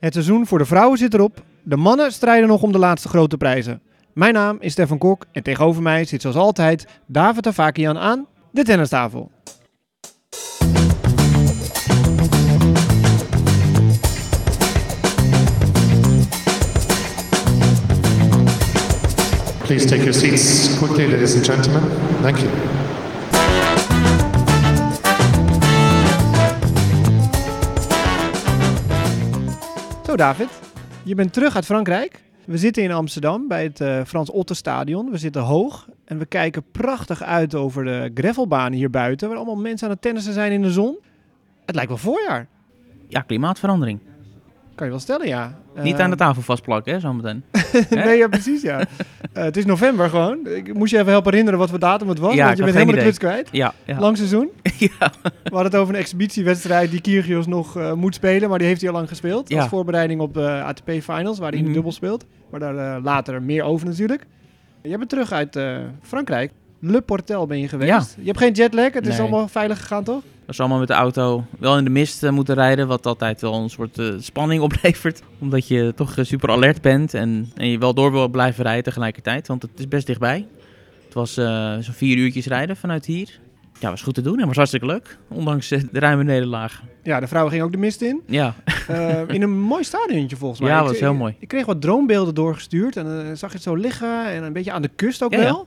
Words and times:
Het 0.00 0.12
seizoen 0.12 0.46
voor 0.46 0.58
de 0.58 0.64
vrouwen 0.64 0.98
zit 0.98 1.14
erop. 1.14 1.44
De 1.62 1.76
mannen 1.76 2.12
strijden 2.12 2.48
nog 2.48 2.62
om 2.62 2.72
de 2.72 2.78
laatste 2.78 3.08
grote 3.08 3.36
prijzen. 3.36 3.82
Mijn 4.14 4.34
naam 4.34 4.56
is 4.60 4.72
Stefan 4.72 4.98
Kok 4.98 5.26
en 5.32 5.42
tegenover 5.42 5.82
mij 5.82 6.04
zit 6.04 6.20
zoals 6.20 6.36
altijd 6.36 6.86
David 7.06 7.46
Avakian 7.46 7.98
aan 7.98 8.26
de 8.52 8.62
tennistafel. 8.62 9.30
Please 19.64 19.86
take 19.86 20.00
your 20.00 20.14
seats 20.14 20.78
quickly, 20.78 21.10
ladies 21.10 21.34
and 21.34 21.44
gentlemen. 21.44 21.82
Thank 22.22 22.36
you. 22.36 22.89
Zo 30.10 30.16
David, 30.16 30.48
je 31.02 31.14
bent 31.14 31.32
terug 31.32 31.54
uit 31.54 31.64
Frankrijk. 31.64 32.22
We 32.44 32.58
zitten 32.58 32.82
in 32.82 32.92
Amsterdam 32.92 33.48
bij 33.48 33.62
het 33.62 33.80
eh, 33.80 34.00
Frans 34.06 34.30
Otter 34.30 34.56
Stadion. 34.56 35.10
We 35.10 35.18
zitten 35.18 35.42
hoog 35.42 35.88
en 36.04 36.18
we 36.18 36.26
kijken 36.26 36.62
prachtig 36.72 37.22
uit 37.22 37.54
over 37.54 37.84
de 37.84 38.10
gravelbanen 38.14 38.78
hier 38.78 38.90
buiten. 38.90 39.28
Waar 39.28 39.36
allemaal 39.36 39.56
mensen 39.56 39.86
aan 39.86 39.92
het 39.92 40.02
tennissen 40.02 40.32
zijn 40.32 40.52
in 40.52 40.62
de 40.62 40.70
zon. 40.70 40.98
Het 41.66 41.74
lijkt 41.74 41.90
wel 41.90 41.98
voorjaar. 41.98 42.46
Ja, 43.08 43.20
klimaatverandering. 43.20 44.00
Kan 44.74 44.86
je 44.86 44.92
wel 44.92 45.02
stellen, 45.02 45.26
ja. 45.26 45.58
Niet 45.82 45.94
Eh, 45.96 46.00
aan 46.04 46.10
de 46.10 46.16
tafel 46.16 46.42
vastplakken, 46.42 46.92
hè, 46.92 47.00
zometeen. 47.00 47.44
nee, 47.90 48.16
ja, 48.18 48.28
precies, 48.28 48.62
ja. 48.62 48.78
Eh, 49.32 49.42
het 49.44 49.56
is 49.56 49.64
november 49.64 50.08
gewoon. 50.08 50.46
Ik 50.46 50.74
moest 50.74 50.90
je 50.92 50.98
even 50.98 51.10
helpen 51.10 51.30
herinneren 51.30 51.58
wat 51.60 51.70
voor 51.70 51.78
datum 51.78 52.08
het 52.08 52.18
was. 52.18 52.34
Ja, 52.34 52.44
want 52.44 52.56
je 52.56 52.62
bent 52.62 52.74
helemaal 52.74 52.94
de 52.96 53.00
kluts 53.02 53.18
kwijt. 53.18 53.48
Ja, 53.52 53.74
ja. 53.84 53.98
Lang 54.00 54.16
seizoen. 54.16 54.50
ja. 54.78 55.12
We 55.22 55.30
hadden 55.42 55.64
het 55.64 55.76
over 55.76 55.94
een 55.94 56.00
exhibitiewedstrijd 56.00 56.90
die 56.90 57.00
Kyrgios 57.00 57.46
nog 57.46 57.76
eh, 57.76 57.92
moet 57.92 58.14
spelen. 58.14 58.48
Maar 58.48 58.58
die 58.58 58.66
heeft 58.66 58.80
hij 58.80 58.90
al 58.90 58.96
lang 58.96 59.08
gespeeld. 59.08 59.48
Ja. 59.48 59.58
Als 59.60 59.68
voorbereiding 59.68 60.20
op 60.20 60.34
de 60.34 60.62
ATP 60.62 60.90
Finals, 60.90 61.38
waar 61.38 61.48
hij 61.50 61.58
in 61.58 61.64
de 61.64 61.64
Mhm. 61.64 61.72
dubbel 61.72 61.92
speelt. 61.92 62.24
Maar 62.50 62.60
daar 62.60 62.76
eh, 62.96 63.02
later 63.04 63.42
meer 63.42 63.62
over 63.62 63.86
natuurlijk. 63.86 64.26
Jij 64.82 64.96
bent 64.98 65.08
terug 65.10 65.32
uit 65.32 65.56
eh, 65.56 65.76
Frankrijk. 66.02 66.50
Le 66.80 67.00
Portel 67.00 67.46
ben 67.46 67.58
je 67.58 67.68
geweest. 67.68 67.90
Ja. 67.90 68.04
Je 68.16 68.26
hebt 68.26 68.38
geen 68.38 68.52
jetlag. 68.52 68.92
Het 68.92 69.06
is 69.06 69.18
allemaal 69.20 69.48
veilig 69.48 69.80
gegaan, 69.80 70.04
toch? 70.04 70.22
Dat 70.40 70.48
is 70.54 70.60
allemaal 70.60 70.78
met 70.78 70.88
de 70.88 70.94
auto 70.94 71.44
wel 71.58 71.78
in 71.78 71.84
de 71.84 71.90
mist 71.90 72.22
eh, 72.22 72.30
moeten 72.30 72.54
rijden, 72.54 72.86
wat 72.86 73.06
altijd 73.06 73.40
wel 73.40 73.54
een 73.54 73.70
soort 73.70 73.98
eh, 73.98 74.06
spanning 74.18 74.62
oplevert. 74.70 75.22
Omdat 75.38 75.68
je 75.68 75.92
toch 75.96 76.16
eh, 76.16 76.24
super 76.24 76.50
alert 76.50 76.80
bent 76.80 77.14
en, 77.14 77.52
en 77.56 77.68
je 77.68 77.78
wel 77.78 77.94
door 77.94 78.12
wil 78.12 78.28
blijven 78.28 78.64
rijden 78.64 78.84
tegelijkertijd, 78.84 79.46
want 79.46 79.62
het 79.62 79.70
is 79.76 79.88
best 79.88 80.06
dichtbij. 80.06 80.46
Het 81.04 81.14
was 81.14 81.36
eh, 81.36 81.76
zo'n 81.78 81.94
vier 81.94 82.16
uurtjes 82.16 82.46
rijden 82.46 82.76
vanuit 82.76 83.06
hier. 83.06 83.38
Ja, 83.78 83.90
was 83.90 84.02
goed 84.02 84.14
te 84.14 84.22
doen 84.22 84.40
en 84.40 84.46
was 84.46 84.56
hartstikke 84.56 84.86
leuk, 84.86 85.18
ondanks 85.28 85.68
de 85.68 85.86
ruime 85.92 86.24
nederlaag. 86.24 86.82
Ja, 87.02 87.20
de 87.20 87.26
vrouwen 87.26 87.52
gingen 87.52 87.66
ook 87.66 87.72
de 87.72 87.78
mist 87.78 88.02
in. 88.02 88.20
Ja, 88.26 88.54
in 89.28 89.42
een 89.42 89.60
mooi 89.72 89.84
stadiontje 89.84 90.36
volgens 90.36 90.60
mij. 90.60 90.70
Ja, 90.70 90.80
Ik- 90.80 90.86
was 90.86 91.00
heel 91.00 91.14
mooi. 91.14 91.34
Ik 91.38 91.48
kreeg 91.48 91.66
wat 91.66 91.80
droombeelden 91.80 92.34
doorgestuurd. 92.34 92.96
En 92.96 93.04
dan 93.04 93.36
zag 93.36 93.50
je 93.50 93.54
het 93.56 93.64
zo 93.64 93.74
liggen. 93.74 94.26
En 94.26 94.42
een 94.42 94.52
beetje 94.52 94.72
aan 94.72 94.82
de 94.82 94.90
kust 94.96 95.22
ook 95.22 95.32
Ja, 95.32 95.40
ja. 95.40 95.62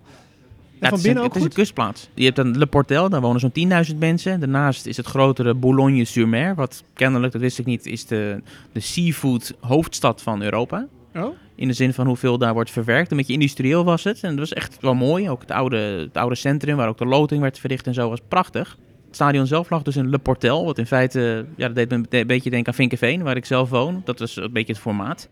En 0.84 0.90
het, 0.90 1.00
is 1.00 1.06
een, 1.06 1.14
binnen 1.14 1.24
ook 1.24 1.34
het 1.34 1.44
is 1.44 1.50
een 1.50 1.56
kustplaats. 1.56 2.10
Je 2.14 2.24
hebt 2.24 2.36
dan 2.36 2.58
Le 2.58 2.66
Portel, 2.66 3.10
daar 3.10 3.22
wonen 3.22 3.40
zo'n 3.40 3.88
10.000 3.92 3.98
mensen. 3.98 4.40
Daarnaast 4.40 4.86
is 4.86 4.98
het 4.98 5.06
grotere 5.06 5.54
Boulogne-sur-Mer, 5.54 6.56
wat 6.56 6.84
kennelijk, 6.94 7.32
dat 7.32 7.42
wist 7.42 7.60
ik 7.60 7.66
niet, 7.66 7.86
is 7.86 8.06
de, 8.06 8.42
de 8.72 8.80
seafood 8.80 9.54
hoofdstad 9.60 10.22
van 10.22 10.42
Europa. 10.42 10.88
Oh? 11.16 11.36
In 11.56 11.68
de 11.68 11.74
zin 11.74 11.94
van 11.94 12.08
hoeveel 12.08 12.38
daar 12.38 12.54
wordt 12.54 12.72
verwerkt. 12.72 13.12
Een 13.12 13.18
beetje 13.18 13.34
industrieel 13.34 13.84
was 13.84 14.04
het. 14.04 14.20
En 14.22 14.30
dat 14.30 14.40
was 14.40 14.54
echt 14.54 14.78
wel 14.82 14.94
mooi. 14.94 15.30
Ook 15.30 15.42
het 15.42 15.52
oude, 15.52 15.78
het 15.78 16.18
oude 16.18 16.36
centrum 16.36 16.76
waar 16.76 16.88
ook 16.88 16.98
de 16.98 17.06
loting 17.06 17.42
werd 17.42 17.60
verricht 17.60 17.88
en 17.88 17.94
zo 17.94 18.10
was 18.10 18.20
prachtig. 18.28 18.78
Het 19.06 19.16
stadion 19.16 19.48
zelf 19.48 19.70
lag 19.70 19.82
dus 19.82 19.96
in 19.96 20.10
Le 20.10 20.18
Portel. 20.18 20.66
Wat 20.66 20.78
in 20.78 20.86
feite, 20.86 21.46
ja, 21.56 21.68
dat 21.68 21.76
deed 21.76 21.90
me 21.90 21.96
een 22.10 22.28
beetje 22.28 22.50
denken 22.50 22.68
aan 22.68 22.78
Vinkenveen, 22.78 23.24
waar 23.24 23.36
ik 23.36 23.46
zelf 23.46 23.70
woon. 23.70 24.02
Dat 24.06 24.20
was 24.20 24.36
een 24.36 24.52
beetje 24.52 24.74
het 24.74 24.82
formaat. 24.82 25.30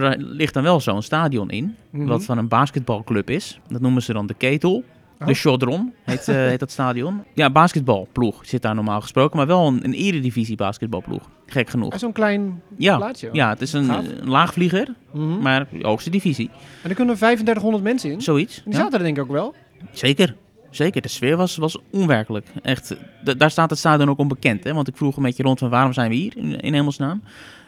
Maar 0.00 0.10
daar 0.10 0.18
ligt 0.18 0.54
dan 0.54 0.62
wel 0.62 0.80
zo'n 0.80 1.02
stadion 1.02 1.50
in, 1.50 1.76
Mhm. 1.90 2.06
wat 2.06 2.24
van 2.24 2.38
een 2.38 2.48
basketbalclub 2.48 3.30
is. 3.30 3.60
Dat 3.68 3.80
noemen 3.80 4.02
ze 4.02 4.12
dan 4.12 4.26
de 4.26 4.34
Ketel. 4.34 4.84
Oh. 5.20 5.26
De 5.26 5.34
Chaudron 5.34 5.92
heet, 6.04 6.28
eh, 6.28 6.34
heet 6.36 6.58
dat 6.60 6.70
stadion. 6.70 7.22
Ja, 7.34 7.50
basketbalploeg 7.50 8.46
zit 8.46 8.62
daar 8.62 8.74
normaal 8.74 9.00
gesproken. 9.00 9.36
Maar 9.36 9.46
wel 9.46 9.66
een, 9.66 9.84
een 9.84 9.92
eredivisie 9.92 10.56
basketbalploeg. 10.56 11.28
Gek 11.46 11.70
genoeg. 11.70 11.92
Ah, 11.92 11.98
Zo'n 11.98 12.12
klein 12.12 12.62
Ja, 12.76 12.96
plaatsje. 12.96 13.28
ja 13.32 13.48
het 13.48 13.60
is 13.60 13.72
een, 13.72 13.90
laagvlieger, 14.24 14.88
Mhm. 15.12 15.38
maar 15.38 15.66
hoogste 15.82 16.10
divisie. 16.10 16.50
En 16.82 16.88
er 16.90 16.96
kunnen 16.96 17.16
3500 17.16 17.84
mensen 17.84 18.10
in. 18.10 18.20
Zoiets. 18.22 18.56
En 18.56 18.62
die 18.64 18.72
ja. 18.74 18.78
zaten 18.78 18.98
er 18.98 19.04
denk 19.04 19.16
ik 19.16 19.22
ook 19.22 19.30
wel. 19.30 19.54
Zeker. 19.92 20.34
Zeker, 20.70 21.02
de 21.02 21.08
sfeer 21.08 21.36
was, 21.36 21.56
was 21.56 21.78
onwerkelijk. 21.90 22.46
Echt, 22.62 22.96
daar 23.36 23.50
staat 23.50 23.70
het 23.70 23.78
stadion 23.78 24.08
ook 24.08 24.18
onbekend. 24.18 24.64
Hè? 24.64 24.72
Want 24.74 24.88
ik 24.88 24.96
vroeg 24.96 25.16
een 25.16 25.22
beetje 25.22 25.42
rond 25.42 25.58
van 25.58 25.70
waarom 25.70 25.92
zijn 25.92 26.10
we 26.10 26.16
hier 26.16 26.32
in, 26.36 26.60
in 26.60 26.74
hemelsnaam? 26.74 27.22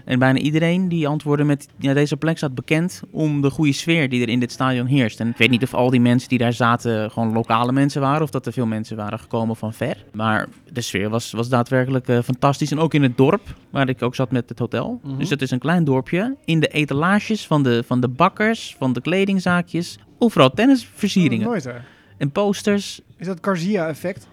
En 0.07 0.19
bijna 0.19 0.39
iedereen 0.39 0.89
die 0.89 1.09
antwoordde 1.09 1.45
met 1.45 1.69
ja, 1.79 1.95
deze 1.95 2.17
plek 2.17 2.37
staat 2.37 2.55
bekend 2.55 3.03
om 3.11 3.41
de 3.41 3.51
goede 3.51 3.73
sfeer 3.73 4.09
die 4.09 4.23
er 4.23 4.29
in 4.29 4.41
dit 4.41 4.53
stadion 4.53 4.87
heerst. 4.87 5.21
En 5.21 5.29
ik 5.29 5.37
weet 5.37 5.51
niet 5.51 5.63
of 5.63 5.75
al 5.75 5.91
die 5.91 6.01
mensen 6.01 6.29
die 6.29 6.39
daar 6.39 6.53
zaten 6.53 7.11
gewoon 7.11 7.33
lokale 7.33 7.73
mensen 7.73 8.01
waren 8.01 8.23
of 8.23 8.31
dat 8.31 8.47
er 8.47 8.53
veel 8.53 8.67
mensen 8.67 8.97
waren 8.97 9.19
gekomen 9.19 9.57
van 9.57 9.73
ver. 9.75 10.05
Maar 10.13 10.49
de 10.73 10.81
sfeer 10.81 11.09
was, 11.09 11.33
was 11.33 11.49
daadwerkelijk 11.49 12.09
eh, 12.09 12.19
fantastisch. 12.23 12.71
En 12.71 12.79
ook 12.79 12.95
in 12.95 13.03
het 13.03 13.17
dorp 13.17 13.43
waar 13.71 13.89
ik 13.89 14.03
ook 14.03 14.15
zat 14.15 14.31
met 14.31 14.49
het 14.49 14.59
hotel. 14.59 15.01
Mhm. 15.03 15.19
Dus 15.19 15.31
het 15.31 15.43
is 15.43 15.51
een 15.51 15.59
klein 15.59 15.85
dorpje. 15.85 16.37
In 16.45 16.61
de 16.61 16.69
etalages 16.69 17.47
van 17.47 17.63
de, 17.63 17.83
van 17.87 18.01
de 18.01 18.09
bakkers, 18.09 18.75
van 18.79 18.93
de 18.93 19.01
kledingzaakjes. 19.01 19.99
Overal 20.19 20.51
tennisversieringen 20.51 21.47
Oh, 21.47 21.53
nooit 21.53 21.65
hè. 21.65 21.73
en 22.19 22.31
posters. 22.31 23.01
Is 23.17 23.27
dat 23.27 23.39
Garcia-effect? 23.41 24.29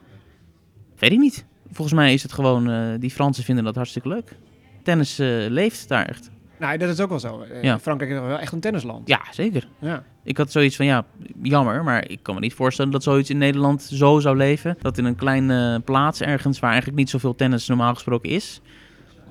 Weet 0.97 1.11
ik 1.11 1.19
niet. 1.19 1.45
Volgens 1.71 1.97
mij 1.97 2.13
is 2.13 2.23
het 2.23 2.33
gewoon, 2.33 2.69
eh, 2.69 2.87
die 2.99 3.11
Fransen 3.11 3.43
vinden 3.43 3.63
dat 3.63 3.75
hartstikke 3.75 4.07
leuk. 4.07 4.35
Tennis 4.83 5.19
eh, 5.19 5.27
leeft 5.49 5.87
daar 5.87 6.05
echt. 6.05 6.31
Nou, 6.59 6.77
dat 6.77 6.89
is 6.89 6.99
ook 6.99 7.09
wel 7.09 7.19
zo. 7.19 7.41
Eh, 7.41 7.63
Ja. 7.63 7.79
Frankrijk 7.79 8.11
is 8.11 8.19
wel 8.19 8.39
echt 8.39 8.51
een 8.51 8.59
tennisland. 8.59 9.07
Ja, 9.07 9.21
zeker. 9.31 9.67
Ja. 9.79 10.03
Ik 10.23 10.37
had 10.37 10.51
zoiets 10.51 10.75
van, 10.75 10.85
ja, 10.85 11.05
jammer, 11.41 11.83
maar 11.83 12.09
ik 12.09 12.19
kan 12.21 12.33
me 12.35 12.39
niet 12.41 12.53
voorstellen 12.53 12.91
dat 12.91 13.03
zoiets 13.03 13.29
in 13.29 13.37
Nederland 13.37 13.81
zo 13.81 14.19
zou 14.19 14.37
leven. 14.37 14.77
Dat 14.81 14.97
in 14.97 15.05
een 15.05 15.15
kleine 15.15 15.79
plaats 15.79 16.21
ergens 16.21 16.59
waar 16.59 16.69
eigenlijk 16.69 16.99
niet 16.99 17.09
zoveel 17.09 17.35
tennis 17.35 17.67
normaal 17.67 17.93
gesproken 17.93 18.29
is, 18.29 18.61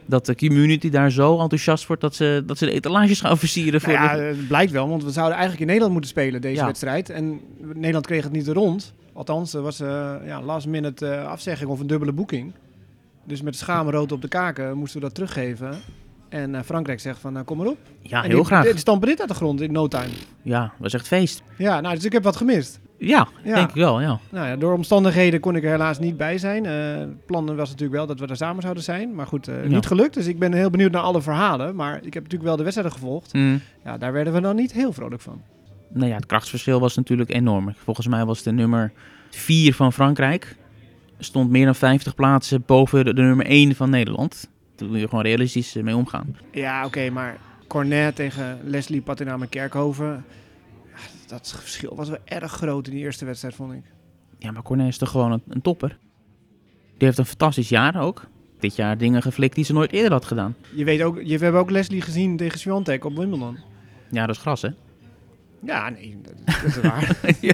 dat 0.07 0.27
de 0.27 0.37
community 0.37 0.91
daar 0.91 1.11
zo 1.11 1.39
enthousiast 1.41 1.87
wordt 1.87 2.03
dat 2.03 2.15
ze, 2.15 2.43
dat 2.47 2.59
ze 2.59 2.65
de 2.65 2.73
etalages 2.73 3.21
gaan 3.21 3.39
versieren. 3.39 3.81
Voor 3.81 3.93
Nou 3.93 4.05
ja, 4.05 4.17
de- 4.17 4.23
het 4.23 4.49
blijkt 4.49 4.73
wel, 4.73 4.89
want 4.89 5.05
we 5.05 5.11
zouden 5.11 5.33
eigenlijk 5.37 5.61
in 5.61 5.67
Nederland 5.67 5.93
moeten 5.93 6.11
spelen 6.11 6.41
deze 6.41 6.55
Ja. 6.61 6.67
wedstrijd. 6.67 7.11
En 7.11 7.41
Nederland 7.75 8.07
kreeg 8.07 8.23
het 8.25 8.33
niet 8.33 8.49
rond. 8.49 8.95
Althans, 9.13 9.55
er 9.55 9.63
was 9.63 9.81
eh 9.81 10.15
ja, 10.25 10.43
last 10.43 10.67
minute 10.67 11.07
eh, 11.07 11.27
afzegging 11.27 11.71
of 11.71 11.81
een 11.81 11.87
dubbele 11.87 12.13
boeking. 12.13 12.53
Dus 13.25 13.43
met 13.43 13.57
schaamrood 13.57 14.13
op 14.13 14.23
de 14.23 14.29
kaken 14.29 14.77
moesten 14.77 15.01
we 15.01 15.07
dat 15.07 15.15
teruggeven. 15.15 15.75
En 16.29 16.55
eh, 16.55 16.63
Frankrijk 16.63 17.01
zegt 17.01 17.19
van, 17.19 17.33
nou, 17.33 17.45
kom 17.45 17.57
maar 17.57 17.67
op. 17.67 17.79
ja, 18.03 18.23
en 18.23 18.29
heel 18.29 18.37
die, 18.37 18.45
graag. 18.47 18.65
Die 18.65 18.77
stampen 18.79 19.09
dit 19.09 19.21
uit 19.21 19.29
de 19.29 19.35
grond 19.35 19.61
in 19.61 19.73
no 19.73 19.89
time. 19.89 20.09
Ja, 20.43 20.73
was 20.79 20.93
echt 20.95 21.07
feest. 21.07 21.43
Ja, 21.59 21.81
nou, 21.81 21.95
dus 21.95 22.05
ik 22.05 22.13
heb 22.13 22.23
wat 22.23 22.37
gemist. 22.37 22.81
Ja, 22.99 23.29
Ja. 23.45 23.55
denk 23.55 23.69
ik 23.69 23.75
wel, 23.75 24.01
ja. 24.01 24.19
Nou 24.31 24.47
ja, 24.47 24.57
door 24.57 24.73
omstandigheden 24.73 25.41
kon 25.41 25.57
ik 25.57 25.65
er 25.65 25.71
helaas 25.71 25.99
niet 25.99 26.17
bij 26.17 26.39
zijn. 26.39 26.65
Het 26.65 27.27
plan 27.27 27.57
was 27.57 27.69
natuurlijk 27.71 27.97
wel 27.99 28.07
dat 28.07 28.21
we 28.21 28.27
er 28.27 28.37
samen 28.37 28.63
zouden 28.63 28.83
zijn. 28.83 29.15
Maar 29.15 29.27
goed, 29.27 29.49
eh, 29.49 29.63
Ja. 29.63 29.69
niet 29.69 29.87
gelukt. 29.87 30.15
Dus 30.15 30.27
ik 30.27 30.39
ben 30.39 30.53
heel 30.53 30.71
benieuwd 30.71 30.93
naar 30.93 31.03
alle 31.03 31.23
verhalen. 31.23 31.75
Maar 31.75 31.97
ik 31.97 32.15
heb 32.15 32.23
natuurlijk 32.23 32.43
wel 32.43 32.57
de 32.57 32.63
wedstrijden 32.63 32.95
gevolgd. 32.95 33.33
Hm. 33.33 33.57
Ja, 33.85 33.99
daar 33.99 34.13
werden 34.13 34.33
we 34.33 34.41
dan 34.41 34.57
niet 34.57 34.73
heel 34.73 34.93
vrolijk 34.93 35.21
van. 35.23 35.43
Nou 35.89 36.09
ja, 36.09 36.15
het 36.15 36.27
krachtsverschil 36.27 36.81
was 36.81 36.97
natuurlijk 36.97 37.31
enorm. 37.31 37.75
Volgens 37.85 38.07
mij 38.07 38.25
was 38.25 38.43
de 38.43 38.53
nummer 38.53 38.93
4 39.31 39.75
van 39.75 39.93
Frankrijk. 39.93 40.57
Stond 41.25 41.51
meer 41.51 41.65
dan 41.65 41.75
50 41.75 42.15
plaatsen 42.15 42.63
boven 42.67 43.05
de, 43.05 43.15
de 43.15 43.23
nummer 43.23 43.47
1 43.47 43.75
van 43.75 43.91
Nederland. 43.91 44.51
Daar 44.77 44.89
moet 44.89 45.01
je 45.01 45.09
gewoon 45.09 45.25
realistisch 45.25 45.77
eh, 45.77 45.83
mee 45.83 45.97
omgaan. 45.97 46.37
Ja, 46.53 46.85
oké, 46.85 47.11
maar 47.11 47.39
Cornet 47.67 48.17
tegen 48.17 48.61
Leslie 48.65 49.01
Patinama 49.01 49.47
Kerkhoven. 49.47 50.25
Ja, 50.91 50.97
dat 51.27 51.55
verschil 51.61 51.97
was 51.97 52.09
wel 52.09 52.19
erg 52.25 52.53
groot 52.53 52.87
in 52.87 52.93
die 52.93 53.03
eerste 53.03 53.25
wedstrijd, 53.25 53.55
vond 53.55 53.73
ik. 53.73 53.83
Ja, 54.39 54.51
maar 54.51 54.63
Cornet 54.63 54.89
is 54.89 54.99
toch 54.99 55.11
gewoon 55.11 55.33
een, 55.33 55.43
een 55.49 55.63
topper. 55.63 55.99
Die 56.97 57.07
heeft 57.07 57.19
een 57.19 57.27
fantastisch 57.27 57.69
jaar 57.69 58.03
ook. 58.03 58.27
Dit 58.59 58.77
jaar 58.77 58.99
dingen 58.99 59.23
geflikt 59.23 59.55
die 59.55 59.65
ze 59.65 59.73
nooit 59.73 59.93
eerder 59.93 60.13
had 60.13 60.25
gedaan. 60.25 60.55
Je 60.75 60.85
weet 60.85 61.03
ook, 61.03 61.17
je, 61.23 61.39
we 61.39 61.45
hebben 61.45 61.61
ook 61.61 61.71
Leslie 61.71 62.01
gezien 62.01 62.37
tegen 62.37 62.59
Swiatek 62.59 63.05
op 63.05 63.17
Wimbledon. 63.17 63.59
Ja, 64.11 64.27
dat 64.27 64.37
is 64.37 64.41
gras, 64.41 64.63
hè? 64.63 64.69
Ja, 65.65 65.89
nee, 65.91 66.17
dat, 66.23 66.55
is 66.67 66.81
waar. 66.81 67.17
ja, 67.41 67.53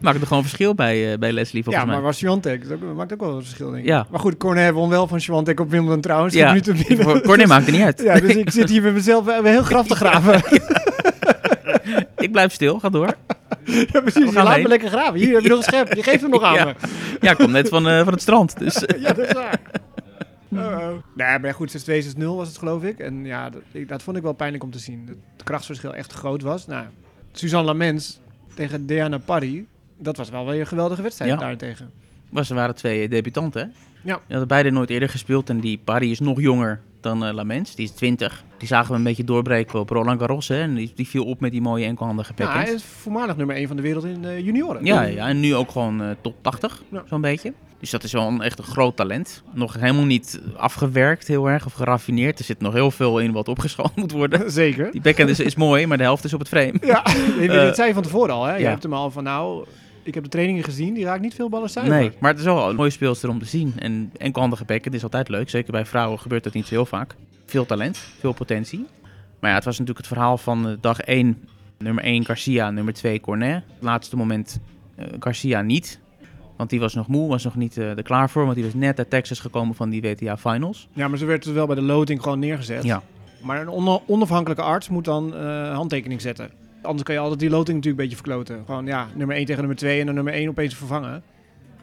maakt 0.00 0.20
er 0.20 0.26
gewoon 0.26 0.42
verschil 0.42 0.74
bij, 0.74 1.12
eh, 1.12 1.18
bij 1.18 1.32
Leslie, 1.32 1.56
ja, 1.58 1.64
volgens 1.64 1.84
maar 1.84 1.94
mij. 1.94 2.04
was 2.04 2.18
Swiatek, 2.18 2.68
dat 2.68 2.80
maakt 2.80 3.12
ook 3.12 3.20
wel 3.20 3.36
een 3.36 3.42
verschil, 3.42 3.70
denk 3.70 3.82
ik. 3.82 3.88
Ja. 3.88 4.06
Maar 4.10 4.20
goed, 4.20 4.36
Cornet 4.36 4.72
won 4.72 4.88
wel 4.88 5.06
van 5.06 5.20
Swiatek 5.20 5.60
op 5.60 5.70
Wimbledon 5.70 6.00
trouwens. 6.00 6.34
Ja, 6.34 6.52
nu 6.52 6.60
Cornet 7.20 7.46
maakt 7.46 7.66
het 7.66 7.74
niet 7.74 7.84
uit. 7.84 8.00
Ja, 8.10 8.20
dus 8.20 8.34
ik 8.36 8.50
zit 8.50 8.68
hier 8.68 8.82
met 8.82 8.92
mezelf 8.94 9.42
heel 9.42 9.62
graf 9.62 9.86
te 9.86 9.94
graven. 9.96 10.42
Ik 12.16 12.32
blijf 12.32 12.52
stil, 12.52 12.78
ga 12.78 12.88
door. 12.88 13.14
Ja, 13.64 14.00
precies. 14.00 14.24
Je 14.24 14.32
laat 14.32 14.54
heen. 14.54 14.62
me 14.62 14.68
lekker 14.68 14.88
graven. 14.88 15.14
Hier 15.14 15.34
heb 15.34 15.42
je 15.42 15.48
nog 15.48 15.58
een 15.58 15.64
schep. 15.64 15.92
Je 15.94 16.02
geeft 16.02 16.20
hem 16.20 16.30
nog 16.30 16.42
aan 16.42 16.54
Ja. 16.54 16.64
me. 16.64 16.74
Ja, 17.20 17.30
ik 17.30 17.36
kom 17.36 17.50
net 17.50 17.68
van, 17.68 17.88
eh, 17.88 18.02
van 18.04 18.12
het 18.12 18.22
strand. 18.22 18.58
Dus 18.58 18.84
Ja, 18.98 19.12
dat 19.12 19.26
is 19.26 19.32
waar. 19.32 19.60
Oh, 20.52 20.58
oh. 20.58 20.88
Nee, 21.14 21.38
maar 21.38 21.54
goed, 21.54 21.70
6-2, 21.70 22.02
6-0 22.02 22.36
was 22.36 22.48
het 22.48 22.58
geloof 22.58 22.82
ik. 22.82 22.98
En 22.98 23.24
ja, 23.24 23.50
dat, 23.50 23.62
dat 23.86 24.02
vond 24.02 24.16
ik 24.16 24.22
wel 24.22 24.32
pijnlijk 24.32 24.62
om 24.64 24.70
te 24.70 24.78
zien. 24.78 25.06
Dat 25.06 25.16
het 25.36 25.42
krachtsverschil 25.44 25.94
echt 25.94 26.12
groot 26.12 26.42
was. 26.42 26.66
Nou, 26.66 26.84
Suzanne 27.32 27.66
Lamens 27.66 28.20
tegen 28.54 28.86
Diana 28.86 29.18
Parry. 29.18 29.64
Dat 29.98 30.16
was 30.16 30.30
wel 30.30 30.46
weer 30.46 30.60
een 30.60 30.66
geweldige 30.66 31.02
wedstrijd 31.02 31.30
Ja. 31.30 31.36
daartegen. 31.36 31.90
was, 32.28 32.48
er 32.50 32.54
waren 32.56 32.74
twee 32.74 33.02
eh, 33.04 33.10
debutanten. 33.10 33.60
hè? 33.62 33.66
Ja. 34.02 34.14
Die 34.14 34.22
hadden 34.28 34.48
beide 34.48 34.70
nooit 34.70 34.90
eerder 34.90 35.08
gespeeld. 35.08 35.48
En 35.50 35.60
die 35.60 35.80
Parry 35.84 36.10
is 36.10 36.20
nog 36.20 36.40
jonger 36.40 36.80
dan 37.00 37.24
eh 37.24 37.32
Lamens. 37.34 37.74
Die 37.74 37.84
is 37.84 37.90
20. 37.90 38.44
Die 38.58 38.68
zagen 38.68 38.90
we 38.90 38.96
een 38.96 39.02
beetje 39.04 39.24
doorbreken 39.24 39.78
op 39.80 39.90
Roland 39.90 40.20
Garros. 40.20 40.48
Hè? 40.48 40.60
En 40.60 40.74
die, 40.74 40.92
die 40.94 41.08
viel 41.08 41.24
op 41.24 41.40
met 41.40 41.50
die 41.50 41.60
mooie 41.60 41.84
enkelhandige 41.86 42.32
Ja, 42.36 42.44
backhand. 42.44 42.66
hij 42.66 42.74
is 42.76 42.84
voormalig 42.84 43.36
nummer 43.36 43.56
1 43.56 43.66
van 43.66 43.76
de 43.76 43.82
wereld 43.82 44.04
in 44.04 44.22
de 44.22 44.42
junioren. 44.44 44.84
Ja, 44.84 45.02
ja, 45.02 45.28
en 45.28 45.40
nu 45.40 45.54
ook 45.54 45.70
gewoon 45.70 46.02
eh, 46.02 46.10
top 46.20 46.34
80, 46.42 46.82
Ja. 46.90 47.02
zo'n 47.08 47.20
beetje. 47.20 47.52
Dus 47.80 47.90
dat 47.90 48.04
is 48.04 48.12
wel 48.12 48.26
een, 48.26 48.42
echt 48.42 48.58
een 48.58 48.64
groot 48.64 48.96
talent. 48.96 49.42
Nog 49.52 49.74
helemaal 49.74 50.04
niet 50.04 50.40
afgewerkt 50.56 51.26
heel 51.26 51.48
erg 51.48 51.66
of 51.66 51.72
geraffineerd. 51.72 52.38
Er 52.38 52.44
zit 52.44 52.60
nog 52.60 52.72
heel 52.72 52.90
veel 52.90 53.18
in 53.18 53.32
wat 53.32 53.48
opgeschoond 53.48 53.96
moet 53.96 54.12
worden. 54.12 54.50
Zeker. 54.62 54.92
Die 54.92 55.00
backhand 55.00 55.30
is, 55.30 55.40
is 55.40 55.54
mooi, 55.54 55.86
maar 55.86 55.96
de 55.96 56.02
helft 56.02 56.24
is 56.24 56.34
op 56.34 56.38
het 56.38 56.48
frame. 56.48 56.74
Ja, 56.80 57.02
dat 57.64 57.76
zei 57.76 57.88
je 57.88 57.94
van 57.94 58.02
tevoren 58.02 58.34
al. 58.34 58.44
Hè? 58.44 58.54
Je 58.54 58.62
ja. 58.62 58.70
hebt 58.70 58.82
hem 58.82 58.92
al 58.92 59.10
van 59.10 59.24
nou, 59.24 59.66
ik 60.02 60.14
heb 60.14 60.22
de 60.22 60.28
trainingen 60.28 60.64
gezien, 60.64 60.94
die 60.94 61.04
raakt 61.04 61.22
niet 61.22 61.34
veel 61.34 61.48
ballen 61.48 61.70
zuiver. 61.70 61.96
Nee, 61.96 62.12
maar 62.18 62.30
het 62.30 62.38
is 62.38 62.44
wel 62.44 62.68
een 62.68 62.76
mooie 62.76 62.90
speelster 62.90 63.28
om 63.28 63.38
te 63.38 63.44
zien. 63.44 63.74
En 63.78 64.12
enkelhandige 64.16 64.64
backhand 64.64 64.96
is 64.96 65.02
altijd 65.02 65.28
leuk. 65.28 65.50
Zeker 65.50 65.72
bij 65.72 65.86
vrouwen 65.86 66.18
gebeurt 66.18 66.44
dat 66.44 66.52
niet 66.52 66.66
zo 66.66 66.74
heel 66.74 66.86
vaak. 66.86 67.14
Veel 67.46 67.66
talent, 67.66 67.98
veel 68.18 68.32
potentie. 68.32 68.86
Maar 69.40 69.50
ja, 69.50 69.56
het 69.56 69.64
was 69.64 69.78
natuurlijk 69.78 70.06
het 70.06 70.14
verhaal 70.16 70.38
van 70.38 70.68
eh, 70.68 70.74
dag 70.80 71.00
1. 71.00 71.44
Nummer 71.78 72.04
1 72.04 72.24
Garcia, 72.24 72.70
nummer 72.70 72.94
2 72.94 73.20
Cornet. 73.20 73.62
Laatste 73.78 74.16
moment 74.16 74.60
eh, 74.96 75.06
Garcia 75.20 75.62
niet. 75.62 76.00
Want 76.60 76.72
die 76.72 76.80
was 76.80 76.94
nog 76.94 77.06
moe, 77.06 77.28
was 77.28 77.44
nog 77.44 77.54
niet 77.56 77.76
eh, 77.76 77.96
er 77.96 78.02
klaar 78.02 78.30
voor. 78.30 78.42
Want 78.42 78.54
die 78.54 78.64
was 78.64 78.74
net 78.74 78.98
uit 78.98 79.10
Texas 79.10 79.40
gekomen 79.40 79.74
van 79.74 79.90
die 79.90 80.00
WTA 80.02 80.36
Finals. 80.36 80.88
Ja, 80.92 81.08
maar 81.08 81.18
ze 81.18 81.24
werd 81.24 81.44
dus 81.44 81.52
wel 81.52 81.66
bij 81.66 81.74
de 81.74 81.82
loting 81.82 82.22
gewoon 82.22 82.38
neergezet. 82.38 82.82
Ja. 82.82 83.02
Maar 83.42 83.60
een 83.60 83.68
on- 83.68 84.00
onafhankelijke 84.06 84.62
arts 84.62 84.88
moet 84.88 85.04
dan 85.04 85.36
eh, 85.36 85.74
handtekening 85.74 86.20
zetten. 86.20 86.50
Anders 86.82 87.02
kan 87.02 87.14
je 87.14 87.20
altijd 87.20 87.40
die 87.40 87.50
loting 87.50 87.76
natuurlijk 87.76 88.02
een 88.02 88.08
beetje 88.08 88.24
verkloten. 88.24 88.62
Gewoon 88.66 88.86
ja, 88.86 89.06
nummer 89.14 89.36
1 89.36 89.44
tegen 89.44 89.60
nummer 89.60 89.78
2 89.78 90.00
en 90.00 90.06
dan 90.06 90.14
nummer 90.14 90.32
1 90.32 90.48
opeens 90.48 90.74
vervangen. 90.74 91.22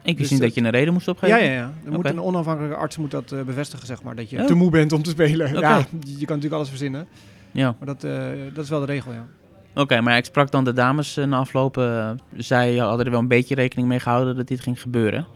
Ik 0.01 0.18
wist 0.18 0.18
Dus 0.18 0.29
niet 0.29 0.41
dat 0.41 0.53
je 0.53 0.62
een 0.62 0.69
reden 0.69 0.94
moest 0.94 1.07
opgeven. 1.07 1.38
Ja, 1.38 1.44
ja, 1.44 1.51
ja. 1.51 1.74
Dan 1.83 1.94
moet 1.94 2.06
een 2.09 2.21
onafhankelijke 2.21 2.75
arts 2.77 2.97
moet 2.97 3.12
dat 3.12 3.31
eh, 3.31 3.41
bevestigen, 3.41 3.85
zeg 3.88 4.03
maar. 4.03 4.15
Dat 4.15 4.29
je 4.29 4.39
Oh. 4.39 4.45
te 4.45 4.53
moe 4.53 4.69
bent 4.69 4.91
om 4.91 5.03
te 5.03 5.09
spelen. 5.09 5.53
Ja, 5.59 5.77
je 5.77 5.85
kan 6.03 6.35
natuurlijk 6.35 6.53
alles 6.53 6.69
verzinnen. 6.69 7.07
Ja. 7.51 7.75
Maar 7.79 7.88
dat, 7.95 8.01
dat 8.53 8.63
is 8.63 8.69
wel 8.69 8.79
de 8.79 8.85
regel, 8.85 9.12
ja. 9.13 9.25
Oké, 9.77 10.01
maar 10.01 10.18
ik 10.18 10.25
sprak 10.25 10.51
dan 10.51 10.63
de 10.63 10.74
dames 10.74 11.18
eh, 11.18 11.25
na 11.25 11.38
afloop. 11.38 11.77
eh, 11.77 12.09
zij 12.38 12.75
hadden 12.77 13.06
er 13.06 13.12
wel 13.12 13.19
een 13.19 13.27
beetje 13.27 13.56
rekening 13.56 13.88
mee 13.88 14.00
gehouden 14.00 14.35
dat 14.35 14.47
dit 14.47 14.59
ging 14.62 14.81
gebeuren. 14.81 15.27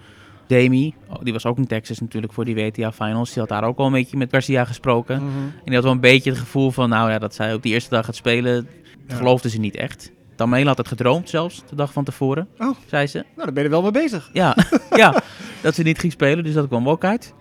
Demi, 0.48 0.94
oh, 1.10 1.16
die 1.24 1.34
was 1.34 1.46
ook 1.46 1.58
in 1.58 1.68
Texas 1.68 2.00
natuurlijk 2.00 2.34
voor 2.34 2.46
die 2.46 2.56
WTA 2.56 2.92
Finals. 2.92 3.30
Die 3.30 3.40
had 3.40 3.50
daar 3.50 3.64
ook 3.64 3.78
al 3.78 3.86
een 3.86 3.92
beetje 3.92 4.18
met 4.18 4.30
Garcia 4.32 4.66
gesproken. 4.66 5.16
Mhm. 5.24 5.38
En 5.44 5.62
die 5.66 5.74
had 5.76 5.84
wel 5.84 5.92
een 5.94 6.00
beetje 6.00 6.30
het 6.30 6.40
gevoel 6.40 6.72
van, 6.72 6.90
nou 6.90 7.12
ja, 7.12 7.20
dat 7.20 7.36
zij 7.36 7.54
op 7.54 7.62
die 7.64 7.74
eerste 7.74 7.90
dag 7.90 8.06
gaat 8.06 8.16
spelen, 8.16 8.68
Ja. 9.08 9.16
geloofde 9.16 9.50
ze 9.50 9.60
niet 9.60 9.76
echt. 9.76 10.12
Tamela 10.36 10.68
had 10.68 10.78
het 10.78 10.88
gedroomd 10.88 11.30
zelfs, 11.30 11.64
de 11.70 11.76
dag 11.76 11.94
van 11.94 12.04
tevoren, 12.04 12.48
Oh. 12.58 12.76
zei 12.88 13.08
ze. 13.08 13.18
Nou, 13.18 13.30
daar 13.36 13.46
ben 13.54 13.64
je 13.64 13.70
er 13.70 13.76
wel 13.76 13.82
mee 13.82 13.92
bezig. 13.92 14.30
Ja, 14.34 14.56
ja, 14.96 15.22
dat 15.62 15.76
ze 15.76 15.84
niet 15.84 16.00
ging 16.00 16.12
spelen, 16.12 16.44
dus 16.44 16.54
dat 16.54 16.68
kwam 16.68 16.90
ook 16.90 17.04
uit. 17.04 17.34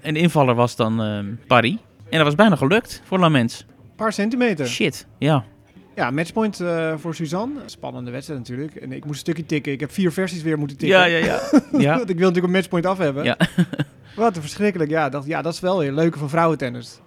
En 0.00 0.14
de 0.14 0.20
invaller 0.20 0.54
was 0.54 0.76
dan 0.76 1.02
ehm 1.02 1.26
Paris. 1.46 1.76
En 2.10 2.16
dat 2.18 2.24
was 2.26 2.34
bijna 2.34 2.56
gelukt 2.56 3.02
voor 3.04 3.18
Lamens. 3.18 3.66
Een 3.68 3.94
paar 3.96 4.12
centimeter. 4.12 4.66
Shit, 4.66 5.06
ja. 5.18 5.44
Ja, 5.94 6.10
matchpoint 6.10 6.60
eh, 6.60 6.94
voor 6.96 7.14
Suzanne. 7.14 7.60
Spannende 7.66 8.10
wedstrijd 8.10 8.40
natuurlijk. 8.40 8.76
En 8.76 8.92
ik 8.92 9.04
moest 9.04 9.14
een 9.14 9.32
stukje 9.32 9.46
tikken. 9.46 9.72
Ik 9.72 9.80
heb 9.80 9.92
vier 9.92 10.12
versies 10.12 10.42
weer 10.42 10.58
moeten 10.58 10.76
tikken. 10.76 10.98
Ja, 10.98 11.04
ja, 11.04 11.24
ja. 11.24 11.40
ja. 11.78 11.96
Want 11.96 12.10
ik 12.10 12.18
wil 12.18 12.26
natuurlijk 12.26 12.44
een 12.44 12.58
matchpoint 12.58 12.86
af 12.86 12.98
hebben. 12.98 13.24
Ja. 13.24 13.36
Wat 14.16 14.36
een 14.36 14.42
verschrikkelijk. 14.42 14.90
Ja, 14.90 15.08
dat, 15.08 15.26
ja, 15.26 15.42
dat 15.42 15.52
is 15.52 15.60
wel 15.60 15.78
weer 15.78 15.92
leuke 15.92 16.18
van 16.18 16.28
vrouwentennis. 16.28 17.00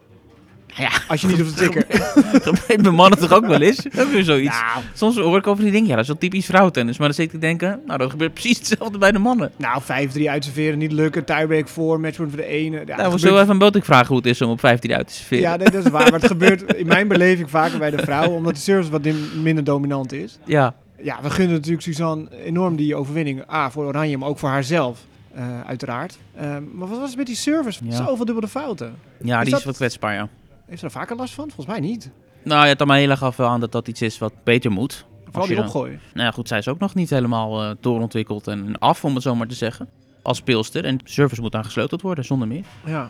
Ja. 0.77 0.89
Als 1.07 1.21
je 1.21 1.27
niet 1.27 1.39
hoeft 1.39 1.57
te 1.57 1.69
tikken. 1.69 1.85
Dat 2.45 2.67
bij 2.81 2.91
mannen 2.91 3.19
toch 3.19 3.33
ook 3.33 3.45
wel 3.45 3.61
eens? 3.61 3.85
Ook 3.99 4.11
weer 4.11 4.23
zoiets. 4.23 4.59
nou, 4.59 4.83
Soms 4.93 5.15
hoor 5.17 5.37
ik 5.37 5.47
over 5.47 5.63
die 5.63 5.71
dingen, 5.71 5.87
ja, 5.87 5.93
dat 5.93 6.01
is 6.03 6.07
wel 6.07 6.17
typisch 6.17 6.45
vrouwentennis. 6.45 6.97
Maar 6.97 7.07
dan 7.07 7.15
zit 7.15 7.25
ik 7.25 7.31
te 7.31 7.37
denken, 7.37 7.81
nou, 7.85 7.97
dat 7.99 8.09
gebeurt 8.09 8.33
precies 8.33 8.57
hetzelfde 8.57 8.97
bij 8.97 9.11
de 9.11 9.19
mannen. 9.19 9.51
nou 9.57 9.81
5-3 9.83 9.85
uitserveren, 10.29 10.77
niet 10.77 10.91
lukken. 10.91 11.25
Tiebreak 11.25 11.67
voor, 11.67 11.99
matchpoint 11.99 12.31
voor 12.33 12.41
de 12.41 12.47
ene. 12.47 12.77
Ja, 12.77 12.83
nou, 12.85 13.01
gebeurt- 13.01 13.19
zullen 13.21 13.39
even 13.41 13.51
een 13.53 13.57
botik 13.59 13.85
vragen 13.85 14.07
hoe 14.07 14.17
het 14.17 14.25
is 14.25 14.41
om 14.41 14.49
op 14.49 14.59
15 14.59 14.93
uit 14.93 15.07
te 15.07 15.13
serveren. 15.13 15.43
Ja, 15.43 15.55
nee, 15.55 15.69
dat 15.69 15.85
is 15.85 15.91
waar. 15.91 16.03
Maar 16.11 16.19
het 16.19 16.27
gebeurt 16.27 16.73
in 16.75 16.87
mijn 16.87 17.07
beleving 17.07 17.49
vaker 17.49 17.79
bij 17.79 17.91
de 17.91 17.97
vrouwen. 18.03 18.37
Omdat 18.37 18.53
de 18.55 18.61
service 18.61 18.91
wat 18.91 19.01
minder 19.41 19.63
dominant 19.63 20.11
is. 20.13 20.37
ja. 20.45 20.73
Ja, 21.01 21.19
we 21.21 21.29
gunnen 21.29 21.55
natuurlijk 21.55 21.83
Suzanne 21.83 22.27
enorm 22.45 22.75
die 22.75 22.95
overwinning. 22.95 23.43
A, 23.51 23.69
voor 23.71 23.85
Oranje, 23.85 24.17
maar 24.17 24.29
ook 24.29 24.39
voor 24.39 24.49
haarzelf. 24.49 24.99
eh, 25.33 25.43
uiteraard. 25.65 26.17
Ehm, 26.37 26.63
maar 26.73 26.87
wat 26.87 26.99
was 26.99 27.07
het 27.07 27.17
met 27.17 27.25
die 27.25 27.35
service? 27.35 27.79
Ja. 27.83 27.95
Zoveel 28.05 28.25
dubbele 28.25 28.47
fouten. 28.47 28.93
ja, 29.21 29.37
Is 29.37 29.41
die 29.43 29.49
dat- 29.51 29.59
is 29.59 29.65
wat 29.65 29.75
kwetsbaar, 29.75 30.13
ja. 30.13 30.27
Heeft 30.65 30.79
ze 30.79 30.85
er 30.85 30.91
vaker 30.91 31.15
last 31.15 31.33
van? 31.33 31.45
Volgens 31.45 31.67
mij 31.67 31.79
niet. 31.79 32.11
Nou 32.43 32.67
ja, 32.67 32.75
Tamahela 32.75 33.15
gaf 33.15 33.35
wel 33.37 33.47
aan 33.47 33.59
dat 33.59 33.71
dat 33.71 33.87
iets 33.87 34.01
is 34.01 34.17
wat 34.17 34.33
beter 34.43 34.71
moet. 34.71 35.05
Vooral 35.25 35.47
je 35.49 35.55
die 35.55 35.63
opgooien. 35.63 35.99
Nou 36.13 36.25
ja, 36.25 36.31
goed, 36.31 36.47
zij 36.47 36.57
is 36.57 36.67
ook 36.67 36.79
nog 36.79 36.95
niet 36.95 37.09
helemaal 37.09 37.63
eh, 37.63 37.71
doorontwikkeld 37.79 38.47
en 38.47 38.79
af, 38.79 39.05
om 39.05 39.13
het 39.13 39.23
zo 39.23 39.35
maar 39.35 39.47
te 39.47 39.55
zeggen. 39.55 39.89
Als 40.21 40.37
speelster. 40.37 40.85
En 40.85 40.99
service 41.03 41.41
moet 41.41 41.55
aan 41.55 41.65
gesleuteld 41.65 42.01
worden, 42.01 42.25
zonder 42.25 42.47
meer. 42.47 42.63
Ja. 42.85 43.09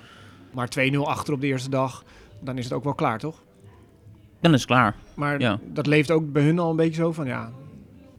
Maar 0.54 0.70
2-0 0.94 0.98
achter 0.98 1.34
op 1.34 1.42
de 1.42 1.48
eerste 1.48 1.70
dag, 1.70 2.04
dan 2.42 2.58
is 2.58 2.64
het 2.64 2.74
ook 2.74 2.84
wel 2.84 2.94
klaar, 2.94 3.20
toch? 3.20 3.44
Dan 4.42 4.54
is 4.54 4.60
het 4.60 4.70
klaar. 4.70 4.96
Maar 5.14 5.40
Ja. 5.40 5.60
dat 5.74 5.88
leeft 5.88 6.12
ook 6.12 6.32
bij 6.32 6.44
hun 6.44 6.60
al 6.60 6.70
een 6.70 6.76
beetje 6.76 7.02
zo 7.02 7.12
van, 7.12 7.26
ja... 7.26 7.52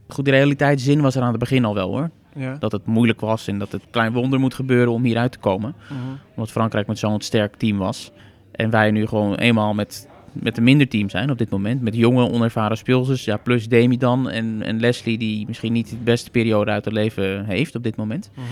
Goed, 0.09 0.25
die 0.25 0.35
realiteitszin 0.35 1.01
was 1.01 1.15
er 1.15 1.23
aan 1.23 1.31
het 1.31 1.39
begin 1.39 1.65
al 1.65 1.75
wel 1.75 1.89
hoor. 1.89 2.11
ja. 2.35 2.57
Dat 2.59 2.73
het 2.73 2.87
moeilijk 2.87 3.21
was 3.21 3.47
en 3.47 3.59
dat 3.59 3.73
het 3.73 3.83
klein 3.91 4.13
wonder 4.13 4.41
moet 4.41 4.55
gebeuren 4.55 4.93
om 4.93 5.05
hieruit 5.05 5.33
te 5.33 5.39
komen. 5.39 5.75
Mhm. 5.89 5.99
Omdat 6.35 6.51
Frankrijk 6.51 6.87
met 6.87 6.99
zo'n 6.99 7.21
sterk 7.21 7.57
team 7.57 7.79
was. 7.79 8.11
En 8.57 8.71
wij 8.71 8.91
nu 8.91 9.07
gewoon 9.07 9.35
eenmaal 9.35 9.75
met, 9.75 10.09
met 10.33 10.57
een 10.57 10.65
minder 10.65 10.89
team 10.89 11.11
zijn 11.11 11.31
op 11.31 11.39
dit 11.39 11.51
moment. 11.51 11.83
Met 11.83 11.95
jonge, 11.95 12.31
onervaren 12.31 12.77
speelsters. 12.77 13.25
Ja, 13.25 13.37
plus 13.37 13.69
Demi 13.69 13.97
dan 13.97 14.31
en, 14.31 14.63
en 14.63 14.81
Leslie 14.81 15.19
die 15.19 15.47
misschien 15.47 15.73
niet 15.73 15.91
de 15.91 15.97
beste 15.97 16.31
periode 16.31 16.71
uit 16.71 16.85
het 16.85 16.95
leven 16.95 17.45
heeft 17.45 17.75
op 17.75 17.83
dit 17.83 17.97
moment. 17.97 18.31
Mhm. 18.35 18.45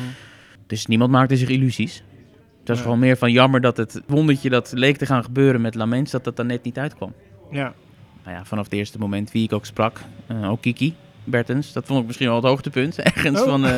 Dus 0.67 0.87
niemand 0.87 1.11
maakte 1.11 1.37
zich 1.37 1.49
illusies. 1.49 2.03
Het 2.59 2.69
was 2.69 2.81
gewoon 2.81 2.99
meer 2.99 3.17
van 3.17 3.33
jammer 3.33 3.61
dat 3.61 3.77
het 3.77 4.03
wondertje 4.07 4.51
dat 4.51 4.73
leek 4.75 4.97
te 4.97 5.07
gaan 5.07 5.25
gebeuren 5.25 5.61
met 5.61 5.75
Lamens, 5.75 6.11
dat 6.11 6.25
dat 6.25 6.39
er 6.39 6.45
net 6.45 6.63
niet 6.63 6.79
uitkwam. 6.79 7.13
Ja. 7.51 7.75
Nou 8.25 8.37
ja, 8.37 8.45
vanaf 8.45 8.65
het 8.65 8.73
eerste 8.73 8.99
moment 8.99 9.33
wie 9.33 9.45
ik 9.45 9.53
ook 9.53 9.67
sprak, 9.67 10.01
eh, 10.27 10.51
ook 10.51 10.61
Kiki, 10.61 10.95
Bertens. 11.25 11.73
Dat 11.73 11.87
vond 11.87 12.01
ik 12.01 12.07
misschien 12.07 12.27
wel 12.29 12.37
het 12.37 12.45
hoogtepunt 12.45 12.99
ergens 13.13 13.41
Oh. 13.41 13.49
van, 13.49 13.65
eh, 13.67 13.77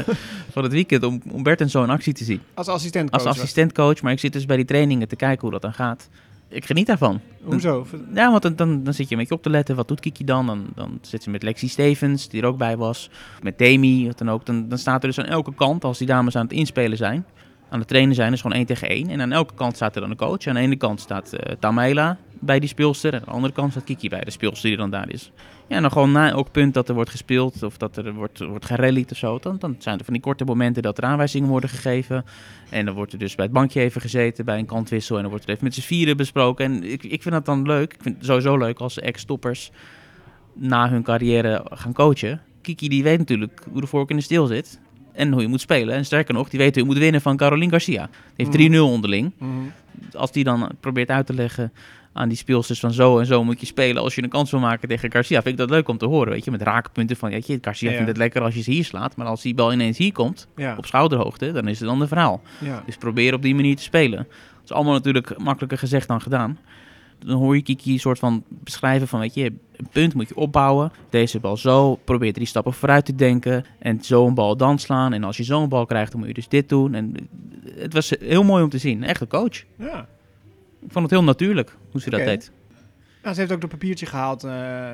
van 0.51 0.63
het 0.63 0.73
weekend 0.73 1.03
om, 1.03 1.23
om 1.31 1.43
Bertens 1.43 1.73
zo 1.73 1.83
in 1.83 1.91
actie 1.91 2.13
te 2.13 2.25
zien. 2.25 2.41
Als 2.55 2.69
assistent 2.69 3.11
Als 3.11 3.25
assistentcoach, 3.25 4.03
maar 4.03 4.13
ik 4.13 4.19
zit 4.19 4.33
dus 4.33 4.47
bij 4.47 4.57
die 4.57 4.65
trainingen 4.65 5.09
te 5.09 5.17
kijken 5.17 5.41
hoe 5.41 5.51
dat 5.51 5.63
dan 5.63 5.75
gaat. 5.75 6.09
Ik 6.49 6.65
geniet 6.65 6.87
daarvan. 6.87 7.21
Hoezo? 7.43 7.87
Ja, 8.15 8.31
want 8.31 8.43
dan, 8.43 8.57
dan, 8.57 8.85
dan 8.85 8.95
zit 8.95 9.09
je 9.09 9.15
een 9.15 9.21
beetje 9.21 9.35
op 9.35 9.43
te 9.43 9.51
letten. 9.51 9.77
Wat 9.77 9.89
doet 9.89 10.01
Kiki 10.01 10.25
dan? 10.25 10.47
Dan, 10.47 10.67
dan 10.75 10.99
zit 11.03 11.23
ze 11.23 11.31
met 11.31 11.43
Lexi 11.43 11.69
Stevens, 11.69 12.29
die 12.29 12.43
er 12.43 12.49
ook 12.49 12.59
bij 12.59 12.77
was. 12.77 13.11
Met 13.43 13.59
Demi, 13.59 14.07
wat 14.07 14.19
dan 14.19 14.31
ook. 14.31 14.47
Dan, 14.47 14.69
dan 14.69 14.79
staat 14.79 15.03
er 15.03 15.09
dus 15.09 15.19
aan 15.19 15.25
elke 15.25 15.55
kant, 15.55 15.85
als 15.85 15.99
die 15.99 16.07
dames 16.07 16.37
aan 16.37 16.43
het 16.43 16.53
inspelen 16.53 16.97
zijn, 16.97 17.27
aan 17.69 17.79
het 17.79 17.89
trainen 17.89 18.15
zijn, 18.15 18.33
is 18.33 18.41
gewoon 18.41 18.57
één 18.57 18.67
tegen 18.67 18.89
één. 18.89 19.09
En 19.09 19.21
aan 19.21 19.33
elke 19.33 19.55
kant 19.55 19.75
staat 19.77 19.95
er 19.95 20.01
dan 20.01 20.11
een 20.11 20.17
coach. 20.17 20.47
Aan 20.47 20.55
de 20.55 20.61
ene 20.61 20.77
kant 20.77 21.01
staat 21.01 21.33
eh 21.33 21.57
Tamela 21.61 22.19
bij 22.41 22.61
die 22.61 22.69
speelster. 22.69 23.13
En 23.13 23.19
aan 23.19 23.25
de 23.25 23.31
andere 23.31 23.53
kant 23.53 23.71
staat 23.71 23.85
Kiki 23.85 24.09
bij 24.09 24.21
de 24.21 24.31
speelster 24.31 24.69
die 24.69 24.79
dan 24.79 24.91
daar 24.91 25.11
is. 25.11 25.31
Ja, 25.69 25.77
en 25.77 25.83
dan 25.83 25.91
gewoon 25.93 26.13
na 26.13 26.31
elk 26.31 26.51
punt 26.51 26.75
dat 26.75 26.89
er 26.89 26.95
wordt 26.95 27.11
gespeeld 27.11 27.63
of 27.63 27.77
dat 27.77 27.97
er 27.97 28.15
wordt, 28.15 28.39
wordt 28.39 28.65
gerallied 28.65 29.11
of 29.11 29.17
zo, 29.17 29.39
dan, 29.39 29.57
dan 29.59 29.77
zijn 29.79 29.99
er 29.99 30.05
van 30.05 30.15
die 30.15 30.23
korte 30.23 30.45
momenten 30.45 30.83
dat 30.83 30.99
er 30.99 31.05
aanwijzingen 31.05 31.49
worden 31.49 31.71
gegeven. 31.71 32.25
En 32.71 32.85
dan 32.85 32.95
wordt 32.95 33.13
er 33.13 33.19
dus 33.19 33.35
bij 33.35 33.45
het 33.45 33.55
bankje 33.55 33.81
even 33.81 34.01
gezeten 34.01 34.45
bij 34.45 34.59
een 34.59 34.67
kantwissel 34.67 35.17
en 35.17 35.23
dan 35.23 35.31
wordt 35.31 35.45
er 35.45 35.51
even 35.51 35.65
met 35.65 35.75
z'n 35.75 35.81
vieren 35.81 36.17
besproken. 36.17 36.65
En 36.65 36.83
ik, 36.83 37.05
ik 37.05 37.23
vind 37.23 37.35
dat 37.35 37.45
dan 37.45 37.67
leuk. 37.67 37.93
Ik 37.93 38.03
vind 38.03 38.17
het 38.17 38.25
sowieso 38.25 38.57
leuk 38.57 38.79
als 38.79 38.99
ex-stoppers 38.99 39.71
na 40.55 40.91
hun 40.91 41.03
carrière 41.03 41.67
gaan 41.71 41.93
coachen. 41.93 42.41
Kiki 42.63 42.89
die 42.89 43.03
weet 43.03 43.19
natuurlijk 43.19 43.63
hoe 43.71 43.81
de 43.81 43.87
vork 43.87 44.11
in 44.11 44.17
de 44.17 44.23
steel 44.23 44.47
zit 44.47 44.81
en 45.17 45.33
hoe 45.33 45.41
je 45.43 45.49
moet 45.49 45.61
spelen. 45.61 45.95
En 45.95 46.05
sterker 46.05 46.35
nog, 46.35 46.49
die 46.49 46.59
weet 46.59 46.75
hoe 46.75 46.83
je 46.85 46.89
moet 46.89 46.99
winnen 46.99 47.21
van 47.21 47.37
Caroline 47.37 47.71
Garcia. 47.71 48.09
Die 48.37 48.47
heeft 48.47 48.51
3-0 48.53 48.79
onderling 48.81 49.33
Mhm. 49.39 49.51
als 50.13 50.33
die 50.33 50.45
dan 50.45 50.69
probeert 50.81 51.11
uit 51.11 51.27
te 51.27 51.35
leggen 51.35 51.73
aan 52.13 52.29
die 52.29 52.37
speelsters 52.37 52.81
van 52.81 52.93
zo 52.93 53.19
en 53.19 53.27
zo 53.27 53.45
moet 53.45 53.61
je 53.61 53.67
spelen 53.67 54.03
als 54.03 54.15
je 54.15 54.23
een 54.23 54.29
kans 54.29 54.51
wil 54.51 54.61
maken 54.61 54.89
tegen 54.89 55.11
Garcia, 55.13 55.43
vind 55.43 55.55
ik 55.55 55.57
dat 55.61 55.71
leuk 55.71 55.89
om 55.89 55.99
te 55.99 56.07
horen, 56.07 56.33
weet 56.33 56.45
je, 56.45 56.51
met 56.51 56.63
raakpunten 56.63 57.17
van, 57.17 57.31
weet 57.31 57.47
je, 57.47 57.59
Garcia 57.61 57.87
Ja, 57.87 57.91
ja. 57.93 57.97
vindt 57.97 58.13
het 58.13 58.21
lekker 58.23 58.43
als 58.43 58.55
je 58.55 58.63
ze 58.63 58.71
hier 58.71 58.85
slaat, 58.85 59.17
maar 59.17 59.27
als 59.27 59.43
die 59.43 59.55
bal 59.55 59.73
ineens 59.73 59.99
hier 59.99 60.13
komt, 60.13 60.49
Ja. 60.57 60.75
op 60.77 60.87
schouderhoogte, 60.87 61.53
dan 61.53 61.69
is 61.69 61.79
het 61.79 61.89
dan 61.89 61.99
de 61.99 62.07
verhaal. 62.09 62.43
ja. 62.61 62.83
Dus 62.87 62.97
probeer 62.97 63.35
op 63.35 63.43
die 63.43 63.55
manier 63.55 63.77
te 63.77 63.83
spelen. 63.83 64.19
Dat 64.19 64.65
is 64.65 64.73
allemaal 64.73 64.93
natuurlijk 64.95 65.39
makkelijker 65.39 65.79
gezegd 65.79 66.09
dan 66.09 66.21
gedaan. 66.21 66.59
Dan 67.19 67.37
hoor 67.39 67.57
je 67.57 67.63
Kiki 67.63 67.93
een 67.93 68.01
soort 68.01 68.19
van 68.19 68.45
beschrijven 68.49 69.09
van, 69.09 69.21
weet 69.21 69.35
je, 69.35 69.45
een 69.77 69.89
punt 69.93 70.15
moet 70.15 70.29
je 70.29 70.37
opbouwen. 70.37 70.93
Deze 71.11 71.41
bal 71.41 71.57
zo, 71.57 71.95
probeer 72.05 72.33
drie 72.33 72.47
stappen 72.47 72.73
vooruit 72.73 73.05
te 73.05 73.15
denken. 73.15 73.65
En 73.79 73.99
zo'n 74.03 74.35
bal 74.35 74.57
dan 74.57 74.79
slaan. 74.79 75.13
En 75.13 75.25
als 75.25 75.37
je 75.37 75.45
zo'n 75.45 75.69
bal 75.69 75.87
krijgt, 75.87 76.11
dan 76.11 76.21
moet 76.21 76.29
je 76.29 76.35
dus 76.35 76.49
dit 76.49 76.69
doen. 76.69 76.95
En 76.95 77.15
het 77.75 77.93
was 77.93 78.13
heel 78.21 78.43
mooi 78.45 78.63
om 78.63 78.69
te 78.71 78.79
zien. 78.79 79.05
Echt 79.05 79.21
een 79.21 79.29
coach. 79.29 79.65
ja. 79.79 80.07
Ik 80.81 80.93
vond 80.93 81.05
het 81.05 81.15
heel 81.15 81.25
natuurlijk 81.25 81.77
hoe 81.91 82.01
ze 82.01 82.11
dat 82.11 82.21
deed. 82.25 82.51
Ja, 83.23 83.33
ze 83.35 83.41
heeft 83.41 83.53
ook 83.53 83.63
een 83.63 83.69
papiertje 83.69 84.07
gehaald 84.07 84.45
eh, 84.45 84.53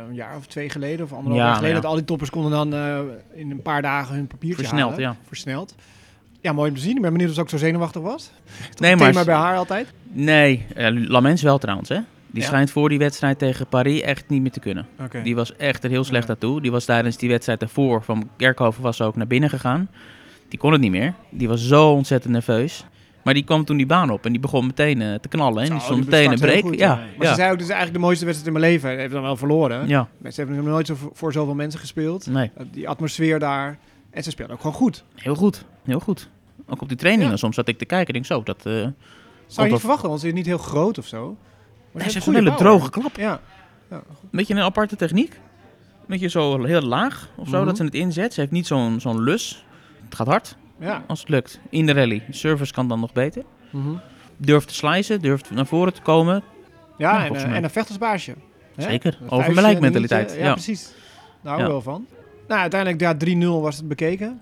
een 0.08 0.14
jaar 0.14 0.36
of 0.36 0.46
twee 0.46 0.68
geleden 0.70 1.04
of 1.04 1.12
anderhalf 1.12 1.38
Ja, 1.40 1.46
jaar 1.46 1.54
geleden. 1.54 1.76
ja. 1.76 1.80
Dat 1.82 1.90
al 1.90 1.96
die 1.96 2.04
toppers 2.06 2.30
konden 2.30 2.50
dan 2.50 2.74
eh, 2.74 3.00
in 3.34 3.50
een 3.50 3.62
paar 3.62 3.82
dagen 3.82 4.14
hun 4.14 4.26
papiertje 4.26 4.62
Versneld, 4.62 4.90
halen. 4.90 5.04
ja. 5.04 5.16
Versneld. 5.26 5.74
Ja, 6.42 6.52
mooi 6.52 6.68
om 6.70 6.76
te 6.76 6.82
zien. 6.82 6.96
Ik 6.96 7.02
ben 7.02 7.10
benieuwd 7.12 7.28
of 7.28 7.34
ze 7.34 7.40
ook 7.40 7.48
zo 7.48 7.56
zenuwachtig 7.56 8.02
was. 8.02 8.30
Toch 8.70 8.80
Nee, 8.80 8.96
maar 8.96 9.10
thema 9.12 9.24
bij 9.24 9.34
haar 9.34 9.56
altijd. 9.56 9.92
Nee, 10.12 10.66
eh, 10.74 10.88
Lamens 11.08 11.42
wel 11.42 11.58
trouwens, 11.58 11.88
hè. 11.88 11.98
Die 12.30 12.40
Ja? 12.40 12.46
schijnt 12.46 12.70
voor 12.70 12.88
die 12.88 12.98
wedstrijd 12.98 13.38
tegen 13.38 13.66
Paris 13.66 14.00
echt 14.00 14.28
niet 14.28 14.42
meer 14.42 14.50
te 14.50 14.60
kunnen. 14.60 14.86
Die 15.22 15.34
was 15.34 15.56
echt 15.56 15.84
er 15.84 15.90
heel 15.90 16.04
slecht 16.04 16.30
aan 16.30 16.38
toe. 16.38 16.60
Die 16.60 16.70
was 16.70 16.84
tijdens 16.84 17.16
die 17.16 17.28
wedstrijd 17.28 17.60
daarvoor 17.60 18.02
van 18.02 18.28
Kerkhoven 18.36 18.82
was 18.82 19.00
ook 19.00 19.16
naar 19.16 19.26
binnen 19.26 19.50
gegaan. 19.50 19.88
Die 20.48 20.58
kon 20.58 20.72
het 20.72 20.80
niet 20.80 20.90
meer. 20.90 21.14
Die 21.30 21.48
was 21.48 21.66
zo 21.66 21.90
ontzettend 21.92 22.32
nerveus. 22.32 22.84
Maar 23.24 23.34
die 23.34 23.44
kwam 23.44 23.64
toen 23.64 23.76
die 23.76 23.86
baan 23.86 24.10
op 24.10 24.24
en 24.24 24.32
die 24.32 24.40
begon 24.40 24.66
meteen 24.66 25.02
eh, 25.02 25.14
te 25.14 25.28
knallen. 25.28 25.62
En 25.64 25.70
die 25.70 25.80
stond 25.80 26.04
meteen 26.04 26.32
een 26.32 26.38
break. 26.38 26.60
goed, 26.60 26.78
ja, 26.78 27.00
Maar 27.18 27.26
ze 27.26 27.34
zei 27.34 27.50
ook, 27.50 27.56
dit 27.58 27.62
is 27.66 27.72
eigenlijk 27.72 27.92
de 27.92 28.04
mooiste 28.04 28.24
wedstrijd 28.24 28.54
in 28.54 28.60
mijn 28.60 28.72
leven. 28.72 28.88
Hij 28.90 28.98
heeft 29.00 29.12
dan 29.12 29.22
wel 29.22 29.36
verloren. 29.36 29.88
ja, 29.88 30.08
Ze 30.22 30.32
hebben 30.34 30.56
nog 30.56 30.64
nooit 30.64 30.86
zo 30.86 30.96
voor, 31.12 31.32
zoveel 31.32 31.54
mensen 31.54 31.80
gespeeld. 31.80 32.26
nee, 32.26 32.50
Uh, 32.58 32.66
Die 32.72 32.88
atmosfeer 32.88 33.38
daar. 33.38 33.78
En 34.12 34.22
ze 34.22 34.30
speelden 34.30 34.54
ook 34.54 34.60
gewoon 34.62 34.76
goed. 34.76 35.04
heel 35.14 35.34
goed. 35.34 35.64
Heel 35.84 36.00
goed. 36.00 36.28
Ook 36.66 36.80
op 36.82 36.88
die 36.88 36.96
trainingen. 36.96 37.30
Ja. 37.30 37.36
Soms 37.36 37.54
zat 37.54 37.68
ik 37.68 37.78
te 37.78 37.84
kijken 37.84 38.06
en 38.06 38.12
denk 38.12 38.26
zo, 38.26 38.42
dat... 38.42 38.66
eh 38.66 38.86
Zou 39.46 39.66
je 39.66 39.72
niet 39.72 39.80
verwachten, 39.80 40.08
want 40.08 40.20
ze 40.20 40.26
is 40.26 40.32
niet 40.32 40.46
heel 40.46 40.58
groot 40.58 40.98
of 40.98 41.06
zo. 41.06 41.36
Maar 41.92 42.10
ze 42.10 42.20
goede 42.20 42.38
een 42.38 42.44
hele 42.44 42.56
droge 42.56 42.90
klap. 42.90 43.16
Ja. 43.16 43.40
Een 43.88 44.02
beetje 44.30 44.54
een 44.54 44.60
aparte 44.60 44.96
techniek. 44.96 45.40
Beetje 46.06 46.28
zo 46.28 46.64
heel 46.64 46.80
laag 46.80 47.28
of 47.36 47.48
zo, 47.48 47.56
Mhm. 47.56 47.66
dat 47.66 47.76
ze 47.76 47.84
het 47.84 47.94
inzet. 47.94 48.34
Ze 48.34 48.40
heeft 48.40 48.52
niet 48.52 48.66
zo'n 48.66 49.00
zo'n 49.00 49.20
lus. 49.22 49.64
Het 50.04 50.14
gaat 50.14 50.26
hard 50.26 50.56
Ja. 50.78 51.04
als 51.06 51.20
het 51.20 51.28
lukt. 51.28 51.60
In 51.70 51.86
de 51.86 51.92
rally. 51.92 52.22
Service 52.30 52.72
kan 52.72 52.88
dan 52.88 53.00
nog 53.00 53.12
beter. 53.12 53.42
Mhm. 53.70 53.88
Durft 54.36 54.68
te 54.68 54.74
slicen, 54.74 55.20
durft 55.20 55.50
naar 55.50 55.66
voren 55.66 55.94
te 55.94 56.00
komen. 56.02 56.42
Ja, 56.98 57.24
Ja, 57.24 57.34
en, 57.34 57.64
een 57.64 57.70
vechtersbaasje. 57.70 58.34
Zeker. 58.76 59.18
Over 59.22 59.28
vuistje, 59.28 59.54
gelijkmentaliteit. 59.54 60.20
dingetje. 60.20 60.40
Ja, 60.42 60.46
Ja. 60.48 60.52
precies. 60.52 60.92
Daar 61.42 61.52
hou 61.52 61.56
ik 61.60 61.66
Ja. 61.66 61.72
wel 61.72 61.80
van. 61.82 62.06
Nou, 62.52 62.64
uiteindelijk 62.64 63.00
ja, 63.00 63.34
3-0 63.58 63.60
was 63.62 63.76
het 63.76 63.88
bekeken. 63.88 64.40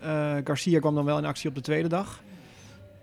Eh, 0.00 0.34
Garcia 0.44 0.78
kwam 0.78 0.94
dan 0.94 1.04
wel 1.04 1.18
in 1.18 1.24
actie 1.24 1.48
op 1.48 1.54
de 1.54 1.60
tweede 1.60 1.88
dag. 1.88 2.20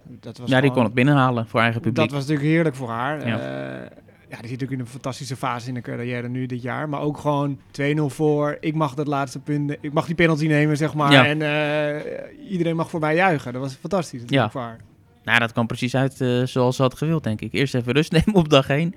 Dat 0.03 0.37
was 0.37 0.49
Ja, 0.49 0.61
die 0.61 0.71
kon 0.71 0.83
het 0.83 0.93
binnenhalen 0.93 1.47
voor 1.47 1.59
eigen 1.59 1.81
publiek. 1.81 1.97
Dat 2.09 2.11
was 2.11 2.19
natuurlijk 2.27 2.47
heerlijk 2.47 2.75
voor 2.75 2.89
haar. 2.89 3.19
Ja. 3.19 3.27
Ja. 3.27 3.37
ja, 3.39 3.79
die 3.79 3.89
zit 4.29 4.41
natuurlijk 4.41 4.71
in 4.71 4.79
een 4.79 4.87
fantastische 4.87 5.35
fase 5.35 5.67
in 5.67 5.73
de 5.73 5.81
carrière 5.81 6.29
nu 6.29 6.45
dit 6.45 6.61
jaar. 6.61 6.89
Maar 6.89 7.01
ook 7.01 7.17
gewoon 7.17 7.59
2-0 7.81 8.01
voor. 8.05 8.57
Ik 8.59 8.75
mag 8.75 8.93
dat 8.93 9.07
laatste 9.07 9.39
punt. 9.39 9.77
Ik 9.81 9.93
mag 9.93 10.05
die 10.05 10.15
penalty 10.15 10.47
nemen, 10.47 10.77
zeg 10.77 10.93
maar. 10.93 11.11
Ja. 11.11 11.25
En 11.25 11.41
eh, 11.41 12.49
iedereen 12.51 12.75
mag 12.75 12.89
voor 12.89 12.99
mij 12.99 13.15
juichen. 13.15 13.53
Dat 13.53 13.61
was 13.61 13.73
fantastisch 13.73 14.21
Ja. 14.25 14.49
voor 14.49 14.61
haar. 14.61 14.79
Nou, 15.23 15.39
dat 15.39 15.51
kwam 15.51 15.67
precies 15.67 15.95
uit 15.95 16.21
eh, 16.21 16.43
zoals 16.43 16.75
ze 16.75 16.81
had 16.81 16.97
gewild, 16.97 17.23
denk 17.23 17.41
ik. 17.41 17.53
Eerst 17.53 17.75
even 17.75 17.93
rust 17.93 18.11
nemen 18.25 18.33
op 18.33 18.49
dag 18.49 18.69
1. 18.69 18.95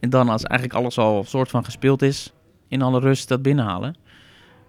En 0.00 0.10
dan, 0.10 0.28
als 0.28 0.42
eigenlijk 0.42 0.80
alles 0.80 0.98
al 0.98 1.24
soort 1.24 1.48
van 1.50 1.64
gespeeld 1.64 2.02
is, 2.02 2.32
in 2.68 2.82
alle 2.82 3.00
rust 3.00 3.28
dat 3.28 3.42
binnenhalen. 3.42 3.96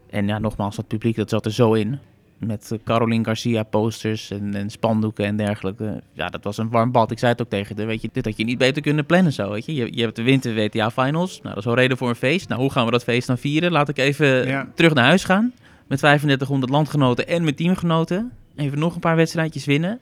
En 0.09 0.27
ja, 0.27 0.39
nogmaals, 0.39 0.75
dat 0.75 0.87
publiek 0.87 1.15
dat 1.15 1.29
zat 1.29 1.45
er 1.45 1.51
zo 1.53 1.73
in. 1.73 1.99
Met 2.37 2.71
eh, 2.71 2.79
Caroline 2.85 3.23
Garcia 3.23 3.63
posters 3.63 4.31
en, 4.31 4.55
en 4.55 4.69
spandoeken 4.69 5.25
en 5.25 5.37
dergelijke. 5.37 6.01
Ja, 6.13 6.27
dat 6.27 6.43
was 6.43 6.57
een 6.57 6.69
warm 6.69 6.91
bad. 6.91 7.11
Ik 7.11 7.19
zei 7.19 7.31
het 7.31 7.41
ook 7.41 7.49
tegen 7.49 7.77
haar. 7.77 7.85
Weet 7.85 8.01
je, 8.01 8.09
dit 8.11 8.25
had 8.25 8.37
je 8.37 8.43
niet 8.43 8.57
beter 8.57 8.81
kunnen 8.81 9.05
plannen 9.05 9.33
zo, 9.33 9.49
weet 9.51 9.65
je. 9.65 9.73
Je, 9.73 9.87
je 9.95 10.01
hebt 10.01 10.15
de 10.15 10.21
winter 10.23 10.53
WTA 10.55 10.91
Finals. 10.91 11.33
Nou, 11.35 11.47
dat 11.49 11.57
is 11.57 11.65
wel 11.65 11.75
reden 11.75 11.97
voor 11.97 12.09
een 12.09 12.15
feest. 12.15 12.49
Nou, 12.49 12.61
hoe 12.61 12.71
gaan 12.71 12.85
we 12.85 12.91
dat 12.91 13.03
feest 13.03 13.27
dan 13.27 13.37
vieren? 13.37 13.71
Laat 13.71 13.89
ik 13.89 13.97
even 13.97 14.47
Ja. 14.47 14.67
terug 14.75 14.93
naar 14.93 15.05
huis 15.05 15.23
gaan. 15.23 15.53
Met 15.87 15.99
3500 15.99 16.71
landgenoten 16.71 17.27
en 17.27 17.43
met 17.43 17.57
teamgenoten. 17.57 18.31
Even 18.55 18.79
nog 18.79 18.93
een 18.93 18.99
paar 18.99 19.15
wedstrijdjes 19.15 19.65
winnen. 19.65 19.99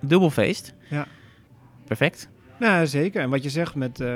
Dubbelfeest. 0.00 0.74
Ja. 0.90 1.06
Perfect. 1.86 2.28
Nou, 2.64 2.86
zeker. 2.86 3.22
En 3.22 3.30
wat 3.30 3.42
je 3.42 3.50
zegt 3.50 3.74
met 3.74 4.00
eh 4.00 4.08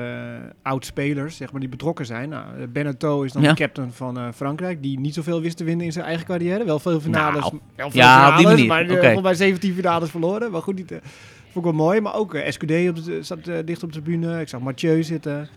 oud-spelers, 0.63 1.37
zeg 1.37 1.51
maar, 1.53 1.61
die 1.61 1.69
betrokken 1.69 2.07
zijn. 2.07 2.29
Nou, 2.29 2.45
eh, 2.59 2.67
Beneteau 2.73 3.25
is 3.25 3.33
dan 3.33 3.43
Ja. 3.43 3.49
de 3.49 3.55
captain 3.55 3.93
van 3.93 4.19
eh, 4.19 4.29
Frankrijk, 4.35 4.83
die 4.83 5.01
niet 5.01 5.15
zoveel 5.15 5.41
wist 5.41 5.57
te 5.57 5.65
winnen 5.65 5.87
in 5.87 5.93
zijn 5.93 6.05
eigen 6.05 6.27
carrière. 6.27 6.65
Wel 6.65 6.79
veel 6.79 7.01
finales. 7.01 7.41
Nou, 7.41 7.59
wel 7.77 7.91
veel 7.91 8.01
ja, 8.01 8.41
op 8.51 8.57
die. 8.57 8.67
Maar 8.67 8.83
Oké. 8.83 9.01
volgens 9.01 9.23
mij 9.23 9.35
17 9.35 9.75
finales 9.75 10.11
verloren. 10.11 10.51
Maar 10.51 10.63
goed, 10.63 10.75
niet, 10.75 10.89
vond 10.89 11.01
ik 11.55 11.63
wel 11.63 11.73
mooi. 11.73 12.01
Maar 12.01 12.15
ook 12.15 12.37
SQD 12.49 12.71
op 12.89 13.05
de, 13.05 13.19
zat 13.23 13.45
dicht 13.65 13.83
op 13.83 13.93
de 13.93 14.03
tribune. 14.03 14.41
Ik 14.41 14.49
zag 14.49 14.61
Mathieu 14.61 15.03
zitten. 15.03 15.49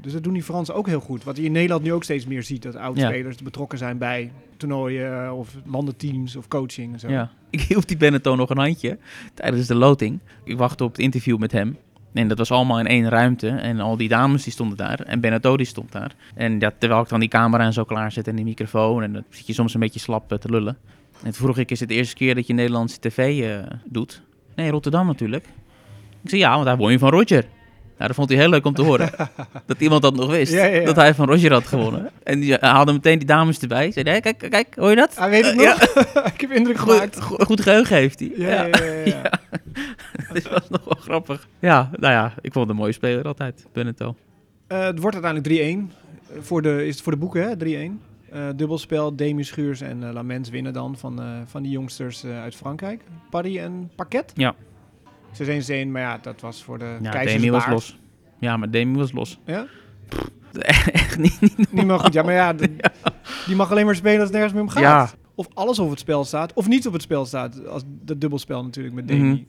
Dus 0.00 0.12
dat 0.12 0.22
doen 0.22 0.32
die 0.32 0.42
Fransen 0.42 0.74
ook 0.74 0.86
heel 0.86 1.00
goed. 1.00 1.24
Wat 1.24 1.36
je 1.36 1.42
in 1.42 1.52
Nederland 1.52 1.82
nu 1.82 1.92
ook 1.92 2.04
steeds 2.04 2.26
meer 2.26 2.42
ziet. 2.42 2.62
Dat 2.62 2.76
oud-spelers 2.76 3.36
betrokken 3.42 3.78
zijn 3.78 3.98
bij 3.98 4.32
toernooien 4.56 5.32
of 5.32 5.56
landenteams 5.66 6.36
of 6.36 6.48
coaching 6.48 6.92
en 6.92 6.98
zo. 7.00 7.08
Ja. 7.08 7.30
Ik 7.50 7.60
hielp 7.60 7.88
die 7.88 7.96
Benetton 7.96 8.36
nog 8.36 8.50
een 8.50 8.58
handje 8.58 8.98
tijdens 9.34 9.66
de 9.66 9.74
loting. 9.74 10.18
Ik 10.44 10.56
wachtte 10.56 10.84
op 10.84 10.90
het 10.90 11.00
interview 11.00 11.38
met 11.38 11.52
hem. 11.52 11.76
En 12.12 12.28
dat 12.28 12.38
was 12.38 12.50
allemaal 12.50 12.78
in 12.78 12.86
één 12.86 13.08
ruimte. 13.08 13.48
En 13.48 13.80
al 13.80 13.96
die 13.96 14.08
dames 14.08 14.42
die 14.42 14.52
stonden 14.52 14.76
daar. 14.76 15.00
En 15.00 15.20
Benetton 15.20 15.56
die 15.56 15.66
stond 15.66 15.92
daar. 15.92 16.14
En 16.34 16.58
ja, 16.58 16.72
terwijl 16.78 17.02
ik 17.02 17.08
dan 17.08 17.20
die 17.20 17.28
camera 17.28 17.64
en 17.64 17.72
zo 17.72 17.84
klaarzet 17.84 18.28
en 18.28 18.36
die 18.36 18.44
microfoon. 18.44 19.02
En 19.02 19.12
dan 19.12 19.24
zit 19.30 19.46
je 19.46 19.52
soms 19.52 19.74
een 19.74 19.80
beetje 19.80 20.00
slap 20.00 20.32
eh, 20.32 20.38
te 20.38 20.50
lullen. 20.50 20.76
En 21.12 21.22
toen 21.22 21.32
vroeg 21.32 21.58
ik, 21.58 21.70
is 21.70 21.80
het 21.80 21.88
de 21.88 21.94
eerste 21.94 22.14
keer 22.14 22.34
dat 22.34 22.46
je 22.46 22.52
Nederlandse 22.52 23.00
tv 23.00 23.42
eh, 23.42 23.70
doet? 23.84 24.22
Nee, 24.54 24.70
Rotterdam 24.70 25.06
natuurlijk. 25.06 25.46
Ik 26.22 26.28
zei, 26.28 26.40
ja, 26.40 26.52
want 26.52 26.64
daar 26.64 26.76
won 26.76 26.92
je 26.92 26.98
van 26.98 27.10
Roger. 27.10 27.44
Nou, 28.00 28.12
dat 28.12 28.20
vond 28.20 28.30
hij 28.30 28.38
heel 28.38 28.48
leuk 28.48 28.64
om 28.66 28.74
te 28.74 28.82
horen. 28.82 29.10
dat 29.66 29.80
iemand 29.80 30.02
dat 30.02 30.14
nog 30.16 30.30
wist. 30.30 30.52
Ja, 30.52 30.64
ja, 30.64 30.78
ja. 30.80 30.84
Dat 30.84 30.96
hij 30.96 31.14
van 31.14 31.28
Roger 31.28 31.52
had 31.52 31.66
gewonnen. 31.66 32.10
En 32.22 32.40
die 32.40 32.56
haalde 32.60 32.92
meteen 32.92 33.18
die 33.18 33.26
dames 33.26 33.58
erbij. 33.58 33.92
Zei, 33.92 34.08
hey, 34.08 34.20
kijk, 34.20 34.38
kijk, 34.50 34.74
hoor 34.74 34.90
je 34.90 34.96
dat? 34.96 35.16
Hij 35.16 35.30
weet 35.30 35.44
het 35.44 35.60
Eh, 35.60 35.66
nog. 35.66 36.26
ik 36.34 36.40
heb 36.40 36.50
indruk 36.52 36.78
gemaakt. 36.78 37.20
Goed, 37.20 37.42
goed, 37.44 37.60
geheugen 37.60 37.96
heeft 37.96 38.20
hij. 38.20 38.32
Ja, 38.36 38.64
ja, 38.66 38.84
ja, 39.04 39.30
was 40.50 40.68
nog 40.68 40.84
wel 40.84 40.96
grappig. 41.00 41.48
Ja, 41.58 41.90
nou 41.92 42.12
ja, 42.12 42.34
ik 42.40 42.52
vond 42.52 42.66
het 42.66 42.74
een 42.74 42.80
mooie 42.82 42.92
speler 42.92 43.24
altijd, 43.24 43.66
Benetton. 43.72 44.16
Eh, 44.66 44.84
het 44.84 44.98
wordt 44.98 45.16
uiteindelijk 45.24 45.90
3-1. 45.90 45.92
Eh, 46.34 46.36
Voor 46.40 46.62
de, 46.62 46.86
is 46.86 46.94
het 46.94 47.02
voor 47.02 47.12
de 47.12 47.18
boeken, 47.18 47.48
hè? 47.48 47.56
3-1. 47.56 48.00
Eh, 48.30 48.42
dubbelspel, 48.56 49.16
Demi 49.16 49.44
Schuurs 49.44 49.80
en 49.80 50.12
Lamens 50.12 50.48
winnen 50.50 50.72
dan 50.72 50.96
van, 50.98 51.20
van 51.46 51.62
die 51.62 51.72
jongsters 51.72 52.24
uit 52.24 52.54
Frankrijk. 52.54 53.02
Parry 53.30 53.58
en 53.58 53.90
Paquet. 53.96 54.32
Ja. 54.34 54.54
Ze 55.32 55.60
zijn 55.60 55.80
een, 55.80 55.92
maar 55.92 56.02
ja, 56.02 56.18
dat 56.22 56.40
was 56.40 56.62
voor 56.64 56.78
de 56.78 56.96
Ja. 57.02 57.24
Demi 57.24 57.50
was 57.50 57.66
los. 57.66 57.98
Ja, 58.38 58.56
maar 58.56 58.70
Demi 58.70 58.98
was 58.98 59.12
los. 59.12 59.38
Ja? 59.44 59.66
Echt 60.92 61.18
niet. 61.18 61.40
niet 61.40 61.72
Niet 61.72 61.84
meer 61.86 61.98
goed. 61.98 62.12
Ja, 62.12 62.22
maar 62.22 62.34
ja, 62.34 62.52
de- 62.52 62.76
die 63.46 63.56
mag 63.56 63.70
alleen 63.70 63.84
maar 63.86 63.94
spelen 63.96 64.14
als 64.20 64.28
het 64.28 64.32
nergens 64.32 64.52
meer 64.54 64.62
om 64.62 64.68
gaat. 64.68 64.82
Ja. 64.82 65.10
Of 65.34 65.48
alles 65.54 65.78
op 65.78 65.90
het 65.90 65.98
spel 65.98 66.24
staat, 66.24 66.52
of 66.52 66.68
niet 66.68 66.86
op 66.86 66.92
het 66.92 67.02
spel 67.02 67.24
staat. 67.26 67.66
Als 67.66 67.82
dat 67.86 68.20
dubbelspel 68.20 68.62
natuurlijk 68.64 68.94
met 68.94 69.08
Demi. 69.08 69.28
Mhm. 69.28 69.42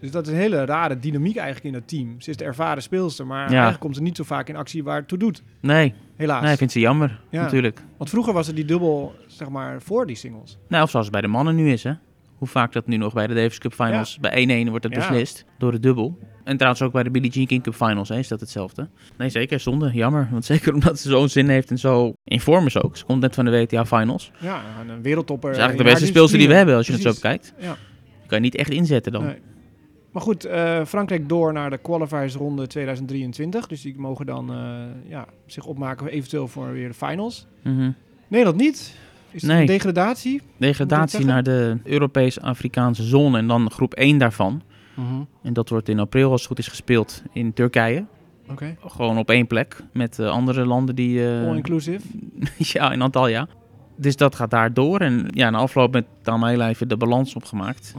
Dus 0.00 0.10
dat 0.10 0.26
is 0.26 0.32
een 0.32 0.38
hele 0.38 0.64
rare 0.64 0.98
dynamiek 0.98 1.36
eigenlijk 1.36 1.66
in 1.66 1.72
dat 1.80 1.88
team. 1.88 2.20
Ze 2.20 2.30
is 2.30 2.36
de 2.36 2.44
ervaren 2.44 2.82
speelster, 2.82 3.26
maar 3.26 3.46
eigenlijk 3.46 3.80
komt 3.80 3.96
ze 3.96 4.02
niet 4.02 4.16
zo 4.16 4.24
vaak 4.24 4.48
in 4.48 4.56
actie 4.56 4.84
waar 4.84 4.96
het 4.96 5.08
toe 5.08 5.18
doet. 5.18 5.42
Nee, 5.60 5.94
Helaas. 6.16 6.42
nee, 6.42 6.52
ik 6.52 6.58
vind 6.58 6.72
ze 6.72 6.80
jammer, 6.80 7.20
Ja. 7.30 7.42
natuurlijk. 7.42 7.80
Want 7.96 8.10
vroeger 8.10 8.32
was 8.32 8.46
het 8.46 8.56
die 8.56 8.64
dubbel, 8.64 9.14
zeg 9.26 9.48
maar, 9.48 9.82
voor 9.82 10.06
die 10.06 10.16
singles. 10.16 10.58
Nou, 10.68 10.82
of 10.82 10.90
zoals 10.90 11.06
het 11.06 11.14
bij 11.14 11.22
de 11.24 11.28
mannen 11.28 11.54
nu 11.54 11.70
is, 11.72 11.82
hè. 11.84 11.92
Hoe 12.38 12.48
vaak 12.48 12.72
dat 12.72 12.86
nu 12.86 12.96
nog 12.96 13.12
bij 13.12 13.26
de 13.26 13.34
Davis 13.34 13.58
Cup 13.58 13.72
Finals, 13.74 14.18
bij 14.20 14.64
1-1 14.66 14.68
wordt 14.70 14.84
het 14.84 14.92
Ja. 14.94 14.98
beslist 14.98 15.44
door 15.58 15.72
de 15.72 15.80
dubbel. 15.80 16.18
En 16.44 16.56
trouwens 16.56 16.82
ook 16.82 16.92
bij 16.92 17.02
de 17.02 17.10
Billie 17.10 17.30
Jean 17.30 17.46
King 17.46 17.62
Cup 17.62 17.74
Finals 17.74 18.08
hè, 18.08 18.18
is 18.18 18.28
dat 18.28 18.40
hetzelfde. 18.40 18.88
Nee, 19.16 19.28
zeker, 19.28 19.60
zonde, 19.60 19.90
jammer. 19.92 20.28
Want 20.30 20.44
zeker 20.54 20.74
omdat 20.74 20.98
ze 20.98 21.08
zo'n 21.08 21.28
zin 21.28 21.48
heeft 21.48 21.70
en 21.70 21.78
zo 21.78 22.12
in 22.24 22.40
vorm 22.40 22.66
is 22.66 22.82
ook. 22.82 22.96
Ze 22.96 23.04
komt 23.04 23.20
net 23.20 23.34
van 23.34 23.44
de 23.44 23.50
WTA 23.50 23.86
Finals. 23.86 24.30
Dat 24.32 24.42
Ja, 24.42 24.62
en 24.80 24.88
een 24.88 25.02
wereldtopper. 25.02 25.50
is 25.50 25.56
in 25.56 25.62
eigenlijk 25.62 25.88
de 25.90 25.94
beste 25.94 26.12
speelster 26.12 26.38
die 26.38 26.48
we 26.48 26.54
hebben, 26.54 26.76
als 26.76 26.86
je 26.86 26.92
het 26.92 27.02
zo 27.02 27.12
bekijkt. 27.12 27.54
Ja. 27.58 27.76
Die 28.18 28.26
kan 28.26 28.38
je 28.38 28.44
niet 28.44 28.54
echt 28.54 28.70
inzetten 28.70 29.12
dan. 29.12 29.24
Nee. 29.24 29.36
Maar 30.12 30.22
goed, 30.22 30.44
eh, 30.44 30.84
Frankrijk 30.84 31.28
door 31.28 31.52
naar 31.52 31.70
de 31.70 31.78
qualifiersronde 31.78 32.66
2023. 32.66 33.66
Dus 33.66 33.80
die 33.82 33.94
mogen 33.98 34.26
dan 34.26 34.52
eh, 34.52 35.10
ja, 35.10 35.26
zich 35.46 35.64
opmaken 35.66 36.06
eventueel 36.08 36.48
voor 36.48 36.72
weer 36.72 36.88
de 36.88 36.94
finals. 36.94 37.46
Mhm. 37.62 37.90
Nederland 38.28 38.60
niet. 38.60 38.96
Is 39.30 39.42
Nee. 39.42 39.60
een 39.60 39.66
degradatie? 39.66 40.40
Degradatie 40.56 41.24
naar 41.24 41.42
de 41.42 41.76
Europees-Afrikaanse 41.84 43.02
zone 43.02 43.38
en 43.38 43.46
dan 43.46 43.70
groep 43.70 43.94
1 43.94 44.18
daarvan. 44.18 44.62
En 45.42 45.52
dat 45.52 45.68
wordt 45.68 45.88
in 45.88 45.98
april, 45.98 46.30
als 46.30 46.40
het 46.40 46.48
goed 46.48 46.58
is, 46.58 46.68
gespeeld 46.68 47.22
in 47.32 47.52
Turkije. 47.52 48.04
Oké. 48.50 48.76
Gewoon 48.86 49.18
op 49.18 49.30
één 49.30 49.46
plek 49.46 49.82
met 49.92 50.18
eh, 50.18 50.28
andere 50.30 50.66
landen 50.66 50.94
die... 50.94 51.26
eh, 51.30 51.48
All 51.48 51.56
inclusive. 51.56 52.00
ja, 52.72 52.92
in 52.92 53.02
Antalya. 53.02 53.48
Dus 53.96 54.16
dat 54.16 54.34
gaat 54.34 54.50
daar 54.50 54.74
door. 54.74 55.00
En 55.00 55.26
ja, 55.30 55.50
na 55.50 55.58
afloop 55.58 55.92
met 55.92 56.04
Tamela 56.22 56.68
even 56.68 56.88
de 56.88 56.96
balans 56.96 57.34
opgemaakt. 57.34 57.94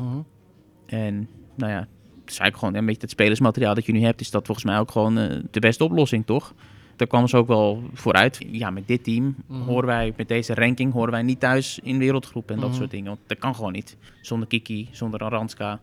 En 0.85 1.29
nou 1.55 1.71
ja, 1.71 1.79
het 1.79 2.29
is 2.31 2.37
eigenlijk 2.39 2.57
gewoon 2.57 2.75
een 2.75 2.85
beetje 2.85 3.01
het 3.01 3.09
spelersmateriaal 3.09 3.75
dat 3.75 3.85
je 3.85 3.91
nu 3.91 4.01
hebt, 4.01 4.21
is 4.21 4.31
dat 4.31 4.45
volgens 4.45 4.65
mij 4.65 4.79
ook 4.79 4.91
gewoon 4.91 5.17
eh, 5.17 5.37
de 5.51 5.59
beste 5.59 5.83
oplossing, 5.83 6.25
toch? 6.25 6.53
Daar 6.99 7.07
kwam 7.07 7.27
ze 7.27 7.37
ook 7.37 7.47
wel 7.47 7.83
vooruit. 7.93 8.45
Ja, 8.51 8.69
met 8.69 8.87
dit 8.87 9.03
team 9.03 9.35
Mhm. 9.47 9.61
horen 9.61 9.85
wij, 9.85 10.13
met 10.17 10.27
deze 10.27 10.53
ranking, 10.53 10.93
horen 10.93 11.11
wij 11.11 11.21
niet 11.21 11.39
thuis 11.39 11.79
in 11.83 11.97
wereldgroepen 11.97 12.55
en 12.55 12.61
dat 12.61 12.69
Mhm. 12.69 12.77
soort 12.79 12.91
dingen. 12.91 13.05
Want 13.07 13.19
dat 13.27 13.37
kan 13.37 13.55
gewoon 13.55 13.71
niet. 13.71 13.97
Zonder 14.21 14.47
Kiki, 14.47 14.87
zonder 14.91 15.19
Aranska. 15.19 15.79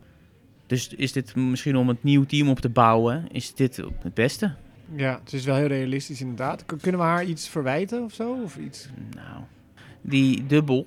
Dus 0.66 0.88
is 0.88 1.12
dit 1.12 1.36
misschien 1.36 1.76
om 1.76 1.88
het 1.88 2.02
nieuw 2.02 2.24
team 2.24 2.48
op 2.48 2.60
te 2.60 2.68
bouwen, 2.68 3.26
is 3.32 3.54
dit 3.54 3.76
het 3.76 4.14
beste? 4.14 4.54
Ja, 4.96 5.18
het 5.24 5.32
is 5.32 5.44
wel 5.44 5.54
heel 5.56 5.66
realistisch 5.66 6.20
inderdaad. 6.20 6.64
Kunnen 6.66 7.00
we 7.00 7.06
haar 7.06 7.24
iets 7.24 7.48
verwijten 7.48 8.02
of 8.04 8.12
zo? 8.12 8.36
Of 8.44 8.56
iets? 8.56 8.88
Nou, 9.14 9.42
die 10.00 10.46
dubbel 10.46 10.86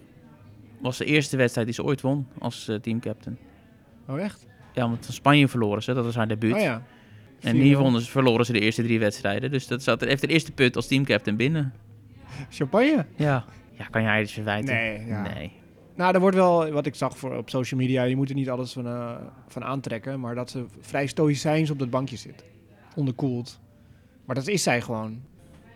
was 0.81 0.98
de 0.98 1.05
eerste 1.05 1.38
wedstrijd 1.38 1.67
die 1.67 1.75
ze 1.75 1.83
ooit 1.83 2.01
won 2.01 2.27
als 2.39 2.67
eh, 2.67 2.75
teamcaptain. 2.75 3.38
Oh, 4.07 4.19
echt? 4.19 4.45
Ja, 4.74 4.89
want 4.89 5.05
van 5.05 5.13
Spanje 5.13 5.48
verloren 5.48 5.83
ze, 5.83 5.93
dat 5.93 6.05
was 6.05 6.15
haar 6.15 6.27
debuut. 6.27 6.53
Oh 6.53 6.59
ja. 6.59 6.83
En 7.41 7.55
4-0. 7.55 7.58
hier 7.60 7.77
wonnen 7.77 8.01
ze, 8.01 8.12
verloren 8.12 8.46
ze 8.46 8.51
de 8.53 8.60
eerste 8.60 8.84
drie 8.84 9.00
wedstrijden. 9.00 9.51
Dus 9.51 9.67
dat 9.67 9.84
zat, 9.84 10.01
heeft 10.01 10.22
de 10.22 10.27
eerste 10.27 10.51
punt 10.51 10.75
als 10.75 10.88
teamcaptain 10.88 11.38
binnen. 11.38 11.74
Champagne? 12.50 13.05
Ja. 13.15 13.46
Ja, 13.77 13.86
kan 13.86 14.01
jij 14.03 14.22
iets 14.22 14.34
verwijten? 14.34 14.74
Nee, 14.75 15.05
ja. 15.05 15.22
Nee. 15.34 15.51
Nou, 15.96 16.13
er 16.13 16.19
wordt 16.19 16.36
wel, 16.36 16.72
wat 16.72 16.86
ik 16.86 16.96
zag 16.96 17.17
voor, 17.17 17.36
op 17.38 17.50
social 17.50 17.79
media, 17.79 18.03
je 18.03 18.15
moet 18.15 18.29
er 18.29 18.36
niet 18.36 18.50
alles 18.50 18.74
van, 18.74 18.86
eh, 18.88 19.15
van 19.48 19.63
aantrekken, 19.63 20.19
maar 20.19 20.36
dat 20.36 20.50
ze 20.50 20.65
vrij 20.79 21.08
stoïcijns 21.08 21.69
op 21.69 21.79
dat 21.79 21.89
bankje 21.89 22.15
zit. 22.17 22.43
Onderkoeld. 22.96 23.60
Maar 24.25 24.36
dat 24.36 24.48
is 24.48 24.63
zij 24.63 24.81
gewoon. 24.81 25.22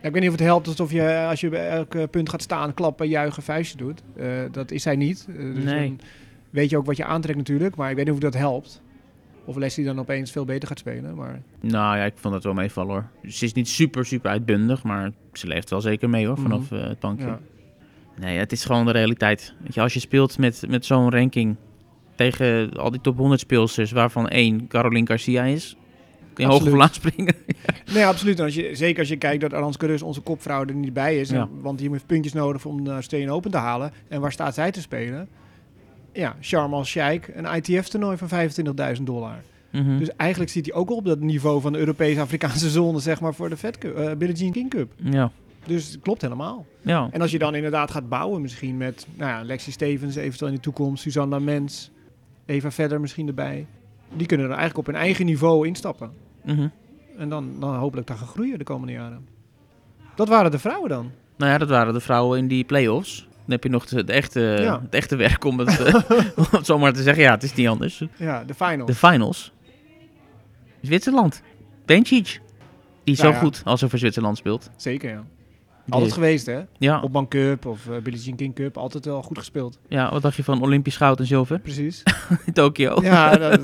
Ik 0.02 0.12
weet 0.12 0.22
niet 0.22 0.30
of 0.32 0.38
het 0.38 0.46
helpt 0.46 0.68
alsof 0.68 0.92
je 0.92 1.26
als 1.30 1.40
je 1.42 1.50
bij 1.50 1.70
elk 1.70 1.96
eh, 1.96 2.04
punt 2.12 2.30
gaat 2.30 2.42
staan, 2.42 2.74
klappen, 2.74 3.08
juichen, 3.08 3.44
vuistje 3.44 3.78
doet. 3.78 4.02
Eh, 4.16 4.28
dat 4.52 4.72
is 4.72 4.84
zij 4.84 4.96
niet. 4.96 5.26
Eh, 5.30 5.36
dus 5.54 5.64
Nee. 5.64 5.88
dan 5.88 6.00
weet 6.50 6.70
je 6.70 6.78
ook 6.78 6.86
wat 6.86 6.98
je 6.98 7.06
aantrekt 7.06 7.38
natuurlijk, 7.38 7.76
maar 7.76 7.90
ik 7.90 7.96
weet 7.96 8.06
niet 8.06 8.14
of 8.14 8.20
dat 8.20 8.34
helpt. 8.34 8.82
Of 9.46 9.56
Leslie 9.56 9.86
dan 9.86 10.00
opeens 10.00 10.32
veel 10.32 10.46
beter 10.46 10.68
gaat 10.68 10.80
spelen. 10.80 11.16
Maar 11.16 11.42
Nou 11.62 11.98
ja, 11.98 12.04
ik 12.04 12.14
vond 12.16 12.34
dat 12.34 12.44
wel 12.44 12.54
meevallen 12.54 12.92
hoor. 12.94 13.32
Ze 13.32 13.46
is 13.46 13.54
niet 13.54 13.70
super, 13.70 14.06
super 14.06 14.30
uitbundig, 14.30 14.84
maar 14.84 15.12
ze 15.34 15.48
leeft 15.48 15.70
wel 15.70 15.82
zeker 15.82 16.10
mee 16.10 16.28
hoor, 16.28 16.38
vanaf 16.38 16.72
eh, 16.72 16.84
het 16.88 17.00
bankje. 17.00 17.26
ja. 17.26 17.40
Nee, 18.20 18.38
het 18.38 18.52
is 18.52 18.66
gewoon 18.66 18.86
de 18.86 18.92
realiteit. 18.92 19.54
Weet 19.64 19.74
je, 19.74 19.82
als 19.82 19.94
je 19.94 20.00
speelt 20.00 20.38
met, 20.38 20.64
met 20.68 20.86
zo'n 20.86 21.12
ranking 21.12 21.56
tegen 22.16 22.74
al 22.74 22.92
die 22.92 23.02
top 23.02 23.18
100 23.18 23.40
speelsters, 23.40 23.92
waarvan 23.92 24.28
één 24.30 24.68
Caroline 24.68 25.08
Garcia 25.08 25.44
is, 25.44 25.76
kun 26.34 26.46
je 26.46 26.52
hoog 26.52 26.66
op 26.68 26.74
laat 26.74 26.94
springen. 26.94 27.36
Nee, 27.94 28.06
absoluut. 28.06 28.40
En 28.40 28.46
als 28.46 28.56
je, 28.56 28.70
zeker 28.76 29.00
als 29.00 29.08
je 29.10 29.18
kijkt 29.18 29.42
dat 29.42 29.54
Aranska 29.54 29.86
Rus, 29.88 30.02
onze 30.02 30.22
kopvrouw, 30.22 30.66
er 30.66 30.74
niet 30.76 30.94
bij 30.94 31.20
is. 31.20 31.30
Ja. 31.30 31.42
En- 31.42 31.50
want 31.62 31.78
die 31.80 31.90
heeft 31.92 32.06
puntjes 32.06 32.34
nodig 32.34 32.66
om 32.66 32.84
de 32.84 32.92
Australian 32.92 33.30
Open 33.30 33.52
te 33.52 33.58
halen. 33.58 33.92
En 34.08 34.22
waar 34.22 34.32
staat 34.32 34.54
zij 34.54 34.72
te 34.72 34.82
spelen? 34.82 35.28
Ja, 36.14 36.36
Sharm 36.42 36.74
el-Sheikh, 36.74 37.36
een 37.36 37.56
ITF-toernooi 37.56 38.18
van 38.18 38.30
25.000 38.98 39.04
dollar. 39.04 39.36
Mhm. 39.72 39.98
Dus 39.98 40.16
eigenlijk 40.16 40.52
zit 40.52 40.66
hij 40.66 40.76
ook 40.76 40.90
al 40.90 40.96
op 40.96 41.06
dat 41.06 41.20
niveau 41.20 41.62
van 41.62 41.72
de 41.74 41.80
Europese-Afrikaanse 41.80 42.70
zone, 42.80 43.00
zeg 43.00 43.22
maar, 43.22 43.34
voor 43.34 43.50
de 43.50 43.58
Fed 43.58 43.78
Cup, 43.78 43.96
eh, 43.96 44.12
Billie 44.16 44.36
Jean 44.36 44.52
King 44.52 44.70
Cup. 44.70 44.92
Ja, 44.98 45.32
Dus 45.66 45.92
het 45.92 46.02
klopt 46.02 46.22
helemaal. 46.22 46.66
ja. 46.82 47.08
En 47.12 47.22
als 47.22 47.32
je 47.32 47.40
dan 47.40 47.56
inderdaad 47.56 47.92
gaat 47.92 48.10
bouwen, 48.10 48.42
misschien 48.42 48.78
met 48.78 49.08
nou 49.16 49.32
ja, 49.32 49.44
Lexi 49.44 49.72
Stevens 49.72 50.16
eventueel 50.16 50.50
in 50.50 50.56
de 50.56 50.62
toekomst, 50.62 51.04
Suzanne 51.04 51.40
Mens, 51.40 51.92
Eva 52.46 52.72
Verder 52.72 53.00
misschien 53.02 53.28
erbij. 53.28 53.66
Die 54.14 54.28
kunnen 54.28 54.46
er 54.46 54.52
eigenlijk 54.58 54.88
op 54.88 54.94
hun 54.94 55.04
eigen 55.04 55.26
niveau 55.26 55.68
instappen. 55.68 56.12
Mhm. 56.44 56.68
En 57.18 57.30
dan, 57.30 57.50
dan 57.60 57.76
hopelijk 57.76 58.08
daar 58.08 58.18
gaan 58.18 58.28
groeien 58.28 58.58
de 58.58 58.64
komende 58.64 58.94
jaren. 58.94 59.28
Dat 60.16 60.28
waren 60.28 60.52
de 60.52 60.60
vrouwen 60.60 60.90
dan. 60.90 61.12
Nou 61.38 61.52
ja, 61.52 61.58
dat 61.58 61.70
waren 61.70 61.94
de 61.94 62.00
vrouwen 62.00 62.38
in 62.38 62.48
die 62.48 62.64
play-offs. 62.64 63.28
Dan 63.46 63.52
heb 63.52 63.64
je 63.64 63.70
nog 63.70 63.86
de, 63.86 64.04
de 64.04 64.14
echte, 64.14 64.40
Ja. 64.40 64.82
het 64.82 64.94
echte 64.94 65.16
werk 65.16 65.44
om 65.44 65.60
het, 65.60 65.80
eh, 65.82 65.94
om 66.36 66.46
het 66.52 66.66
zomaar 66.66 66.94
te 66.94 67.02
zeggen. 67.02 67.24
Ja, 67.24 67.32
het 67.32 67.44
is 67.44 67.54
niet 67.54 67.68
anders. 67.68 68.04
Ja, 68.18 68.44
de 68.44 68.54
final. 68.54 68.86
De 68.86 68.96
finals. 68.96 69.52
Zwitserland. 70.82 71.42
Bencic. 71.86 72.42
Die 73.04 73.16
Nou 73.18 73.28
zo 73.28 73.34
ja. 73.34 73.40
goed 73.44 73.62
als 73.66 73.80
hij 73.80 73.90
voor 73.90 74.00
Zwitserland 74.00 74.38
speelt. 74.38 74.70
Zeker, 74.76 75.10
ja. 75.10 75.24
Die- 75.86 75.94
Altijd 75.94 76.14
geweest, 76.14 76.46
hè? 76.46 76.62
Ja, 76.78 77.02
Op 77.02 77.12
Bank 77.12 77.30
Cup 77.30 77.66
of 77.66 77.88
eh 77.90 77.98
Billie 78.04 78.20
Jean 78.20 78.36
King 78.36 78.56
Cup. 78.56 78.78
Altijd 78.78 79.06
wel 79.06 79.22
goed 79.22 79.38
gespeeld. 79.38 79.80
ja, 79.88 80.12
wat 80.12 80.22
dacht 80.22 80.36
je 80.36 80.44
van 80.44 80.62
Olympisch 80.62 80.98
goud 80.98 81.20
en 81.20 81.26
zilver 81.26 81.60
Precies. 81.60 82.04
in 82.46 82.54
Tokio? 82.64 83.02
ja, 83.02 83.36
dat, 83.38 83.62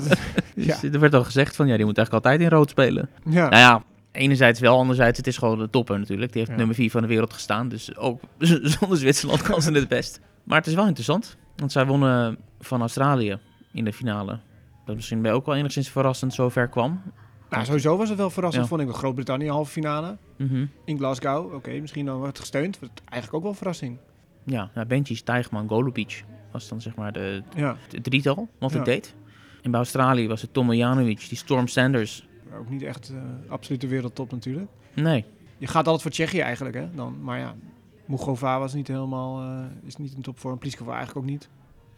Dus 0.54 0.66
ja. 0.82 0.90
Er 0.92 1.00
werd 1.00 1.14
al 1.14 1.24
gezegd 1.24 1.56
van, 1.56 1.66
ja, 1.66 1.76
die 1.76 1.84
moet 1.84 1.96
eigenlijk 1.98 2.26
altijd 2.26 2.42
in 2.50 2.56
rood 2.56 2.70
spelen. 2.70 3.08
ja. 3.24 3.48
Nou 3.48 3.56
ja, 3.62 3.82
enerzijds 4.12 4.60
wel, 4.60 4.78
anderzijds 4.78 5.18
het 5.18 5.26
is 5.26 5.36
gewoon 5.38 5.58
de 5.58 5.70
topper 5.70 5.98
natuurlijk. 5.98 6.28
Die 6.32 6.38
heeft 6.40 6.50
Ja. 6.52 6.56
nummer 6.58 6.74
4 6.76 6.90
van 6.90 7.02
de 7.02 7.08
wereld 7.08 7.32
gestaan. 7.32 7.68
Dus 7.68 7.96
ook 7.96 8.20
zonder 8.78 8.98
Zwitserland 8.98 9.42
kan 9.42 9.62
ze 9.62 9.72
het 9.72 9.88
best. 9.88 10.20
Maar 10.44 10.58
het 10.58 10.66
is 10.66 10.74
wel 10.74 10.86
interessant. 10.86 11.36
Want 11.56 11.72
zij 11.72 11.86
wonnen 11.86 12.38
van 12.60 12.80
Australië 12.80 13.38
in 13.72 13.84
de 13.84 13.92
finale. 13.92 14.38
Dat 14.84 14.94
misschien 14.96 15.22
bij 15.22 15.32
ook 15.32 15.46
wel 15.46 15.54
enigszins 15.54 15.88
verrassend 15.88 16.34
zover 16.34 16.68
kwam. 16.68 17.02
Nou, 17.50 17.64
sowieso 17.64 17.96
was 17.96 18.08
het 18.08 18.18
wel 18.18 18.30
verrassend, 18.30 18.62
Ja. 18.64 18.68
vond 18.68 18.80
ik. 18.80 18.86
met 18.86 18.96
Groot-Brittannië 18.96 19.48
halve 19.48 19.70
finale 19.70 20.16
Mhm. 20.36 20.64
in 20.84 20.98
Glasgow. 20.98 21.54
Oké, 21.54 21.70
misschien 21.80 22.06
dan 22.06 22.18
wordt 22.18 22.38
gesteund. 22.38 22.78
Wat 22.78 22.90
Eigenlijk 23.04 23.34
ook 23.34 23.42
wel 23.42 23.54
verrassing. 23.54 23.98
Ja, 24.44 24.70
nou, 24.74 24.86
Benji, 24.86 25.22
Tijgman, 25.22 25.68
Golubic 25.68 26.24
was 26.52 26.68
dan 26.68 26.80
zeg 26.80 26.94
maar 26.94 27.12
de, 27.12 27.42
Ja, 27.56 27.76
het 27.90 28.04
drietal 28.04 28.48
wat 28.58 28.70
het 28.70 28.78
Ja. 28.78 28.92
deed. 28.92 29.14
En 29.62 29.70
bij 29.70 29.80
Australië 29.80 30.28
was 30.28 30.42
het 30.42 30.52
Tom 30.52 30.72
Janovic, 30.72 31.28
die 31.28 31.38
Storm 31.38 31.66
Sanders. 31.68 32.26
Ook 32.60 32.70
niet 32.70 32.82
echt 32.82 33.08
eh 33.14 33.52
absolute 33.52 33.86
wereldtop 33.86 34.30
natuurlijk. 34.32 34.66
Nee, 34.94 35.24
Je 35.58 35.66
gaat 35.66 35.84
altijd 35.84 36.02
voor 36.02 36.10
Tsjechië 36.10 36.40
eigenlijk, 36.40 36.76
hè? 36.76 36.84
Dan, 36.94 37.16
maar 37.22 37.38
ja, 37.38 37.54
Mugova 38.04 38.58
was 38.58 38.74
niet 38.74 38.88
helemaal, 38.88 39.40
eh, 39.40 39.48
is 39.86 39.96
niet 39.96 40.12
in 40.16 40.22
topvorm. 40.22 40.58
Pliskova 40.58 40.90
eigenlijk 40.94 41.18
ook 41.18 41.30
niet. 41.30 41.48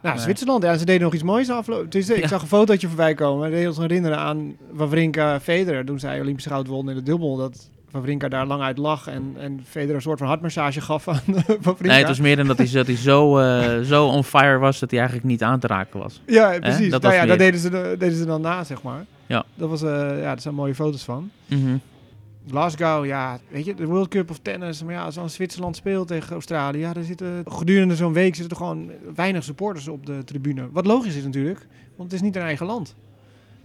Nou, 0.01 0.15
Nee. 0.15 0.23
Zwitserland, 0.23 0.63
ja, 0.63 0.77
ze 0.77 0.85
deden 0.85 1.01
nog 1.01 1.13
iets 1.13 1.23
moois 1.23 1.49
afgelopen. 1.49 1.99
Is- 1.99 2.09
Ik 2.09 2.17
Ja. 2.21 2.27
zag 2.27 2.41
een 2.41 2.47
fotootje 2.47 2.87
voorbij 2.87 3.13
komen. 3.13 3.49
Dat 3.49 3.59
deed 3.59 3.67
ons 3.67 3.77
herinneren 3.77 4.17
aan 4.17 4.55
Wawrinka 4.71 5.39
Federer. 5.39 5.85
Toen 5.85 5.99
zij 5.99 6.19
Olympisch 6.21 6.45
goud 6.45 6.67
won 6.67 6.89
in 6.89 6.95
de 6.95 7.03
dubbel. 7.03 7.35
Dat 7.37 7.69
Wawrinka 7.91 8.27
daar 8.29 8.45
lang 8.45 8.61
uit 8.61 8.77
lag 8.77 9.07
en, 9.07 9.35
en 9.37 9.61
Federer 9.67 9.95
een 9.95 10.01
soort 10.01 10.19
van 10.19 10.27
hartmassage 10.27 10.81
gaf 10.81 11.07
aan 11.07 11.19
Wawrinka. 11.61 11.73
nee 11.87 11.97
het 11.97 12.07
was 12.07 12.19
meer 12.19 12.35
dan 12.35 12.47
dat 12.47 12.57
hij, 12.57 12.69
dat 12.71 12.87
hij 12.87 12.95
zo, 12.95 13.37
eh, 13.39 13.79
zo 13.81 14.07
on 14.07 14.23
fire 14.23 14.57
was 14.57 14.79
dat 14.79 14.89
hij 14.89 14.99
eigenlijk 14.99 15.29
niet 15.29 15.43
aan 15.43 15.59
te 15.59 15.67
raken 15.67 15.99
was. 15.99 16.21
Ja, 16.25 16.59
precies. 16.59 16.89
Dat 16.89 17.01
nou 17.01 17.13
was 17.13 17.21
ja, 17.21 17.27
daar 17.27 17.27
meer- 17.27 17.37
deden 17.37 17.59
ze, 17.59 17.69
de- 17.69 17.95
deden 17.99 18.17
ze 18.17 18.25
dan 18.25 18.41
na, 18.41 18.63
zeg 18.63 18.81
maar. 18.81 19.05
Ja. 19.27 19.45
Dat 19.55 19.69
was, 19.69 19.81
eh, 19.81 20.21
ja, 20.21 20.29
dat 20.33 20.41
zijn 20.41 20.55
mooie 20.55 20.75
foto's 20.75 21.03
van. 21.03 21.31
Mhm. 21.47 21.77
Glasgow, 22.49 23.05
ja, 23.05 23.39
weet 23.49 23.65
je, 23.65 23.75
de 23.75 23.85
World 23.85 24.07
Cup 24.07 24.29
of 24.29 24.39
tennis. 24.41 24.83
Maar 24.83 24.93
ja, 24.93 25.03
als 25.03 25.15
dan 25.15 25.29
Zwitserland 25.29 25.75
speelt 25.75 26.07
tegen 26.07 26.31
Australië, 26.33 26.77
ja, 26.79 26.93
dan 26.93 27.03
zitten 27.03 27.43
gedurende 27.47 27.95
zo'n 27.95 28.13
week 28.13 28.35
zitten 28.35 28.51
er 28.57 28.63
gewoon 28.65 28.91
weinig 29.15 29.43
supporters 29.43 29.87
op 29.87 30.05
de 30.05 30.23
tribune. 30.23 30.69
Wat 30.71 30.85
logisch 30.85 31.15
is 31.15 31.23
natuurlijk, 31.23 31.67
want 31.95 32.11
het 32.11 32.13
is 32.21 32.25
niet 32.25 32.35
hun 32.35 32.43
eigen 32.43 32.65
land. 32.65 32.95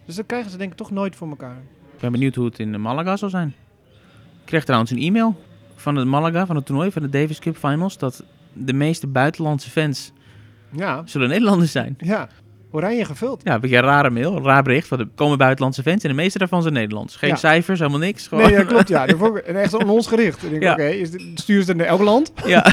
Dus 0.05 0.15
dat 0.17 0.27
krijgen 0.27 0.51
ze 0.51 0.57
denk 0.57 0.71
ik 0.71 0.77
toch 0.77 0.91
nooit 0.91 1.17
voor 1.17 1.29
elkaar. 1.29 1.57
Ik 1.95 2.01
ben 2.01 2.13
benieuwd 2.13 2.35
hoe 2.35 2.45
het 2.45 2.59
in 2.59 2.81
Malaga 2.81 3.17
zal 3.17 3.31
zijn. 3.31 3.49
Ik 4.41 4.45
kreeg 4.45 4.65
trouwens 4.65 4.91
een 4.91 4.99
e-mail 4.99 5.37
van 5.75 5.97
het 5.97 6.07
Malaga, 6.07 6.47
van 6.47 6.57
het 6.57 6.67
toernooi, 6.67 6.91
van 6.91 7.03
de 7.03 7.09
Davis 7.09 7.39
Cup 7.39 7.57
Finals, 7.57 7.99
dat 7.99 8.25
de 8.53 8.73
meeste 8.73 9.07
buitenlandse 9.07 9.71
fans 9.71 10.13
Ja, 10.73 11.03
zullen 11.05 11.29
Nederlanders 11.29 11.73
zijn. 11.73 11.95
ja. 11.99 12.29
Oranje 12.71 13.05
gevuld. 13.05 13.41
Ja, 13.45 13.55
een 13.55 13.61
beetje 13.61 13.77
een 13.77 13.83
rare 13.83 14.11
mail, 14.11 14.37
een 14.37 14.45
raar 14.45 14.63
bericht. 14.63 14.89
Want 14.89 15.03
er 15.03 15.09
komen 15.15 15.39
buitenlandse 15.39 15.83
fans 15.83 16.03
en 16.03 16.09
de 16.09 16.15
meeste 16.15 16.39
daarvan 16.39 16.63
zijn 16.63 16.75
Nederlands. 16.75 17.17
Geen 17.17 17.31
Ja. 17.31 17.37
cijfers, 17.37 17.79
helemaal 17.79 18.01
niks. 18.01 18.27
Gewoon. 18.27 18.45
Nee, 18.45 18.53
ja, 18.53 18.65
klopt, 18.65 18.89
ja. 18.89 19.07
En 19.47 19.57
echt 19.61 19.79
aan 19.81 19.89
ons 19.89 20.07
gericht. 20.07 20.43
Ik 20.43 20.51
denk, 20.51 20.63
Ja. 20.63 20.73
oké, 20.73 20.85
is 20.89 21.11
dit- 21.11 21.23
sturen 21.35 21.65
ze 21.65 21.75
naar 21.75 21.87
elk 21.87 22.01
land? 22.01 22.33
Ja, 22.47 22.67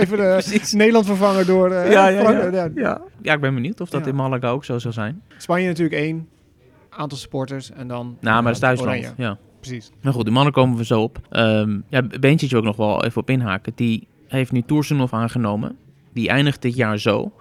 Even 0.00 0.16
de 0.16 0.36
precies. 0.38 0.72
Nederland 0.72 1.06
vervangen 1.06 1.46
door 1.46 1.70
eh, 1.70 1.92
Ja, 1.92 2.08
ja, 2.08 2.30
ja. 2.74 3.00
Ja. 3.22 3.34
Ik 3.34 3.40
ben 3.40 3.54
benieuwd 3.54 3.80
of 3.80 3.88
dat 3.90 4.06
in 4.06 4.14
Malaga 4.14 4.48
ook 4.50 4.64
zo 4.64 4.78
zal 4.78 4.92
zijn. 4.92 5.22
Spanje 5.36 5.66
natuurlijk 5.66 6.00
één. 6.00 6.28
Aantal 6.90 7.18
supporters 7.18 7.70
en 7.70 7.88
dan... 7.88 8.16
Nou, 8.20 8.34
maar 8.42 8.42
dat 8.42 8.52
is 8.52 8.58
ja, 8.58 8.66
thuisland. 8.66 8.90
Oranje, 8.90 9.12
Ja. 9.16 9.38
precies. 9.60 9.90
Maar 10.00 10.12
goed, 10.12 10.24
die 10.24 10.32
mannen 10.32 10.52
komen 10.52 10.76
we 10.76 10.84
zo 10.84 11.02
op. 11.02 11.18
Ehm 11.30 11.78
ja, 11.88 12.02
Beentje 12.20 12.56
ook 12.56 12.64
nog 12.64 12.76
wel 12.76 13.04
even 13.04 13.20
op 13.20 13.30
inhaken. 13.30 13.72
Die 13.76 14.06
heeft 14.28 14.52
nu 14.52 14.62
Toersenhof 14.62 15.12
aangenomen. 15.12 15.76
Die 16.12 16.28
eindigt 16.28 16.62
dit 16.62 16.74
jaar 16.76 16.98
zo. 16.98 17.32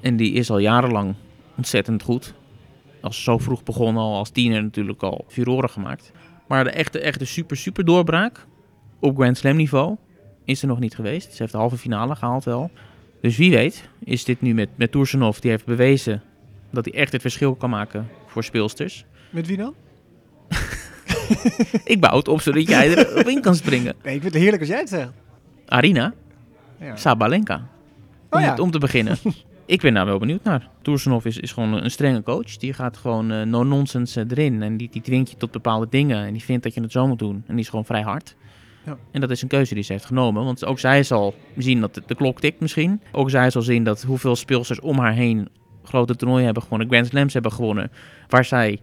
En 0.00 0.16
die 0.16 0.32
is 0.32 0.50
al 0.50 0.58
jarenlang 0.58 1.14
ontzettend 1.56 2.02
goed. 2.02 2.34
Als 3.00 3.22
zo 3.24 3.38
vroeg 3.38 3.62
begonnen, 3.62 4.02
al 4.02 4.16
als 4.16 4.30
tiener 4.30 4.62
natuurlijk 4.62 5.02
al 5.02 5.24
furoren 5.28 5.70
gemaakt. 5.70 6.12
Maar 6.48 6.64
de 6.64 6.70
echte, 6.70 7.00
echte 7.00 7.24
super, 7.24 7.56
super 7.56 7.84
doorbraak 7.84 8.46
op 9.00 9.16
Grand 9.16 9.36
Slam 9.36 9.56
niveau 9.56 9.96
is 10.44 10.62
er 10.62 10.68
nog 10.68 10.78
niet 10.78 10.94
geweest. 10.94 11.30
Ze 11.32 11.36
heeft 11.38 11.52
de 11.52 11.58
halve 11.58 11.76
finale 11.76 12.16
gehaald 12.16 12.44
wel. 12.44 12.70
Dus 13.20 13.36
wie 13.36 13.50
weet 13.50 13.88
is 14.04 14.24
dit 14.24 14.40
nu 14.40 14.54
met, 14.54 14.68
met 14.74 14.92
die 15.40 15.50
heeft 15.50 15.64
bewezen 15.64 16.22
dat 16.70 16.84
hij 16.84 16.94
echt 16.94 17.12
het 17.12 17.20
verschil 17.20 17.54
kan 17.54 17.70
maken 17.70 18.08
voor 18.26 18.44
speelsters. 18.44 19.04
Met 19.30 19.46
wie 19.46 19.56
dan? 19.56 19.74
Ik 21.84 22.00
bouw 22.00 22.16
het 22.16 22.28
op 22.28 22.40
zodat 22.40 22.68
jij 22.68 22.88
erop 22.96 23.28
in 23.28 23.40
kan 23.40 23.54
springen. 23.54 23.94
Nee, 24.04 24.14
ik 24.14 24.20
vind 24.20 24.32
het 24.32 24.42
heerlijk 24.42 24.60
als 24.62 24.70
jij 24.70 24.78
het 24.80 24.88
zegt. 24.88 25.10
Arina 25.66 26.14
Ja. 26.80 26.96
Sabalenka. 26.96 27.54
Om, 27.54 27.62
Oh 28.30 28.40
ja. 28.40 28.50
het- 28.50 28.60
om 28.60 28.70
te 28.70 28.78
beginnen. 28.78 29.16
ik 29.66 29.80
ben 29.80 29.94
daar 29.94 30.06
wel 30.06 30.18
benieuwd 30.18 30.42
naar. 30.44 30.68
Toersenhof 30.82 31.24
is, 31.24 31.38
is 31.38 31.52
gewoon 31.52 31.72
een 31.72 31.90
strenge 31.90 32.22
coach. 32.22 32.56
Die 32.56 32.72
gaat 32.72 32.96
gewoon 32.96 33.30
eh, 33.30 33.42
no-nonsense 33.42 34.20
eh, 34.20 34.26
erin. 34.30 34.62
En 34.62 34.76
die, 34.76 34.88
die 34.90 35.02
dwingt 35.02 35.30
je 35.30 35.36
tot 35.36 35.50
bepaalde 35.50 35.86
dingen. 35.90 36.26
En 36.26 36.32
die 36.32 36.42
vindt 36.42 36.62
dat 36.62 36.74
je 36.74 36.80
het 36.80 36.92
zo 36.92 37.06
moet 37.06 37.18
doen. 37.18 37.44
En 37.46 37.54
die 37.54 37.64
is 37.64 37.68
gewoon 37.68 37.84
vrij 37.84 38.02
hard. 38.02 38.36
Ja. 38.84 38.96
En 39.10 39.20
dat 39.20 39.30
is 39.30 39.42
een 39.42 39.48
keuze 39.48 39.74
die 39.74 39.82
ze 39.82 39.92
heeft 39.92 40.04
genomen. 40.04 40.44
Want 40.44 40.64
ook 40.64 40.78
zij 40.78 41.02
zal 41.02 41.34
zien 41.56 41.80
dat 41.80 41.94
de, 41.94 42.02
de 42.06 42.14
klok 42.14 42.40
tikt 42.40 42.60
misschien. 42.60 43.00
Ook 43.12 43.30
zij 43.30 43.50
zal 43.50 43.62
zien 43.62 43.84
dat 43.84 44.02
hoeveel 44.02 44.36
speelsters 44.36 44.80
om 44.80 44.98
haar 44.98 45.12
heen 45.12 45.48
grote 45.82 46.16
toernooien 46.16 46.44
hebben 46.44 46.62
gewonnen. 46.62 46.88
Grand 46.88 47.06
Slams 47.06 47.32
hebben 47.32 47.52
gewonnen. 47.52 47.90
Waar 48.28 48.44
zij 48.44 48.80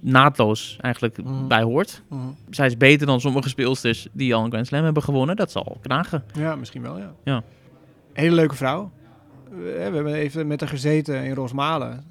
naadloos 0.00 0.76
eigenlijk 0.80 1.22
Mhm. 1.22 1.46
bij 1.46 1.62
hoort. 1.62 2.02
Mhm. 2.08 2.20
Zij 2.50 2.66
is 2.66 2.76
beter 2.76 3.06
dan 3.06 3.20
sommige 3.20 3.48
speelsters 3.48 4.08
die 4.12 4.34
al 4.34 4.44
een 4.44 4.50
Grand 4.50 4.66
Slam 4.66 4.84
hebben 4.84 5.02
gewonnen. 5.02 5.36
Dat 5.36 5.50
zal 5.50 5.78
knagen. 5.82 6.24
Ja, 6.32 6.56
misschien 6.56 6.82
wel, 6.82 6.98
ja. 6.98 7.14
Ja. 7.24 7.42
Hele 8.12 8.34
leuke 8.34 8.54
vrouw. 8.54 8.90
We, 9.50 9.56
we 9.88 9.96
hebben 9.96 10.14
even 10.14 10.46
met 10.46 10.60
haar 10.60 10.68
gezeten 10.68 11.24
in 11.24 11.34
Rosmalen. 11.34 12.04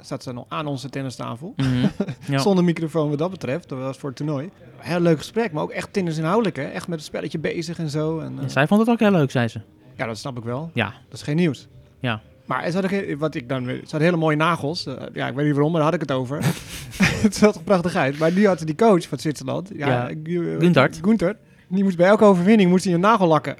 Staat 0.00 0.22
ze 0.22 0.32
nog 0.32 0.44
aan 0.48 0.66
onze 0.66 0.88
tennistafel. 0.90 1.52
Mhm. 1.56 1.86
Ja. 2.26 2.38
Zonder 2.38 2.64
microfoon 2.64 3.08
wat 3.08 3.18
dat 3.18 3.30
betreft. 3.30 3.68
Dat 3.68 3.78
was 3.78 3.96
voor 3.98 4.08
het 4.08 4.18
toernooi. 4.18 4.50
Heel 4.76 5.00
leuk 5.00 5.18
gesprek, 5.18 5.52
maar 5.52 5.62
ook 5.62 5.70
echt 5.70 5.92
tennisinhoudelijk. 5.92 6.56
Hè? 6.56 6.62
Echt 6.62 6.88
met 6.88 6.98
het 6.98 7.06
spelletje 7.06 7.38
bezig 7.38 7.78
en 7.78 7.90
zo. 7.90 8.18
En, 8.20 8.38
eh, 8.42 8.48
zij 8.48 8.66
vond 8.66 8.80
het 8.80 8.90
ook 8.90 8.98
heel 8.98 9.10
leuk, 9.10 9.30
zei 9.30 9.48
ze. 9.48 9.60
Ja, 9.96 10.06
dat 10.06 10.18
snap 10.18 10.38
ik 10.38 10.44
wel. 10.44 10.70
Ja. 10.74 10.84
Dat 10.84 11.18
is 11.18 11.22
geen 11.22 11.36
nieuws. 11.36 11.68
Ja. 11.98 12.20
Maar 12.44 12.70
ze 12.70 12.80
hadden, 12.80 13.18
wat 13.18 13.34
ik 13.34 13.48
dan, 13.48 13.64
ze 13.64 13.80
hadden 13.80 14.00
hele 14.02 14.16
mooie 14.16 14.36
nagels. 14.36 14.86
Eh, 14.86 14.94
ja, 15.12 15.28
ik 15.28 15.34
weet 15.34 15.44
niet 15.44 15.54
waarom, 15.54 15.72
maar 15.72 15.80
daar 15.80 15.90
had 15.92 16.02
ik 16.02 16.08
het 16.08 16.18
over. 16.18 16.38
het 17.26 17.36
zag 17.36 17.54
er 17.54 17.62
prachtig 17.62 17.94
uit. 17.94 18.18
Maar 18.18 18.32
nu 18.32 18.46
had 18.46 18.58
ze 18.58 18.64
die 18.64 18.74
coach 18.74 19.08
van 19.08 19.18
Zwitserland. 19.18 19.70
Ja, 19.74 19.88
Ja, 19.88 20.08
eh. 20.08 20.56
Guntert. 20.58 21.36
Die 21.68 21.82
moest 21.82 21.96
bij 21.96 22.06
elke 22.06 22.24
overwinning 22.24 22.70
moest 22.70 22.84
hij 22.84 22.94
een 22.94 23.00
nagel 23.00 23.26
lakken. 23.26 23.56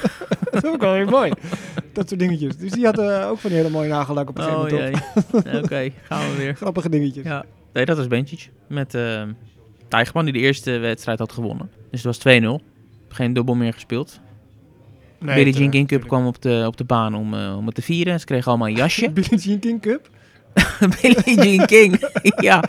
dat 0.50 0.60
vond 0.62 0.74
ik 0.74 0.80
wel 0.80 0.94
heel 0.94 1.06
mooi. 1.06 1.32
Dat 1.92 2.08
soort 2.08 2.20
dingetjes. 2.20 2.56
Dus 2.56 2.70
die 2.70 2.84
had 2.84 2.98
eh, 2.98 3.28
ook 3.30 3.38
van 3.38 3.50
die 3.50 3.58
hele 3.58 3.70
mooie 3.70 3.88
nagellak 3.88 4.28
op 4.28 4.38
een 4.38 4.44
gegeven 4.44 4.64
Oh 4.64 4.70
moment. 5.32 5.64
Oké, 5.64 5.90
gaan 6.02 6.30
we 6.30 6.36
weer. 6.36 6.54
Grappige 6.54 6.88
dingetjes. 6.88 7.24
Ja. 7.24 7.44
Nee, 7.72 7.84
dat 7.84 7.96
was 7.96 8.06
Bencic. 8.06 8.50
Met 8.66 8.96
Tijgerman 9.88 10.24
die 10.24 10.32
de 10.32 10.38
eerste 10.38 10.78
wedstrijd 10.78 11.18
had 11.18 11.32
gewonnen. 11.32 11.70
Dus 11.90 12.02
het 12.02 12.22
was 12.22 12.60
2-0. 12.60 12.64
Geen 13.08 13.32
dubbel 13.32 13.54
meer 13.54 13.72
gespeeld. 13.72 14.20
Nee, 15.20 15.34
Billie 15.34 15.52
Jean 15.52 15.70
King 15.70 15.88
Cup 15.88 16.06
kwam 16.06 16.26
op 16.26 16.42
de, 16.42 16.64
op 16.66 16.76
de 16.76 16.84
baan 16.84 17.14
om, 17.14 17.34
eh, 17.34 17.56
om 17.56 17.66
het 17.66 17.74
te 17.74 17.82
vieren. 17.82 18.20
Ze 18.20 18.26
kregen 18.26 18.46
allemaal 18.46 18.68
een 18.68 18.74
jasje. 18.74 19.10
Billie 19.14 19.38
Jean 19.38 19.58
King 19.58 19.80
Cup? 19.80 20.10
Billie 21.00 21.42
Jean 21.42 21.66
King. 21.66 22.08
ja, 22.40 22.64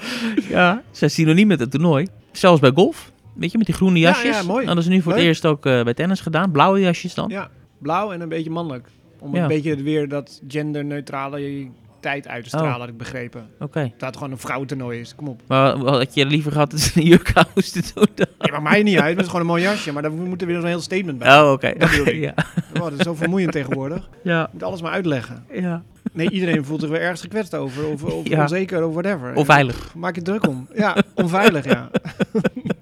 ja, 0.50 0.84
ze 0.92 1.06
is 1.06 1.14
synoniem 1.14 1.48
met 1.48 1.60
het 1.60 1.72
toernooi. 1.72 2.08
Zelfs 2.32 2.60
bij 2.60 2.72
golf. 2.76 3.12
Weet 3.40 3.52
je, 3.52 3.58
met 3.58 3.66
die 3.68 3.76
groene 3.76 4.00
Ja, 4.00 4.10
jasjes. 4.10 4.38
ja, 4.38 4.44
mooi. 4.44 4.66
Hadden 4.66 4.84
ze 4.84 4.90
nu 4.90 5.02
voor 5.02 5.12
het 5.14 5.22
eerst 5.22 5.46
ook 5.46 5.66
eh, 5.66 5.84
bij 5.84 5.94
tennis 5.94 6.20
gedaan. 6.22 6.52
Blauwe 6.52 6.80
jasjes 6.80 7.14
dan. 7.14 7.30
Ja, 7.30 7.50
blauw 7.78 8.12
en 8.12 8.22
een 8.22 8.30
beetje 8.30 8.50
mannelijk. 8.50 8.88
Om 9.20 9.36
Ja. 9.36 9.42
een 9.42 9.48
beetje 9.48 9.84
weer 9.84 10.08
dat 10.10 10.42
genderneutrale 10.48 11.68
tijd 12.00 12.28
uit 12.28 12.44
te 12.44 12.50
stralen, 12.50 12.74
Oh. 12.74 12.80
had 12.80 12.88
ik 12.90 12.98
begrepen. 12.98 13.48
Oké. 13.60 13.92
Dat 13.98 14.08
het 14.08 14.18
gewoon 14.18 14.32
een 14.32 14.38
vrouwentoernooi 14.38 15.00
is. 15.00 15.16
Kom 15.16 15.28
op. 15.28 15.42
Maar 15.48 15.78
wat 15.78 15.98
had 15.98 16.14
je 16.14 16.26
liever 16.26 16.52
gehad 16.52 16.72
dat 16.72 16.80
ze 16.80 17.00
een 17.00 17.06
jurkhuis 17.06 17.72
te 17.72 17.92
doen? 17.94 18.08
dan? 18.16 18.26
Nee, 18.40 18.52
maar 18.52 18.62
mij 18.62 18.84
niet 18.84 19.00
uit. 19.00 19.12
Het 19.16 19.20
is 19.20 19.26
gewoon 19.26 19.42
een 19.42 19.48
mooi 19.48 19.64
jasje. 19.64 19.92
Maar 19.92 20.02
daar 20.02 20.12
moet 20.12 20.42
er 20.42 20.48
weer 20.48 20.60
zo'n 20.60 20.70
heel 20.70 20.82
statement 20.82 21.18
bij. 21.20 21.40
Oh, 21.42 21.52
oké. 21.52 21.74
Dat 21.78 21.92
ik. 21.92 22.16
ja. 22.28 22.34
Oh, 22.74 22.82
dat 22.82 22.92
is 22.94 23.00
zo 23.04 23.14
vermoeiend 23.14 23.52
tegenwoordig. 23.52 24.10
Ja. 24.24 24.40
Je 24.42 24.48
moet 24.52 24.64
alles 24.64 24.82
maar 24.82 24.92
uitleggen. 24.92 25.46
ja. 25.54 25.84
Nee, 26.14 26.30
iedereen 26.30 26.66
voelt 26.66 26.82
zich 26.82 26.90
weer 26.90 27.02
ergens 27.02 27.22
gekwetst 27.22 27.56
over. 27.56 27.88
Of, 27.88 28.04
of 28.04 28.28
Ja. 28.28 28.42
onzeker 28.42 28.86
of 28.86 28.94
whatever. 28.94 29.36
Onveilig. 29.36 29.96
Maak 29.96 30.16
je 30.16 30.22
druk 30.22 30.48
om. 30.48 30.68
Ja, 30.76 30.96
onveilig, 31.16 31.66
ja. 31.66 31.90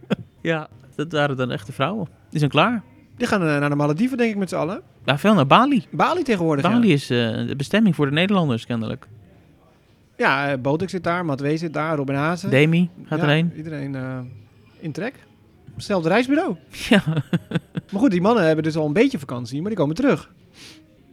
Ja, 0.47 0.67
dat 0.95 1.11
waren 1.11 1.37
dan 1.37 1.51
echte 1.51 1.71
vrouwen. 1.71 2.07
Die 2.29 2.39
zijn 2.39 2.51
klaar. 2.51 2.83
Die 3.17 3.27
gaan 3.27 3.41
eh, 3.41 3.47
naar 3.59 3.69
de 3.69 3.75
Malediven, 3.75 4.17
denk 4.17 4.31
ik, 4.31 4.37
met 4.37 4.49
z'n 4.49 4.55
allen. 4.55 4.81
Ja, 5.05 5.17
veel 5.17 5.33
naar 5.33 5.47
Bali. 5.47 5.85
Bali 5.91 6.23
tegenwoordig, 6.23 6.63
Bali 6.71 6.87
ja. 6.87 6.93
is 6.93 7.09
eh, 7.09 7.17
de 7.47 7.53
bestemming 7.57 7.95
voor 7.95 8.05
de 8.05 8.11
Nederlanders, 8.11 8.65
kennelijk. 8.65 9.07
Ja, 10.17 10.51
uh, 10.51 10.57
Botek 10.61 10.89
zit 10.89 11.03
daar, 11.03 11.25
Matwee 11.25 11.57
zit 11.57 11.73
daar, 11.73 11.95
Robin 11.95 12.15
Hazen. 12.15 12.49
Demi 12.49 12.89
gaat 13.05 13.19
Ja, 13.19 13.25
erheen. 13.25 13.53
Iedereen 13.55 13.95
eh, 13.95 14.19
in 14.79 14.91
trek. 14.91 15.13
Hetzelfde 15.75 16.09
reisbureau. 16.09 16.55
Ja. 16.89 17.03
Maar 17.91 18.01
goed, 18.01 18.11
die 18.11 18.21
mannen 18.21 18.45
hebben 18.45 18.63
dus 18.63 18.75
al 18.75 18.85
een 18.85 18.93
beetje 18.93 19.19
vakantie, 19.19 19.59
maar 19.59 19.69
die 19.69 19.77
komen 19.79 19.95
terug. 19.95 20.31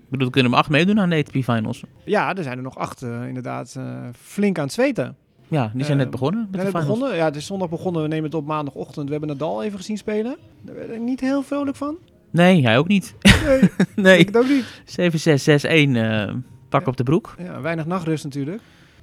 Ik 0.05 0.11
bedoel, 0.11 0.31
kunnen 0.31 0.51
we 0.51 0.57
acht 0.57 0.69
meedoen 0.71 1.01
aan 1.01 1.11
de 1.11 1.17
ATP 1.17 1.33
Finals. 1.33 1.83
Ja, 2.05 2.35
er 2.35 2.43
zijn 2.43 2.57
er 2.57 2.63
nog 2.63 2.79
acht 2.79 3.03
eh, 3.03 3.27
inderdaad 3.27 3.75
eh, 3.77 3.85
flink 4.21 4.59
aan 4.59 4.65
het 4.65 4.73
zweten. 4.73 5.17
Ja, 5.55 5.71
die 5.75 5.85
zijn 5.85 5.99
Eh, 5.99 6.03
net 6.03 6.11
begonnen 6.13 6.41
We 6.51 6.57
met 6.57 6.63
net 6.63 6.73
begonnen. 6.73 7.17
Ja, 7.17 7.25
het 7.25 7.37
is 7.37 7.47
zondag 7.47 7.69
begonnen. 7.69 8.03
We 8.03 8.09
nemen 8.09 8.25
het 8.25 8.35
op 8.35 8.47
maandagochtend. 8.47 9.05
We 9.07 9.11
hebben 9.11 9.29
Nadal 9.31 9.63
even 9.63 9.79
gezien 9.79 9.97
spelen. 9.97 10.37
Daar 10.63 10.75
ben 10.75 10.95
ik 10.95 11.01
niet 11.01 11.21
heel 11.21 11.43
vrolijk 11.43 11.77
van. 11.77 11.97
Nee, 12.31 12.63
hij 12.65 12.79
ook 12.79 12.89
niet. 12.89 13.15
Nee, 13.47 13.61
nee. 14.07 14.19
ik 14.19 14.37
ook 14.37 14.49
niet. 14.49 14.65
7-6, 14.87 15.65
6-1, 15.65 15.97
eh, 15.97 16.33
pak 16.69 16.81
Ja. 16.81 16.87
op 16.87 16.97
de 16.97 17.03
broek. 17.03 17.35
Ja, 17.39 17.61
weinig 17.61 17.87
nachtrust 17.87 18.25
natuurlijk. 18.25 18.63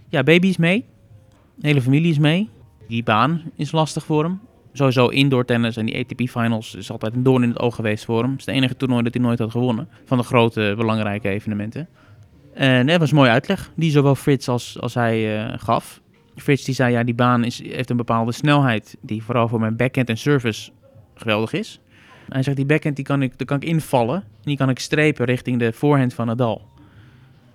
Ja, 0.09 0.23
baby 0.23 0.47
is 0.47 0.57
mee. 0.57 0.85
De 1.55 1.67
hele 1.67 1.81
familie 1.81 2.11
is 2.11 2.19
mee. 2.19 2.49
Die 2.87 3.03
baan 3.03 3.41
is 3.55 3.71
lastig 3.71 4.05
voor 4.05 4.23
hem. 4.23 4.39
Sowieso 4.73 5.07
indoor 5.07 5.45
tennis 5.45 5.77
en 5.77 5.85
die 5.85 5.97
ATP 5.99 6.29
Finals 6.29 6.75
is 6.75 6.91
altijd 6.91 7.13
een 7.13 7.23
doorn 7.23 7.43
in 7.43 7.49
het 7.49 7.59
oog 7.59 7.75
geweest 7.75 8.05
voor 8.05 8.21
hem. 8.21 8.31
Het 8.31 8.39
is 8.39 8.45
het 8.45 8.55
enige 8.55 8.75
toernooi 8.75 9.03
dat 9.03 9.13
hij 9.13 9.23
nooit 9.23 9.39
had 9.39 9.51
gewonnen. 9.51 9.87
Van 10.05 10.17
de 10.17 10.23
grote 10.23 10.73
belangrijke 10.77 11.29
evenementen. 11.29 11.87
En 12.53 12.87
dat 12.87 12.99
was 12.99 13.09
een 13.09 13.15
mooie 13.15 13.29
uitleg 13.29 13.71
die 13.75 13.91
zowel 13.91 14.15
Frits 14.15 14.47
als, 14.47 14.79
als 14.79 14.93
hij 14.93 15.45
eh, 15.47 15.53
gaf. 15.57 16.01
Frits 16.35 16.63
die 16.63 16.75
zei, 16.75 16.91
ja, 16.93 17.03
die 17.03 17.13
baan 17.13 17.43
is, 17.43 17.63
heeft 17.63 17.89
een 17.89 17.97
bepaalde 17.97 18.31
snelheid 18.31 18.97
die 19.01 19.23
vooral 19.23 19.47
voor 19.47 19.59
mijn 19.59 19.75
backhand 19.75 20.09
en 20.09 20.17
service 20.17 20.71
geweldig 21.15 21.53
is. 21.53 21.79
Hij 22.29 22.43
zegt, 22.43 22.57
die 22.57 22.65
backhand 22.65 22.95
die 22.95 23.05
kan 23.05 23.21
ik, 23.21 23.37
daar 23.37 23.47
kan 23.47 23.57
ik 23.61 23.67
invallen 23.67 24.15
en 24.15 24.23
die 24.43 24.57
kan 24.57 24.69
ik 24.69 24.79
strepen 24.79 25.25
richting 25.25 25.59
de 25.59 25.73
voorhand 25.73 26.13
van 26.13 26.25
Nadal. 26.27 26.61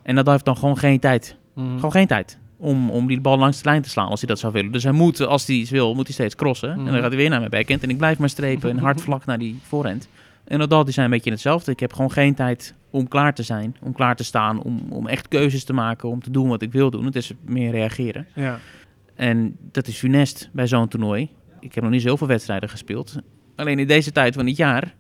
En 0.02 0.14
Nadal 0.14 0.32
heeft 0.32 0.44
dan 0.44 0.56
gewoon 0.56 0.78
geen 0.78 0.98
tijd. 1.00 1.36
Gewoon 1.54 1.92
geen 1.92 2.06
tijd 2.06 2.38
om, 2.58 2.90
om 2.90 3.06
die 3.06 3.20
bal 3.20 3.38
langs 3.38 3.62
de 3.62 3.68
lijn 3.68 3.82
te 3.82 3.88
slaan 3.88 4.08
als 4.08 4.20
hij 4.20 4.28
dat 4.28 4.38
zou 4.38 4.52
willen. 4.52 4.72
Dus 4.72 4.82
hij 4.82 4.92
moet, 4.92 5.20
als 5.20 5.46
hij 5.46 5.56
iets 5.56 5.70
wil, 5.70 5.94
moet 5.94 6.04
hij 6.06 6.14
steeds 6.14 6.34
crossen. 6.34 6.70
En 6.70 6.76
Mhm. 6.80 6.84
dan 6.90 6.94
gaat 7.00 7.08
hij 7.08 7.16
weer 7.16 7.28
naar 7.30 7.38
mijn 7.38 7.50
backhand 7.50 7.82
en 7.82 7.90
ik 7.90 7.96
blijf 7.96 8.18
maar 8.18 8.28
strepen 8.28 8.70
en 8.70 8.78
hard 8.78 9.00
vlak 9.06 9.24
naar 9.24 9.38
die 9.38 9.58
voorhand. 9.62 10.08
En 10.46 10.58
Nadal 10.58 10.84
die 10.84 10.92
zijn 10.92 11.06
een 11.06 11.12
beetje 11.12 11.30
hetzelfde. 11.30 11.70
Ik 11.72 11.80
heb 11.80 11.92
gewoon 11.92 12.12
geen 12.12 12.34
tijd 12.34 12.74
om 12.90 13.08
klaar 13.08 13.34
te 13.34 13.42
zijn, 13.42 13.76
om 13.82 13.92
klaar 13.92 14.16
te 14.16 14.24
staan, 14.24 14.62
om, 14.62 14.86
om 14.90 15.06
echt 15.06 15.28
keuzes 15.28 15.64
te 15.64 15.72
maken, 15.72 16.08
om 16.08 16.22
te 16.22 16.30
doen 16.30 16.48
wat 16.48 16.62
ik 16.62 16.72
wil 16.72 16.90
doen. 16.90 17.04
Het 17.04 17.16
is 17.16 17.32
meer 17.44 17.70
reageren. 17.70 18.26
Ja. 18.34 18.58
En 19.14 19.56
dat 19.72 19.86
is 19.86 19.96
funest 19.98 20.48
bij 20.52 20.66
zo'n 20.66 20.88
toernooi. 20.88 21.28
Ik 21.60 21.74
heb 21.74 21.82
nog 21.84 21.92
niet 21.92 22.02
zoveel 22.02 22.26
wedstrijden 22.26 22.68
gespeeld. 22.68 23.16
Alleen 23.56 23.78
in 23.78 23.86
deze 23.86 24.12
tijd 24.12 24.34
van 24.34 24.46
het 24.46 24.56
jaar, 24.56 24.94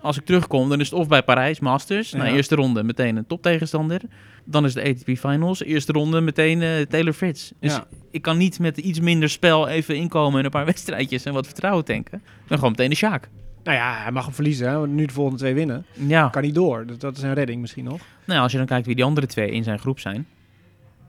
als 0.00 0.16
ik 0.18 0.24
terugkom, 0.24 0.68
dan 0.68 0.80
is 0.80 0.90
het 0.90 0.98
of 0.98 1.08
bij 1.08 1.22
Parijs 1.22 1.60
Masters, 1.60 2.12
na 2.12 2.24
Ja. 2.24 2.32
eerste 2.34 2.54
ronde 2.54 2.82
meteen 2.82 3.16
een 3.16 3.26
toptegenstander. 3.26 4.00
Dan 4.44 4.64
is 4.64 4.74
de 4.74 4.82
ATP 4.88 5.18
Finals, 5.18 5.62
eerste 5.62 5.92
ronde 5.92 6.20
meteen 6.20 6.62
eh, 6.62 6.80
Taylor 6.80 7.12
Fritz. 7.12 7.50
Dus 7.60 7.72
Ja. 7.72 7.86
ik 8.10 8.22
kan 8.22 8.36
niet 8.36 8.58
met 8.58 8.78
iets 8.78 9.00
minder 9.00 9.28
spel 9.30 9.68
even 9.68 9.96
inkomen 9.96 10.38
en 10.38 10.44
een 10.44 10.50
paar 10.50 10.64
wedstrijdjes 10.74 11.24
en 11.24 11.32
wat 11.32 11.46
vertrouwen 11.46 11.84
tanken. 11.84 12.22
Dan 12.46 12.56
gewoon 12.58 12.70
meteen 12.72 12.90
de 12.90 12.96
Sjaak. 12.96 13.28
Nou 13.64 13.76
ja, 13.76 14.02
hij 14.02 14.12
mag 14.12 14.24
hem 14.24 14.34
verliezen. 14.34 14.68
Hè? 14.68 14.78
want 14.78 14.92
Nu 14.92 15.06
de 15.06 15.12
volgende 15.12 15.38
twee 15.38 15.54
winnen. 15.54 15.86
Ja, 15.92 16.28
Kan 16.28 16.42
niet 16.42 16.54
door. 16.54 16.84
Dat 16.98 17.16
is 17.16 17.22
een 17.22 17.34
redding 17.34 17.60
misschien 17.60 17.84
nog. 17.84 18.00
nou, 18.26 18.40
als 18.40 18.52
je 18.52 18.58
dan 18.58 18.66
kijkt 18.66 18.86
wie 18.86 18.94
die 18.94 19.04
andere 19.04 19.26
twee 19.26 19.50
in 19.50 19.64
zijn 19.64 19.78
groep 19.78 20.00
zijn. 20.00 20.26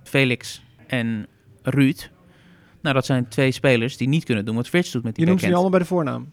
Felix 0.04 0.64
en 0.88 1.28
Ruud. 1.64 2.10
Nou, 2.82 2.96
dat 2.96 3.06
zijn 3.06 3.28
twee 3.28 3.52
spelers 3.52 3.98
die 3.98 4.08
niet 4.08 4.24
kunnen 4.24 4.46
doen 4.46 4.56
wat 4.56 4.68
Fritz 4.68 4.92
doet 4.92 5.04
met 5.04 5.16
die 5.16 5.24
Je 5.24 5.30
noemt 5.30 5.42
ze 5.42 5.48
nu 5.48 5.54
allemaal 5.54 5.72
bij 5.72 5.80
de 5.80 5.86
voornaam. 5.86 6.32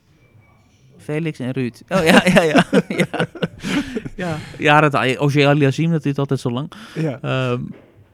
Felix 0.98 1.38
en 1.38 1.50
Ruud. 1.50 1.82
Oh 1.88 2.04
ja, 2.04 2.22
ja, 2.34 2.42
ja. 2.42 2.64
ja. 2.88 3.06
ja. 4.14 4.36
ja 4.58 4.80
dat 4.88 5.18
Ogier 5.18 5.46
Aliassime, 5.46 5.92
dat 5.92 6.02
duurt 6.02 6.18
altijd 6.18 6.40
zo 6.40 6.50
lang. 6.50 6.72
Ja. 6.94 7.18
Ehm, 7.22 7.60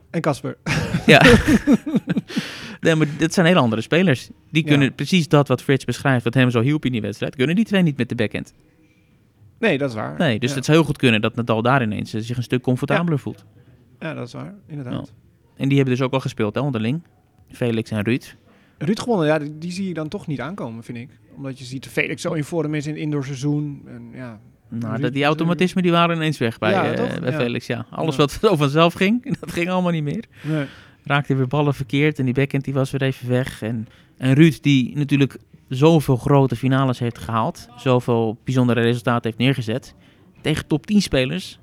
En 0.09 0.21
Casper. 0.21 0.57
ja. 1.05 1.21
nee, 2.83 2.95
maar 2.95 3.07
dit 3.17 3.33
zijn 3.33 3.45
hele 3.45 3.59
andere 3.59 3.81
spelers. 3.81 4.29
Die 4.51 4.63
Ja. 4.63 4.69
kunnen 4.69 4.93
precies 4.95 5.27
dat 5.27 5.47
wat 5.47 5.61
Frits 5.61 5.85
beschrijft, 5.85 6.23
wat 6.23 6.33
hem 6.33 6.49
zo 6.49 6.61
hielp 6.61 6.85
in 6.85 6.91
die 6.91 7.01
wedstrijd, 7.01 7.35
kunnen 7.35 7.55
die 7.55 7.65
twee 7.65 7.81
niet 7.81 7.97
met 7.97 8.09
de 8.09 8.15
backhand. 8.15 8.53
Nee, 9.59 9.77
dat 9.77 9.89
is 9.89 9.95
waar. 9.95 10.17
Nee, 10.17 10.39
dus 10.39 10.49
ja. 10.49 10.55
het 10.55 10.65
zou 10.65 10.77
heel 10.77 10.85
goed 10.85 10.97
kunnen 10.97 11.21
dat 11.21 11.35
Nadal 11.35 11.61
daar 11.61 11.81
ineens 11.81 12.13
eh, 12.13 12.21
zich 12.21 12.37
een 12.37 12.43
stuk 12.43 12.61
comfortabeler 12.61 13.19
voelt. 13.19 13.45
Ja, 13.99 14.13
dat 14.13 14.27
is 14.27 14.33
waar. 14.33 14.53
Inderdaad. 14.67 15.13
En 15.57 15.67
die 15.67 15.77
hebben 15.77 15.95
dus 15.95 16.05
ook 16.05 16.13
al 16.13 16.19
gespeeld, 16.19 16.55
hè, 16.55 16.61
onderling. 16.61 17.01
Felix 17.51 17.91
en 17.91 18.01
Ruud. 18.03 18.35
Ruud 18.77 18.99
gewonnen, 18.99 19.27
ja, 19.27 19.39
die, 19.39 19.57
die 19.57 19.71
zie 19.71 19.87
je 19.87 19.93
dan 19.93 20.07
toch 20.07 20.27
niet 20.27 20.39
aankomen, 20.39 20.83
vind 20.83 20.97
ik. 20.97 21.09
Omdat 21.35 21.59
je 21.59 21.65
ziet, 21.65 21.87
Felix 21.87 22.21
zo 22.21 22.33
in 22.33 22.43
vorm 22.43 22.73
is 22.73 22.85
in 22.85 22.93
het 22.93 23.01
indoor 23.01 23.25
seizoen. 23.25 23.81
En 23.87 24.09
ja, 24.13 24.39
Nou, 24.69 24.99
dat, 25.01 25.11
die 25.11 25.21
is- 25.21 25.27
automatismen 25.27 25.83
die 25.83 25.91
waren 25.91 26.15
ineens 26.15 26.37
weg 26.37 26.57
bij, 26.59 26.71
Ja, 26.71 26.91
eh, 26.93 27.19
bij 27.19 27.31
Ja. 27.31 27.37
Felix. 27.37 27.67
Ja. 27.67 27.85
Alles 27.89 28.15
Ja. 28.15 28.21
wat 28.21 28.31
zo 28.41 28.55
vanzelf 28.55 28.93
ging, 28.93 29.23
dat 29.39 29.51
ging 29.51 29.69
allemaal 29.69 29.91
niet 29.91 30.03
meer. 30.03 30.23
nee. 30.43 30.65
Raakte 31.03 31.35
weer 31.35 31.47
ballen 31.47 31.73
verkeerd 31.73 32.19
en 32.19 32.25
die 32.25 32.33
backhand 32.33 32.63
die 32.63 32.73
was 32.73 32.91
weer 32.91 33.01
even 33.01 33.29
weg. 33.29 33.61
En, 33.61 33.87
en 34.17 34.33
Ruud 34.33 34.57
die 34.61 34.95
natuurlijk 34.97 35.37
zoveel 35.69 36.15
grote 36.17 36.55
finales 36.55 36.99
heeft 36.99 37.17
gehaald, 37.17 37.67
zoveel 37.75 38.37
bijzondere 38.43 38.81
resultaten 38.81 39.23
heeft 39.23 39.37
neergezet, 39.37 39.95
tegen 40.41 40.67
top 40.67 40.85
10 40.85 41.01
spelers, 41.01 41.59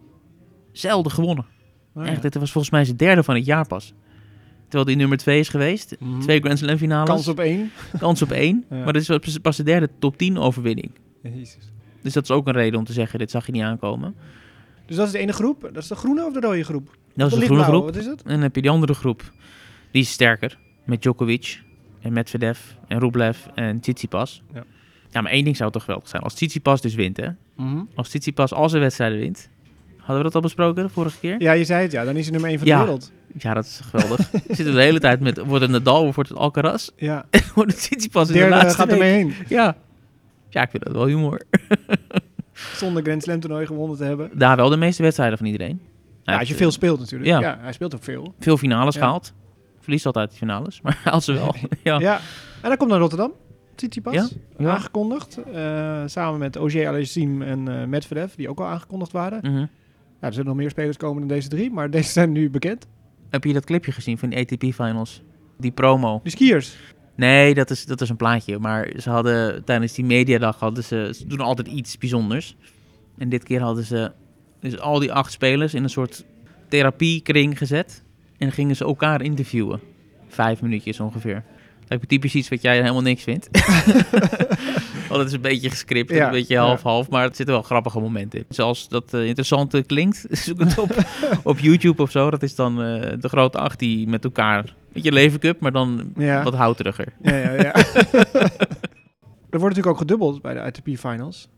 zelden 0.73 1.13
gewonnen. 1.13 1.47
Oh, 1.95 2.05
ja. 2.05 2.11
Echt, 2.11 2.23
dit 2.23 2.35
was 2.35 2.51
volgens 2.53 2.73
mij 2.73 2.85
zijn 2.85 2.97
derde 2.97 3.23
van 3.23 3.35
het 3.35 3.45
jaar 3.45 3.67
pas. 3.67 3.93
Terwijl 4.63 4.85
hij 4.85 4.95
nummer 4.95 5.19
2 5.19 5.39
is 5.39 5.49
geweest, 5.49 5.97
Mhm. 5.99 6.21
twee 6.21 6.41
Grand 6.41 6.59
Slam 6.59 6.77
finales, 6.77 7.09
Kans 7.09 7.29
op 7.29 7.39
één. 7.39 7.71
kans 7.99 8.23
op 8.23 8.31
één. 8.31 8.65
Ja. 8.71 8.77
Maar 8.85 8.93
dit 8.93 9.03
is 9.03 9.19
pas- 9.19 9.39
pas 9.39 9.57
de 9.57 9.63
derde 9.63 9.89
top 9.99 10.17
10 10.17 10.39
overwinning. 10.39 10.91
Jezus. 11.23 11.59
Dus 12.03 12.13
dat 12.13 12.23
is 12.23 12.31
ook 12.31 12.47
een 12.47 12.53
reden 12.53 12.79
om 12.79 12.85
te 12.85 12.93
zeggen, 12.93 13.19
dit 13.19 13.31
zag 13.31 13.47
je 13.47 13.53
niet 13.53 13.63
aankomen. 13.63 14.15
Dus 14.91 14.99
dat 14.99 15.07
is 15.09 15.13
de 15.13 15.19
ene 15.19 15.33
groep. 15.33 15.61
Dat 15.73 15.83
is 15.83 15.89
de 15.89 15.95
groene 15.95 16.25
of 16.27 16.33
de 16.33 16.41
rode 16.41 16.65
groep? 16.65 16.97
Dat 17.15 17.27
is 17.27 17.33
de 17.35 17.39
de 17.41 17.45
groene 17.47 17.63
groep. 17.65 17.85
Wat 17.85 17.97
is 17.97 18.07
het? 18.07 18.23
En 18.23 18.31
dan 18.31 18.41
heb 18.41 18.55
je 18.55 18.63
die 18.63 18.71
andere 18.71 18.95
groep. 18.95 19.23
Die 19.91 20.03
is 20.03 20.11
sterker. 20.11 20.59
Met 20.85 21.03
Djokovic 21.03 21.61
en 22.03 22.13
Medvedev 22.13 22.59
en 22.89 22.99
Rublev 22.99 23.39
en 23.55 23.81
Tsitsipas. 23.81 24.43
Ja. 24.55 24.65
Ja. 25.11 25.21
maar 25.21 25.33
één 25.33 25.45
ding 25.45 25.57
zou 25.57 25.71
toch 25.71 25.83
geweldig 25.85 26.09
zijn. 26.09 26.23
Als 26.23 26.35
Tsitsipas 26.35 26.81
dus 26.81 26.95
wint, 26.95 27.17
hè. 27.17 27.29
Mhm. 27.57 27.81
Als 27.95 28.09
Tsitsipas 28.09 28.53
al 28.53 28.69
zijn 28.69 28.83
wedstrijden 28.83 29.19
wint. 29.19 29.49
Hadden 29.97 30.17
we 30.17 30.23
dat 30.23 30.35
al 30.35 30.41
besproken 30.41 30.83
de 30.83 30.89
vorige 30.89 31.19
keer? 31.19 31.41
Ja, 31.43 31.53
je 31.53 31.65
zei 31.65 31.83
het 31.83 31.93
ja. 31.93 32.05
Dan 32.05 32.17
is 32.17 32.23
hij 32.23 32.31
nummer 32.33 32.51
één 32.51 32.59
van 32.59 32.69
Ja. 32.69 32.79
de 32.79 32.85
wereld. 32.85 33.13
Ja, 33.39 33.55
dat 33.55 33.65
is 33.65 33.81
geweldig. 33.85 34.31
We 34.31 34.55
zitten 34.55 34.75
de 34.75 34.83
hele 34.83 35.01
tijd 35.01 35.21
met, 35.21 35.39
wordt 35.39 35.63
het 35.63 35.71
Nadal 35.71 36.07
of 36.07 36.15
wordt 36.15 36.31
het 36.31 36.39
Alcaraz? 36.39 36.89
Ja. 36.97 37.25
wordt 37.55 37.71
het 37.73 37.81
Tsitsipas 37.81 38.27
in 38.29 38.33
de 38.33 38.39
Derde 38.39 38.55
laatste 38.55 38.75
gaat 38.75 38.87
week. 38.91 38.95
ermee 39.01 39.13
heen. 39.13 39.35
Ja. 39.49 39.77
Ja, 40.49 40.63
ik 40.63 40.71
vind 40.71 40.85
dat 40.85 40.93
wel 40.93 41.07
humor. 41.07 41.43
Zonder 42.77 43.03
Grand 43.03 43.23
Slam 43.23 43.41
toernooi 43.41 43.67
gewonnen 43.67 43.97
te 43.97 44.05
hebben. 44.05 44.31
Daar 44.35 44.57
wel 44.57 44.69
de 44.69 44.77
meeste 44.77 45.03
wedstrijden 45.03 45.39
van 45.39 45.47
iedereen. 45.47 45.81
Ja, 46.23 46.25
als 46.25 46.37
heeft, 46.37 46.49
je 46.51 46.55
veel 46.57 46.71
speelt 46.71 46.99
natuurlijk. 46.99 47.31
ja. 47.31 47.41
Ja. 47.41 47.59
hij 47.61 47.73
speelt 47.73 47.95
ook 47.95 48.03
veel. 48.03 48.35
veel 48.39 48.57
finales 48.57 48.95
Ja. 48.95 49.01
gehaald. 49.01 49.33
Verliest 49.81 50.07
altijd 50.07 50.29
die 50.29 50.39
finales, 50.39 50.81
maar 50.81 51.01
haalt 51.05 51.23
ze 51.25 51.33
wel. 51.33 51.55
ja. 51.83 51.99
Ja. 52.01 52.21
En 52.63 52.69
dan 52.69 52.77
komt 52.77 52.91
naar 52.91 52.99
Rotterdam. 52.99 53.33
Tsitsipas. 53.75 54.35
Ja. 54.59 54.71
Aangekondigd. 54.71 55.37
eh, 55.53 56.03
samen 56.07 56.39
met 56.39 56.59
Ogier 56.59 56.89
Aliassime 56.89 57.45
en 57.45 57.69
eh 57.81 57.87
Medvedev. 57.87 58.33
Die 58.35 58.49
ook 58.49 58.61
al 58.61 58.67
aangekondigd 58.67 59.13
waren. 59.13 59.39
Mhm. 59.43 59.59
Ja, 60.21 60.27
er 60.27 60.33
zullen 60.33 60.47
nog 60.49 60.57
meer 60.57 60.71
spelers 60.71 60.97
komen 60.97 61.19
dan 61.19 61.29
deze 61.29 61.49
drie. 61.49 61.71
Maar 61.71 61.91
deze 61.97 62.11
zijn 62.11 62.33
nu 62.33 62.51
bekend. 62.51 62.87
Heb 63.31 63.45
je 63.45 63.53
dat 63.53 63.65
clipje 63.65 63.93
gezien 63.93 64.19
van 64.19 64.31
de 64.31 64.37
ATP 64.37 64.63
Finals? 64.75 65.23
Die 65.59 65.71
promo. 65.71 66.21
De 66.25 66.31
skiers. 66.31 66.77
Nee, 67.21 67.55
dat 67.55 67.71
is, 67.71 67.85
dat 67.85 68.01
is 68.01 68.09
een 68.09 68.17
plaatje. 68.17 68.59
Maar 68.59 68.91
ze 68.99 69.11
hadden 69.11 69.65
tijdens 69.65 69.93
die 69.93 70.05
mediadag 70.05 70.59
hadden 70.59 70.85
ze, 70.85 71.25
doen 71.27 71.41
altijd 71.41 71.69
iets 71.69 71.99
bijzonders. 71.99 72.57
En 73.19 73.29
dit 73.29 73.45
keer 73.45 73.61
hadden 73.61 73.85
ze 73.85 74.13
dus 74.61 74.79
al 74.79 74.99
die 74.99 75.13
acht 75.13 75.33
spelers 75.33 75.75
in 75.75 75.83
een 75.83 75.91
soort 75.91 76.25
therapiekring 76.69 77.59
gezet. 77.59 78.03
En 78.39 78.53
gingen 78.53 78.77
ze 78.77 78.85
elkaar 78.85 79.23
interviewen. 79.23 79.81
Vijf 80.29 80.63
minuutjes 80.63 81.01
ongeveer. 81.01 81.45
Lijkt 81.89 82.05
me 82.05 82.09
typisch 82.09 82.35
iets 82.35 82.49
wat 82.49 82.63
jij 82.63 82.77
helemaal 82.77 83.03
niks 83.03 83.23
vindt. 83.23 83.49
Want 85.11 85.21
het 85.23 85.31
is 85.31 85.37
een 85.37 85.41
beetje 85.41 85.71
gescript, 85.71 86.11
Ja, 86.11 86.25
een 86.27 86.31
beetje 86.33 86.55
ja. 86.55 86.63
half-half, 86.65 87.11
maar 87.11 87.23
er 87.29 87.35
zitten 87.35 87.55
wel 87.55 87.63
grappige 87.65 88.01
momenten 88.01 88.39
in. 88.39 88.45
Zoals 88.49 88.89
dat 88.89 89.15
eh, 89.15 89.25
interessant 89.27 89.75
eh, 89.75 89.83
klinkt, 89.87 90.27
zoek 90.31 90.59
het 90.61 90.79
op 90.79 90.95
op 91.43 91.59
YouTube 91.59 92.03
of 92.03 92.11
zo. 92.11 92.31
Dat 92.31 92.43
is 92.43 92.55
dan 92.55 92.83
eh, 92.83 93.13
de 93.21 93.29
grote 93.29 93.59
acht 93.59 93.79
die 93.79 94.09
met 94.09 94.25
elkaar, 94.25 94.75
met 94.93 95.05
je 95.05 95.13
levencup, 95.13 95.61
maar 95.61 95.73
dan 95.73 96.13
Ja. 96.17 96.43
wat 96.43 96.55
houteriger. 96.55 97.13
Ja, 97.23 97.37
ja, 97.37 97.53
ja. 97.53 97.73
er 99.51 99.59
wordt 99.59 99.77
natuurlijk 99.77 99.87
ook 99.87 99.99
gedubbeld 99.99 100.43
bij 100.43 100.55
de 100.55 100.61
ITP 100.67 100.99
Finals. 100.99 101.49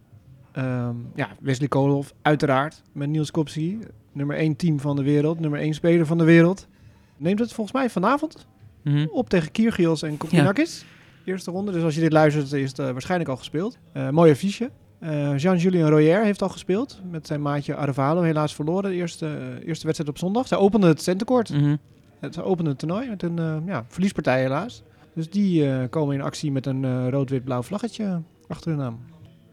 Ehm, 0.52 0.94
ja, 1.14 1.28
Wesley 1.40 1.68
Koolhof, 1.68 2.12
uiteraard. 2.22 2.82
Met 2.92 3.08
Niels 3.08 3.30
Kopsy, 3.30 3.78
nummer 4.12 4.36
1 4.36 4.56
team 4.56 4.80
van 4.80 4.96
de 4.96 5.02
wereld, 5.02 5.40
nummer 5.40 5.60
1 5.60 5.74
speler 5.74 6.06
van 6.06 6.18
de 6.18 6.24
wereld. 6.24 6.68
Neemt 7.16 7.38
het 7.38 7.52
volgens 7.52 7.76
mij 7.76 7.90
vanavond 7.90 8.46
Mhm. 8.82 9.06
op 9.10 9.28
tegen 9.28 9.50
Kyrgios 9.50 10.02
en 10.02 10.16
Kokkinakis. 10.16 10.84
Eerste 11.24 11.50
ronde, 11.50 11.72
dus 11.72 11.82
als 11.82 11.94
je 11.94 12.00
dit 12.00 12.12
luistert 12.12 12.52
is 12.52 12.68
het 12.68 12.78
eh, 12.78 12.90
waarschijnlijk 12.90 13.30
al 13.30 13.36
gespeeld. 13.36 13.78
Eh 13.92 14.08
mooi 14.08 14.30
affiche. 14.32 14.70
Eh, 14.98 15.38
Jean-Julien 15.38 15.88
Royer 15.88 16.24
heeft 16.24 16.42
al 16.42 16.48
gespeeld 16.48 17.00
met 17.10 17.26
zijn 17.26 17.42
maatje 17.42 17.74
Arevalo. 17.76 18.22
Helaas 18.22 18.54
verloren 18.54 18.90
de 18.90 18.96
eerste, 18.96 19.58
eerste 19.64 19.84
wedstrijd 19.84 20.08
op 20.10 20.18
zondag. 20.18 20.46
Zij 20.48 20.58
opende 20.58 20.86
het 20.86 21.02
centercourt. 21.02 21.50
Mhm. 21.50 21.76
Het 22.20 22.42
opende 22.42 22.70
het 22.70 22.78
toernooi 22.78 23.08
met 23.08 23.22
een 23.22 23.62
ja, 23.66 23.84
verliespartij 23.88 24.40
helaas. 24.40 24.82
Dus 25.14 25.30
die 25.30 25.88
komen 25.88 26.14
in 26.14 26.22
actie 26.22 26.52
met 26.52 26.66
een 26.66 27.10
rood-wit-blauw 27.10 27.62
vlaggetje 27.62 28.22
achter 28.48 28.70
hun 28.70 28.78
naam. 28.80 28.98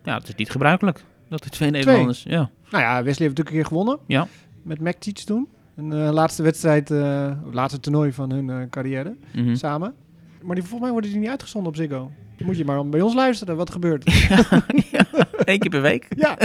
Ja, 0.03 0.17
het 0.17 0.27
is 0.27 0.35
niet 0.35 0.49
gebruikelijk 0.51 1.03
dat 1.29 1.43
de 1.43 1.49
twee 1.49 1.69
Nederlanders... 1.71 2.23
Ja. 2.23 2.49
Nou 2.71 2.83
ja, 2.83 2.95
Wesley 3.03 3.03
heeft 3.03 3.19
natuurlijk 3.19 3.49
een 3.49 3.55
keer 3.55 3.65
gewonnen. 3.65 3.97
Ja. 4.07 4.27
Met 4.63 4.79
McTeach 4.79 5.15
toen. 5.25 5.47
Een 5.75 5.93
laatste 5.93 6.43
wedstrijd, 6.43 6.89
laatste 7.51 7.79
toernooi 7.79 8.13
van 8.13 8.31
hun 8.31 8.69
carrière 8.69 9.15
Mhm. 9.35 9.55
samen. 9.55 9.93
Maar 10.41 10.55
die, 10.55 10.63
volgens 10.63 10.81
mij 10.81 10.91
worden 10.91 11.09
die 11.09 11.19
niet 11.19 11.29
uitgezonden 11.29 11.69
op 11.71 11.77
Ziggo. 11.77 12.11
Dan 12.37 12.47
moet 12.47 12.57
je 12.57 12.65
maar 12.65 12.89
bij 12.89 13.01
ons 13.01 13.13
luisteren 13.13 13.55
wat 13.55 13.69
gebeurt. 13.71 14.11
ja, 14.91 15.07
Eén 15.37 15.59
keer 15.59 15.69
per 15.69 15.81
week. 15.81 16.07
ja, 16.17 16.37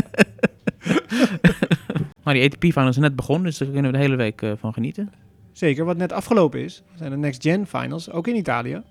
Maar 2.24 2.34
die 2.34 2.44
ATP-finals 2.44 2.96
is 2.96 3.02
net 3.02 3.16
begonnen, 3.16 3.44
dus 3.44 3.58
daar 3.58 3.68
kunnen 3.68 3.90
we 3.90 3.96
de 3.96 4.02
hele 4.02 4.16
week 4.16 4.42
eh, 4.42 4.52
van 4.58 4.72
genieten. 4.72 5.12
zeker. 5.52 5.84
Wat 5.84 5.96
net 5.96 6.12
afgelopen 6.12 6.60
is, 6.60 6.82
zijn 6.94 7.10
de 7.10 7.16
Next 7.16 7.42
Gen 7.42 7.66
Finals, 7.66 8.10
ook 8.10 8.26
in 8.26 8.36
Italië. 8.36 8.82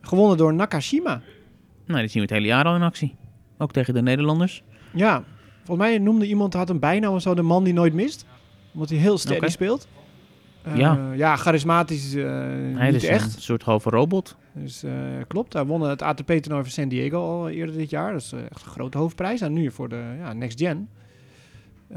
Gewonnen 0.00 0.36
door 0.36 0.54
Nakashima. 0.54 1.20
Nou, 1.86 2.00
die 2.00 2.08
zien 2.10 2.22
we 2.22 2.28
het 2.28 2.30
hele 2.30 2.46
jaar 2.46 2.64
al 2.64 2.74
in 2.74 2.82
actie. 2.82 3.14
Ook 3.58 3.72
tegen 3.72 3.94
de 3.94 4.02
Nederlanders. 4.02 4.62
Ja, 4.92 5.24
volgens 5.64 5.88
mij 5.88 5.98
noemde 5.98 6.26
iemand, 6.26 6.54
had 6.54 6.70
een 6.70 6.78
bijnaam 6.78 7.14
of 7.14 7.22
zo, 7.22 7.34
de 7.34 7.42
man 7.42 7.64
die 7.64 7.72
nooit 7.72 7.94
mist. 7.94 8.26
Omdat 8.72 8.88
hij 8.88 8.98
heel 8.98 9.18
Oké. 9.30 9.50
speelt. 9.50 9.88
Eh, 10.62 10.76
Ja. 10.76 11.12
ja, 11.16 11.36
charismatisch 11.36 12.14
eh, 12.14 12.24
Hij 12.74 12.90
niet 12.90 13.02
is 13.02 13.08
echt. 13.08 13.34
een 13.36 13.42
soort 13.42 13.62
halve 13.62 13.90
robot. 13.90 14.36
Dus 14.52 14.82
eh, 14.82 14.92
klopt, 15.28 15.52
hij 15.52 15.64
won 15.64 15.80
het 15.82 16.02
ATP-toernooi 16.02 16.62
van 16.62 16.70
San 16.72 16.88
Diego 16.88 17.18
al 17.18 17.48
eerder 17.48 17.76
dit 17.76 17.90
jaar. 17.90 18.12
Dat 18.12 18.20
is 18.20 18.32
echt 18.32 18.64
een 18.64 18.70
grote 18.70 18.98
hoofdprijs. 18.98 19.40
En 19.40 19.52
nu 19.52 19.70
voor 19.70 19.88
de 19.88 20.02
ja, 20.18 20.32
Next 20.32 20.58
Gen. 20.60 20.88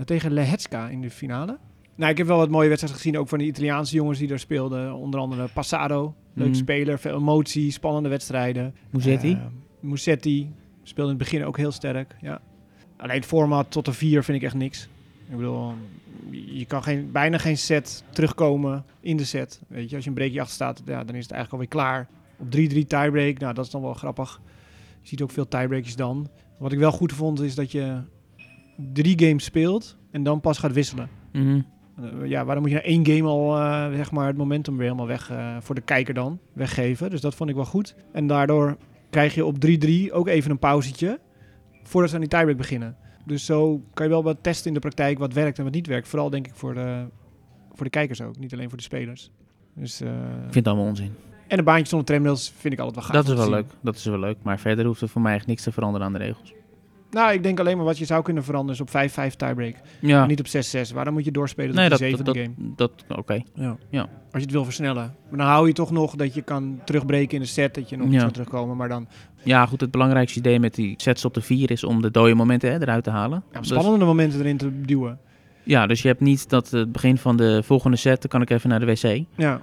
Tegen 0.05 0.31
Lehetska 0.31 0.87
in 0.89 1.01
de 1.01 1.09
finale. 1.09 1.57
Nou, 1.95 2.11
ik 2.11 2.17
heb 2.17 2.27
wel 2.27 2.37
wat 2.37 2.49
mooie 2.49 2.67
wedstrijden 2.67 3.01
gezien, 3.01 3.17
ook 3.19 3.27
van 3.27 3.37
de 3.37 3.45
Italiaanse 3.45 3.95
jongens 3.95 4.19
die 4.19 4.27
daar 4.27 4.39
speelden. 4.39 4.93
Onder 4.93 5.19
andere 5.19 5.47
Passaro, 5.53 6.15
leuke 6.33 6.51
Mhm. 6.51 6.59
speler, 6.59 6.99
veel 6.99 7.15
emotie, 7.17 7.71
spannende 7.71 8.09
wedstrijden. 8.09 8.75
Musetti. 8.89 9.37
Musetti 9.79 10.51
speelde 10.83 11.11
in 11.11 11.17
het 11.19 11.29
begin 11.29 11.45
ook 11.45 11.57
heel 11.57 11.71
sterk. 11.71 12.15
Ja. 12.21 12.41
Alleen 12.97 13.15
het 13.15 13.25
format 13.25 13.71
tot 13.71 13.85
de 13.85 13.93
vier 13.93 14.23
vind 14.23 14.37
ik 14.37 14.43
echt 14.43 14.53
niks. 14.55 14.89
Ik 15.29 15.35
bedoel, 15.35 15.73
je 16.31 16.65
kan 16.65 16.83
geen, 16.83 17.11
bijna 17.11 17.37
geen 17.37 17.57
set 17.57 18.03
terugkomen 18.09 18.85
in 18.99 19.17
de 19.17 19.25
set. 19.25 19.61
Weet 19.67 19.89
je, 19.89 19.95
als 19.95 20.03
je 20.03 20.09
een 20.09 20.15
breakje 20.15 20.39
achter 20.39 20.55
staat, 20.55 20.81
ja, 20.85 21.03
dan 21.03 21.15
is 21.15 21.23
het 21.23 21.31
eigenlijk 21.31 21.51
alweer 21.51 21.67
klaar. 21.67 22.07
Op 22.37 22.45
3-3 22.45 22.49
tiebreak, 22.87 23.39
nou 23.39 23.53
dat 23.53 23.65
is 23.65 23.71
dan 23.71 23.81
wel 23.81 23.93
grappig. 23.93 24.41
Je 25.01 25.07
ziet 25.07 25.21
ook 25.21 25.31
veel 25.31 25.47
tiebreakjes 25.47 25.95
dan. 25.95 26.29
Wat 26.57 26.71
ik 26.71 26.79
wel 26.79 26.91
goed 26.91 27.13
vond 27.13 27.41
is 27.41 27.55
dat 27.55 27.71
je 27.71 28.01
drie 28.93 29.19
games 29.19 29.43
speelt 29.43 29.97
en 30.11 30.23
dan 30.23 30.39
pas 30.39 30.57
gaat 30.57 30.73
wisselen. 30.73 31.09
Eh, 31.95 32.29
ja, 32.29 32.45
waarom 32.45 32.63
moet 32.63 32.71
je 32.71 32.77
na 32.77 32.83
één 32.83 33.05
game 33.05 33.29
al 33.29 33.57
eh, 33.57 33.95
zeg 33.95 34.11
maar 34.11 34.27
het 34.27 34.37
momentum 34.37 34.73
weer 34.73 34.85
helemaal 34.85 35.07
weg 35.07 35.29
eh, 35.29 35.55
voor 35.59 35.75
de 35.75 35.81
kijker 35.81 36.13
dan 36.13 36.39
weggeven? 36.53 37.09
Dus 37.09 37.21
dat 37.21 37.35
vond 37.35 37.49
ik 37.49 37.55
wel 37.55 37.65
goed. 37.65 37.95
En 38.11 38.27
daardoor 38.27 38.77
krijg 39.09 39.35
je 39.35 39.45
op 39.45 39.55
3-3 39.55 40.11
ook 40.11 40.27
even 40.27 40.51
een 40.51 40.59
pauzetje 40.59 41.19
voordat 41.83 42.09
ze 42.09 42.15
aan 42.15 42.21
die 42.21 42.31
tiebreak 42.31 42.57
beginnen. 42.57 42.97
Dus 43.25 43.45
zo 43.45 43.81
kan 43.93 44.05
je 44.05 44.11
wel 44.11 44.23
wat 44.23 44.37
testen 44.41 44.67
in 44.67 44.73
de 44.73 44.79
praktijk 44.79 45.17
wat 45.19 45.33
werkt 45.33 45.57
en 45.57 45.63
wat 45.63 45.73
niet 45.73 45.87
werkt. 45.87 46.07
Vooral 46.07 46.29
denk 46.29 46.47
ik 46.47 46.53
voor 46.55 46.73
de, 46.73 47.05
voor 47.73 47.83
de 47.83 47.89
kijkers 47.89 48.21
ook, 48.21 48.37
niet 48.39 48.53
alleen 48.53 48.69
voor 48.69 48.77
de 48.77 48.83
spelers. 48.83 49.29
Dus, 49.73 50.01
eh, 50.01 50.09
Ik 50.09 50.41
vind 50.41 50.55
het 50.55 50.67
allemaal 50.67 50.85
onzin. 50.85 51.15
en 51.47 51.57
een 51.57 51.63
baantje 51.63 51.87
zonder 51.87 52.07
tramrails 52.07 52.53
vind 52.57 52.73
ik 52.73 52.79
altijd 52.79 52.95
wel 52.97 53.05
gaaf. 53.05 53.15
Dat 53.15 53.31
is 53.31 53.33
wel 53.33 53.43
zien. 53.43 53.53
leuk. 53.53 53.65
Dat 53.81 53.95
is 53.95 54.05
wel 54.05 54.19
leuk. 54.19 54.37
Maar 54.41 54.59
verder 54.59 54.85
hoeft 54.85 55.01
er 55.01 55.09
voor 55.09 55.21
mij 55.21 55.35
echt 55.35 55.47
niks 55.47 55.63
te 55.63 55.71
veranderen 55.71 56.07
aan 56.07 56.13
de 56.13 56.19
regels. 56.19 56.53
Nou, 57.13 57.33
ik 57.33 57.43
denk 57.43 57.59
alleen 57.59 57.75
maar 57.77 57.85
wat 57.85 57.97
je 57.97 58.05
zou 58.05 58.23
kunnen 58.23 58.43
veranderen 58.43 58.75
is 58.75 58.81
op 58.81 58.89
5-5 59.31 59.35
tiebreak. 59.35 59.75
Ja. 59.99 60.25
Niet 60.25 60.39
op 60.39 60.45
6-6. 60.47 60.93
Waarom 60.93 61.13
moet 61.13 61.25
je 61.25 61.31
doorspelen 61.31 61.75
nee, 61.75 61.89
tot 61.89 61.97
de 61.97 62.03
zevende 62.05 62.23
dat, 62.33 62.37
game? 62.37 62.53
dat 62.75 62.91
oké. 63.15 63.41
Ja. 63.53 63.77
Ja. 63.89 64.01
Als 64.01 64.09
je 64.31 64.39
het 64.39 64.51
wil 64.51 64.63
versnellen. 64.63 65.15
Maar 65.29 65.37
dan 65.39 65.47
hou 65.47 65.67
je 65.67 65.73
toch 65.73 65.91
nog 65.91 66.15
dat 66.15 66.33
je 66.33 66.41
kan 66.41 66.79
terugbreken 66.85 67.33
in 67.35 67.39
de 67.41 67.47
set. 67.47 67.75
Dat 67.75 67.89
je 67.89 67.97
nog 67.97 68.11
Ja. 68.11 68.19
kan 68.19 68.31
terugkomen. 68.31 68.77
Maar 68.77 68.89
dan 68.89 69.07
Ja, 69.43 69.65
goed. 69.65 69.81
Het 69.81 69.91
belangrijkste 69.91 70.39
idee 70.39 70.59
met 70.59 70.75
die 70.75 70.93
sets 70.97 71.25
op 71.25 71.33
de 71.33 71.41
vier 71.41 71.71
is 71.71 71.83
om 71.83 72.01
de 72.01 72.11
dode 72.11 72.33
momenten 72.33 72.71
hè, 72.71 72.81
eruit 72.81 73.03
te 73.03 73.09
halen. 73.09 73.43
ja, 73.51 73.59
Dus- 73.59 73.67
spannende 73.69 74.05
momenten 74.05 74.39
erin 74.39 74.57
te 74.57 74.81
duwen. 74.81 75.19
ja, 75.63 75.87
dus 75.87 76.01
je 76.01 76.07
hebt 76.07 76.19
niet 76.21 76.49
dat 76.49 76.69
het 76.69 76.91
begin 76.91 77.17
van 77.17 77.37
de 77.37 77.63
volgende 77.63 77.97
set, 77.97 78.21
dan 78.21 78.29
kan 78.29 78.41
ik 78.41 78.49
even 78.49 78.69
naar 78.69 78.79
de 78.79 78.85
wc. 78.85 79.23
Ja, 79.35 79.61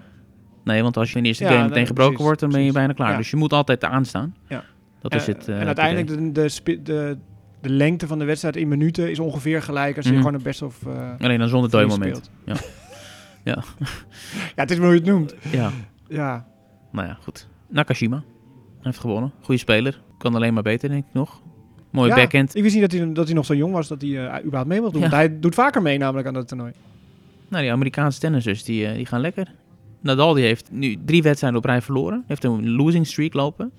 Nee, 0.64 0.82
want 0.82 0.96
als 0.96 1.10
je 1.10 1.16
in 1.16 1.22
de 1.22 1.28
eerste 1.28 1.44
Ja, 1.44 1.50
game 1.50 1.62
meteen 1.68 1.86
gebroken 1.86 2.12
precies, 2.14 2.24
wordt, 2.26 2.40
dan 2.40 2.50
ben 2.50 2.60
je 2.64 2.70
precies. 2.72 2.86
bijna 2.88 3.04
klaar. 3.04 3.16
Dus 3.20 3.30
je 3.30 3.36
moet 3.36 3.52
altijd 3.52 3.84
aanstaan. 3.84 4.34
Ja. 4.48 4.64
Dat 5.00 5.14
is 5.14 5.26
het. 5.26 5.48
eh, 5.48 5.60
en 5.60 5.66
uiteindelijk 5.66 6.08
de, 6.08 6.32
de, 6.32 6.82
de, 6.82 7.18
de 7.60 7.70
lengte 7.70 8.06
van 8.06 8.18
de 8.18 8.24
wedstrijd 8.24 8.56
in 8.56 8.68
minuten 8.68 9.10
is 9.10 9.18
ongeveer 9.18 9.62
gelijk 9.62 9.96
als 9.96 10.04
je 10.06 10.10
Mhm. 10.12 10.20
gewoon 10.20 10.34
een 10.34 10.42
best 10.42 10.62
of 10.62 10.82
uh, 10.86 11.10
Alleen 11.20 11.38
dan 11.38 11.48
zonder 11.48 11.88
moment. 11.88 12.16
speelt. 12.16 12.30
Ja. 12.44 12.54
Ja. 13.44 13.62
ja, 14.56 14.62
het 14.62 14.70
is 14.70 14.76
maar 14.76 14.86
hoe 14.86 14.94
je 14.94 15.00
het 15.00 15.10
noemt. 15.10 15.34
Ja, 15.50 15.70
Ja, 16.08 16.46
nou 16.92 17.06
ja, 17.06 17.18
goed. 17.22 17.48
Nakashima 17.68 18.22
heeft 18.80 18.98
gewonnen. 18.98 19.32
Goede 19.40 19.60
speler. 19.60 20.00
Kan 20.18 20.34
alleen 20.34 20.54
maar 20.54 20.62
beter, 20.62 20.88
denk 20.88 21.04
ik 21.06 21.12
nog. 21.12 21.40
Mooie 21.90 22.08
Ja, 22.08 22.14
backhand. 22.14 22.54
Ik 22.56 22.62
wist 22.62 22.74
niet 22.74 22.90
dat 22.90 23.00
hij, 23.00 23.12
dat 23.12 23.26
hij 23.26 23.34
nog 23.34 23.44
zo 23.46 23.54
jong 23.54 23.72
was 23.72 23.88
dat 23.88 24.00
hij 24.02 24.26
eh, 24.26 24.38
überhaupt 24.38 24.68
mee 24.68 24.80
mocht 24.80 24.92
doen. 24.92 25.02
Ja. 25.02 25.08
Want 25.08 25.20
hij 25.22 25.40
doet 25.40 25.54
vaker 25.54 25.82
mee 25.82 25.98
namelijk 25.98 26.26
aan 26.26 26.34
dat 26.34 26.48
toernooi. 26.48 26.72
Nou, 27.48 27.62
die 27.62 27.72
Amerikaanse 27.72 28.20
tennissers, 28.20 28.64
die, 28.64 28.86
eh, 28.86 28.94
die 28.94 29.06
gaan 29.06 29.20
lekker. 29.20 29.52
Nadal 30.00 30.34
die 30.34 30.44
heeft 30.44 30.68
nu 30.72 30.96
drie 31.04 31.22
wedstrijden 31.22 31.58
op 31.58 31.64
rij 31.64 31.82
verloren. 31.82 32.24
Heeft 32.26 32.44
een 32.44 32.70
losing 32.70 33.06
streak 33.06 33.34
lopen. 33.34 33.72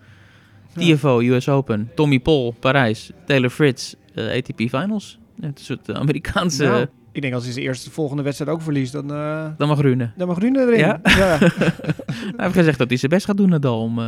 TFO, 0.75 1.19
US 1.21 1.49
Open, 1.49 1.91
Tommy 1.95 2.19
Paul, 2.19 2.55
Parijs, 2.59 3.11
Taylor 3.25 3.49
Fritz, 3.49 3.93
eh, 4.15 4.37
ATP 4.37 4.57
Finals. 4.57 5.19
Het 5.39 5.59
is 5.59 5.69
een 5.69 5.75
soort 5.75 5.89
eh, 5.89 5.95
Amerikaanse... 5.95 6.63
Nou, 6.63 6.85
ik 7.11 7.21
denk 7.21 7.33
als 7.33 7.43
hij 7.43 7.53
zijn 7.53 7.65
eerste 7.65 7.91
volgende 7.91 8.23
wedstrijd 8.23 8.51
ook 8.51 8.61
verliest, 8.61 8.91
dan, 8.91 9.13
eh 9.13 9.45
Dan 9.57 9.67
mag 9.67 9.81
Rune. 9.81 10.11
dan 10.17 10.27
mag 10.27 10.37
Rune 10.39 10.59
erin. 10.59 10.79
Ja? 10.79 10.99
ja. 11.03 11.37
Hij 12.37 12.45
heeft 12.45 12.55
gezegd 12.55 12.77
dat 12.77 12.87
hij 12.89 12.97
zijn 12.97 13.11
best 13.11 13.25
gaat 13.25 13.37
doen, 13.37 13.49
Nadal, 13.49 13.81
om, 13.81 13.99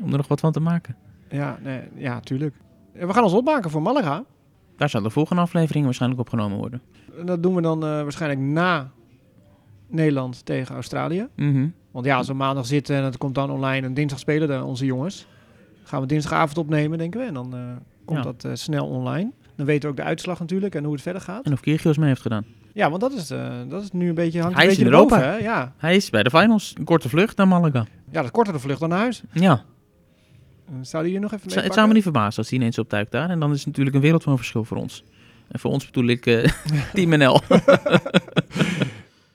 om 0.00 0.10
er 0.10 0.16
nog 0.16 0.28
wat 0.28 0.40
van 0.40 0.52
te 0.52 0.60
maken. 0.60 0.96
Ja, 1.30 1.58
nee, 1.62 1.80
ja, 1.94 2.20
tuurlijk. 2.20 2.54
En 2.92 3.06
We 3.06 3.12
gaan 3.12 3.22
ons 3.24 3.32
opmaken 3.32 3.70
voor 3.70 3.82
Malaga. 3.82 4.24
Daar 4.76 4.88
zal 4.88 5.02
de 5.02 5.10
volgende 5.10 5.42
aflevering 5.42 5.84
waarschijnlijk 5.84 6.20
opgenomen 6.20 6.58
worden. 6.58 6.82
En 7.18 7.26
dat 7.26 7.42
doen 7.42 7.54
we 7.54 7.62
dan 7.62 7.80
waarschijnlijk 7.80 8.40
na 8.40 8.90
Nederland 9.88 10.46
tegen 10.46 10.74
Australië. 10.74 11.26
Mhm. 11.36 11.68
Want 11.90 12.06
ja, 12.06 12.16
als 12.16 12.26
we 12.26 12.34
maandag 12.34 12.66
zitten 12.66 12.96
en 12.96 13.04
het 13.04 13.16
komt 13.18 13.34
dan 13.34 13.50
online 13.50 13.86
en 13.86 13.94
dinsdag 13.94 14.18
spelen 14.18 14.48
de, 14.48 14.64
onze 14.64 14.84
jongens. 14.84 15.26
Gaan 15.88 16.00
we 16.00 16.06
dinsdagavond 16.06 16.58
opnemen, 16.58 16.98
denken 16.98 17.20
we. 17.20 17.26
En 17.26 17.34
dan 17.34 17.54
eh, 17.54 17.60
komt 18.04 18.18
Ja. 18.18 18.24
dat 18.24 18.44
eh, 18.44 18.50
snel 18.54 18.86
online. 18.86 19.30
Dan 19.56 19.66
weten 19.66 19.82
we 19.82 19.88
ook 19.88 19.96
de 19.96 20.02
uitslag 20.08 20.38
natuurlijk 20.40 20.74
en 20.74 20.84
hoe 20.84 20.92
het 20.92 21.02
verder 21.02 21.22
gaat. 21.22 21.44
En 21.44 21.52
of 21.52 21.60
Kyrgios 21.60 21.96
mee 21.98 22.08
heeft 22.08 22.20
gedaan. 22.20 22.44
Ja, 22.72 22.88
want 22.88 23.00
dat 23.00 23.12
is, 23.12 23.30
eh, 23.30 23.50
dat 23.68 23.82
is 23.82 23.90
nu 23.92 24.08
een 24.08 24.14
beetje, 24.14 24.40
hangt 24.40 24.54
Hij 24.56 24.64
een 24.64 24.70
is 24.70 24.76
beetje 24.78 24.90
in 24.90 24.96
Europa. 24.98 25.20
hè? 25.20 25.36
Ja. 25.36 25.72
Hij 25.76 25.96
is 25.96 26.10
bij 26.10 26.22
de 26.22 26.30
finals. 26.30 26.74
Een 26.78 26.84
korte 26.84 27.08
vlucht 27.08 27.36
naar 27.36 27.48
Malaga. 27.48 27.78
ja, 27.78 28.12
dat 28.12 28.24
is 28.24 28.30
korter 28.30 28.52
de 28.52 28.58
vlucht 28.58 28.80
dan 28.80 28.88
naar 28.88 28.98
huis. 28.98 29.22
Ja, 29.32 29.64
Zou 30.80 31.02
die 31.02 31.12
hier 31.12 31.20
nog 31.20 31.32
even 31.32 31.44
het, 31.44 31.44
mee 31.46 31.54
zou- 31.54 31.64
het 31.66 31.74
zou 31.74 31.86
me 31.88 31.94
niet 31.94 32.02
verbazen 32.02 32.38
als 32.38 32.48
hij 32.50 32.58
ineens 32.58 32.78
optuikt 32.78 33.10
daar. 33.12 33.30
En 33.30 33.40
dan 33.40 33.50
is 33.52 33.56
het 33.58 33.66
natuurlijk 33.66 33.96
een 33.96 34.02
wereld 34.02 34.22
van 34.22 34.36
verschil 34.36 34.64
voor 34.64 34.76
ons. 34.76 35.04
En 35.48 35.58
voor 35.58 35.70
ons 35.70 35.86
bedoel 35.86 36.06
ik 36.08 36.26
eh, 36.26 36.48
Team 36.94 37.18
NL. 37.18 37.40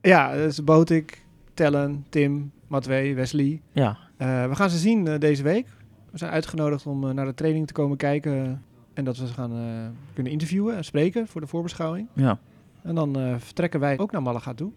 Ja, 0.02 0.34
dus 0.34 0.64
Botik, 0.64 1.24
Tellen, 1.54 2.06
Tim, 2.10 2.52
Matwee, 2.68 3.16
Wesley. 3.16 3.62
ja, 3.72 3.98
we 4.18 4.50
gaan 4.52 4.70
ze 4.70 4.78
zien 4.78 5.20
deze 5.20 5.44
week. 5.44 5.68
We 6.14 6.20
zijn 6.20 6.32
uitgenodigd 6.32 6.86
om 6.86 7.08
eh, 7.08 7.14
naar 7.14 7.26
de 7.26 7.34
training 7.34 7.68
te 7.68 7.74
komen 7.74 7.98
kijken. 7.98 8.64
En 8.94 9.04
dat 9.04 9.18
we 9.18 9.28
ze 9.28 9.34
gaan 9.34 9.52
eh, 9.52 9.58
kunnen 10.14 10.32
interviewen 10.32 10.76
en 10.76 10.84
spreken 10.86 11.28
voor 11.28 11.42
de 11.42 11.48
voorbeschouwing. 11.48 12.08
ja. 12.14 12.40
En 12.84 12.96
dan 12.96 13.20
eh, 13.20 13.36
vertrekken 13.38 13.80
wij 13.80 13.98
ook 14.00 14.12
naar 14.12 14.22
Malaga 14.22 14.54
toe. 14.54 14.72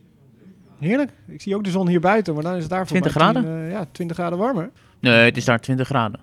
Heerlijk. 0.79 1.11
Ik 1.27 1.41
zie 1.43 1.55
ook 1.57 1.65
de 1.65 1.71
zon 1.71 1.89
hier 1.89 2.01
buiten, 2.01 2.35
maar 2.35 2.43
dan 2.43 2.55
is 2.55 2.61
het 2.61 2.71
daar 2.71 2.87
voor 2.87 3.01
20 3.01 3.15
mij 3.15 3.23
graden? 3.23 3.43
10, 3.43 3.71
ja, 3.71 3.87
20 3.93 4.17
graden 4.17 4.39
warmer. 4.39 4.71
Nee, 5.01 5.25
het 5.25 5.37
is 5.37 5.45
daar 5.45 5.61
20 5.61 5.87
graden. 5.87 6.21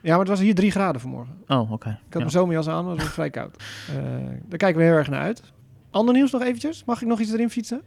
Ja, 0.00 0.10
maar 0.10 0.18
het 0.18 0.28
was 0.28 0.40
hier 0.40 0.54
3 0.54 0.70
graden 0.70 1.00
vanmorgen. 1.00 1.34
Oh, 1.48 1.72
oké. 1.72 1.88
Ik 1.88 1.94
had 1.94 2.12
Ja. 2.12 2.18
mijn 2.18 2.30
zomerjas 2.30 2.68
aan, 2.68 2.84
maar 2.84 2.92
het 2.94 3.02
was 3.02 3.12
vrij 3.12 3.30
koud. 3.30 3.62
Daar 4.48 4.58
kijken 4.58 4.76
we 4.80 4.82
heel 4.86 4.94
erg 4.96 5.08
naar 5.08 5.20
uit. 5.20 5.42
Ander 5.90 6.14
nieuws 6.14 6.30
nog 6.30 6.42
eventjes? 6.42 6.84
Mag 6.84 7.02
ik 7.02 7.08
nog 7.08 7.20
iets 7.20 7.32
erin 7.32 7.50
fietsen? 7.50 7.82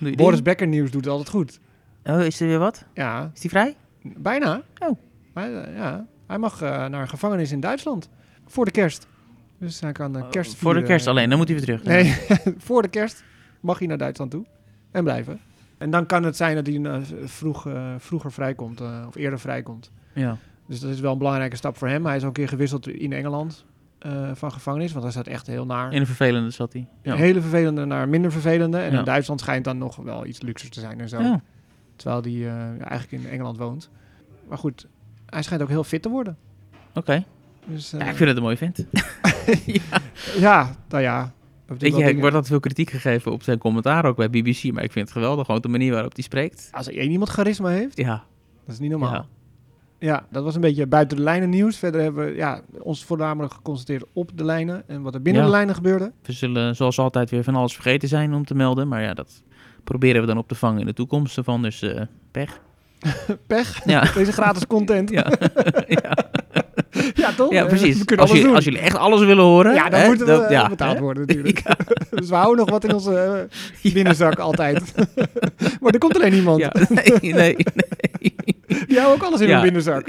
Boris 0.16 0.42
Becker 0.42 0.66
nieuws 0.66 0.90
doet 0.90 1.04
het 1.04 1.10
altijd 1.12 1.28
goed. 1.30 1.60
Oh, 2.04 2.20
is 2.20 2.40
er 2.40 2.46
weer 2.46 2.58
wat? 2.58 2.84
Ja, 2.94 3.30
Is 3.34 3.40
die 3.40 3.50
vrij? 3.50 3.76
bijna. 4.02 4.62
Oh. 4.78 4.98
Maar, 5.32 5.52
eh, 5.52 5.76
ja, 5.76 6.06
hij 6.26 6.38
mag 6.38 6.62
eh, 6.62 6.68
naar 6.68 7.00
een 7.00 7.08
gevangenis 7.08 7.52
in 7.52 7.60
Duitsland. 7.60 8.08
voor 8.46 8.64
de 8.64 8.70
kerst. 8.70 9.06
Dus 9.58 9.80
hij 9.80 9.92
kan 9.92 10.16
uh, 10.16 10.30
kerst 10.30 10.54
Voor 10.56 10.74
de 10.74 10.82
kerst 10.82 11.06
alleen, 11.06 11.28
dan 11.28 11.38
moet 11.38 11.48
hij 11.48 11.56
weer 11.56 11.66
terug. 11.66 11.82
Nee, 11.82 12.14
voor 12.66 12.82
de 12.82 12.88
kerst 12.88 13.24
mag 13.60 13.78
hij 13.78 13.88
naar 13.88 13.98
Duitsland 13.98 14.30
toe 14.30 14.44
en 14.90 15.04
blijven. 15.04 15.40
En 15.78 15.90
dan 15.90 16.06
kan 16.06 16.22
het 16.22 16.36
zijn 16.36 16.54
dat 16.54 16.66
hij 16.66 16.82
eh, 16.82 16.98
vroeg, 17.24 17.66
vroeger 17.98 18.32
vrijkomt 18.32 18.80
of 19.06 19.14
eerder 19.14 19.38
vrijkomt. 19.38 19.90
Ja. 20.12 20.36
Dus 20.66 20.80
dat 20.80 20.90
is 20.90 21.00
wel 21.00 21.12
een 21.12 21.18
belangrijke 21.18 21.56
stap 21.56 21.76
voor 21.76 21.88
hem. 21.88 22.06
Hij 22.06 22.16
is 22.16 22.22
ook 22.22 22.28
een 22.28 22.34
keer 22.34 22.48
gewisseld 22.48 22.88
in 22.88 23.12
Engeland 23.12 23.64
van 24.32 24.52
gevangenis, 24.52 24.92
want 24.92 25.04
hij 25.04 25.12
zat 25.12 25.26
echt 25.26 25.46
heel 25.46 25.66
naar. 25.66 25.92
In 25.92 26.00
een 26.00 26.06
vervelende 26.06 26.50
zat 26.50 26.72
hij. 26.72 26.86
Ja. 27.02 27.14
Hele 27.14 27.40
vervelende 27.40 27.84
naar 27.84 28.08
minder 28.08 28.32
vervelende. 28.32 28.78
En 28.78 28.92
Ja. 28.92 28.98
in 28.98 29.04
Duitsland 29.04 29.40
schijnt 29.40 29.64
dan 29.64 29.78
nog 29.78 29.96
wel 29.96 30.26
iets 30.26 30.40
luxer 30.42 30.70
te 30.70 30.80
zijn 30.80 31.00
en 31.00 31.08
zo. 31.08 31.20
Ja. 31.20 31.40
Terwijl 31.96 32.22
hij 32.22 32.48
eigenlijk 32.78 33.24
in 33.24 33.30
Engeland 33.30 33.56
woont. 33.56 33.90
Maar 34.48 34.58
goed, 34.58 34.86
hij 35.32 35.42
schijnt 35.42 35.62
ook 35.62 35.68
heel 35.68 35.84
fit 35.84 36.02
te 36.02 36.08
worden. 36.08 36.36
Oké. 36.94 37.24
Dus, 37.64 37.92
eh, 37.92 38.00
Ja, 38.00 38.06
ik 38.06 38.16
vind 38.16 38.28
het 38.28 38.36
een 38.38 38.42
mooie 38.44 38.56
vent. 38.56 38.86
ja, 40.46 40.76
nou 40.88 41.02
ja. 41.02 41.32
Weet 41.66 41.80
je, 41.80 41.90
Dingen- 41.90 42.08
ik 42.08 42.14
wordt 42.14 42.26
altijd 42.34 42.46
veel 42.46 42.60
kritiek 42.60 42.90
gegeven 42.90 43.32
op 43.32 43.42
zijn 43.42 43.58
commentaar 43.58 44.04
ook 44.04 44.16
bij 44.16 44.30
BBC, 44.30 44.72
maar 44.72 44.84
ik 44.84 44.92
vind 44.92 45.04
het 45.08 45.16
geweldig, 45.16 45.46
gewoon 45.46 45.60
de 45.60 45.68
manier 45.68 45.92
waarop 45.92 46.14
hij 46.14 46.22
spreekt. 46.24 46.68
Als 46.72 46.86
er 46.86 46.96
één 46.98 47.10
iemand 47.10 47.30
charisma 47.30 47.68
heeft, 47.68 47.96
Ja, 47.96 48.24
dat 48.66 48.74
is 48.74 48.80
niet 48.80 48.90
normaal. 48.90 49.12
ja. 49.12 49.26
Ja, 49.98 50.26
dat 50.30 50.44
was 50.44 50.54
een 50.54 50.60
beetje 50.60 50.86
buiten 50.86 51.16
de 51.16 51.22
lijnen 51.22 51.48
nieuws. 51.50 51.76
Verder 51.76 52.00
hebben 52.00 52.26
we 52.26 52.34
ja, 52.34 52.60
ons 52.78 53.04
voornamelijk 53.04 53.52
geconcentreerd 53.54 54.04
op 54.12 54.30
de 54.34 54.44
lijnen 54.44 54.88
en 54.88 55.02
wat 55.02 55.14
er 55.14 55.22
binnen 55.22 55.42
Ja. 55.42 55.48
de 55.48 55.54
lijnen 55.54 55.74
gebeurde. 55.74 56.12
We 56.22 56.32
zullen 56.32 56.76
zoals 56.76 56.98
altijd 56.98 57.30
weer 57.30 57.44
van 57.44 57.54
alles 57.54 57.74
vergeten 57.74 58.08
zijn 58.08 58.34
om 58.34 58.44
te 58.44 58.54
melden, 58.54 58.88
maar 58.88 59.02
ja, 59.02 59.14
dat 59.14 59.42
proberen 59.84 60.20
we 60.20 60.26
dan 60.26 60.38
op 60.38 60.48
te 60.48 60.54
vangen 60.54 60.80
in 60.80 60.86
de 60.86 60.92
toekomst 60.92 61.36
ervan, 61.36 61.62
dus 61.62 61.82
eh, 61.82 62.00
pech. 62.30 62.60
Pech, 63.46 63.80
Ja. 63.84 64.04
deze 64.14 64.32
gratis 64.32 64.66
content. 64.66 65.10
Ja, 65.10 65.26
Ja, 65.88 66.14
ja. 67.14 67.32
toch? 67.32 67.52
ja 67.52 67.64
precies. 67.64 68.02
We 68.04 68.16
Als, 68.16 68.44
als 68.46 68.64
jullie 68.64 68.78
echt 68.80 68.96
alles 68.96 69.20
willen 69.24 69.44
horen, 69.44 69.74
ja, 69.74 69.88
dan 69.88 70.00
hè, 70.00 70.06
moeten 70.06 70.26
we 70.26 70.32
dat- 70.32 70.44
eh, 70.44 70.50
ja, 70.50 70.68
betaald 70.68 70.98
worden 70.98 71.26
natuurlijk. 71.26 71.62
dus 72.10 72.28
we 72.28 72.34
houden 72.34 72.56
nog 72.58 72.70
wat 72.70 72.84
in 72.84 72.94
onze 72.94 73.48
eh, 73.82 73.92
binnenzak 73.92 74.38
altijd. 74.38 74.94
maar 75.80 75.92
er 75.92 75.98
komt 75.98 76.14
alleen 76.16 76.32
niemand. 76.32 76.58
Nee, 76.88 77.32
nee, 77.32 77.32
nee. 77.32 77.56
Die 78.86 78.98
houden 78.98 79.22
ook 79.22 79.22
alles 79.28 79.40
in 79.40 79.50
hun 79.50 79.62
binnenzak. 79.62 80.06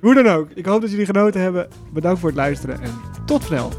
Hoe 0.00 0.14
dan 0.14 0.26
ook. 0.28 0.48
Ik 0.54 0.66
hoop 0.66 0.80
dat 0.80 0.90
jullie 0.90 1.06
genoten 1.06 1.40
hebben. 1.40 1.68
Bedankt 1.92 2.20
voor 2.20 2.28
het 2.28 2.38
luisteren 2.38 2.80
en 2.82 2.90
tot 3.26 3.42
snel. 3.42 3.72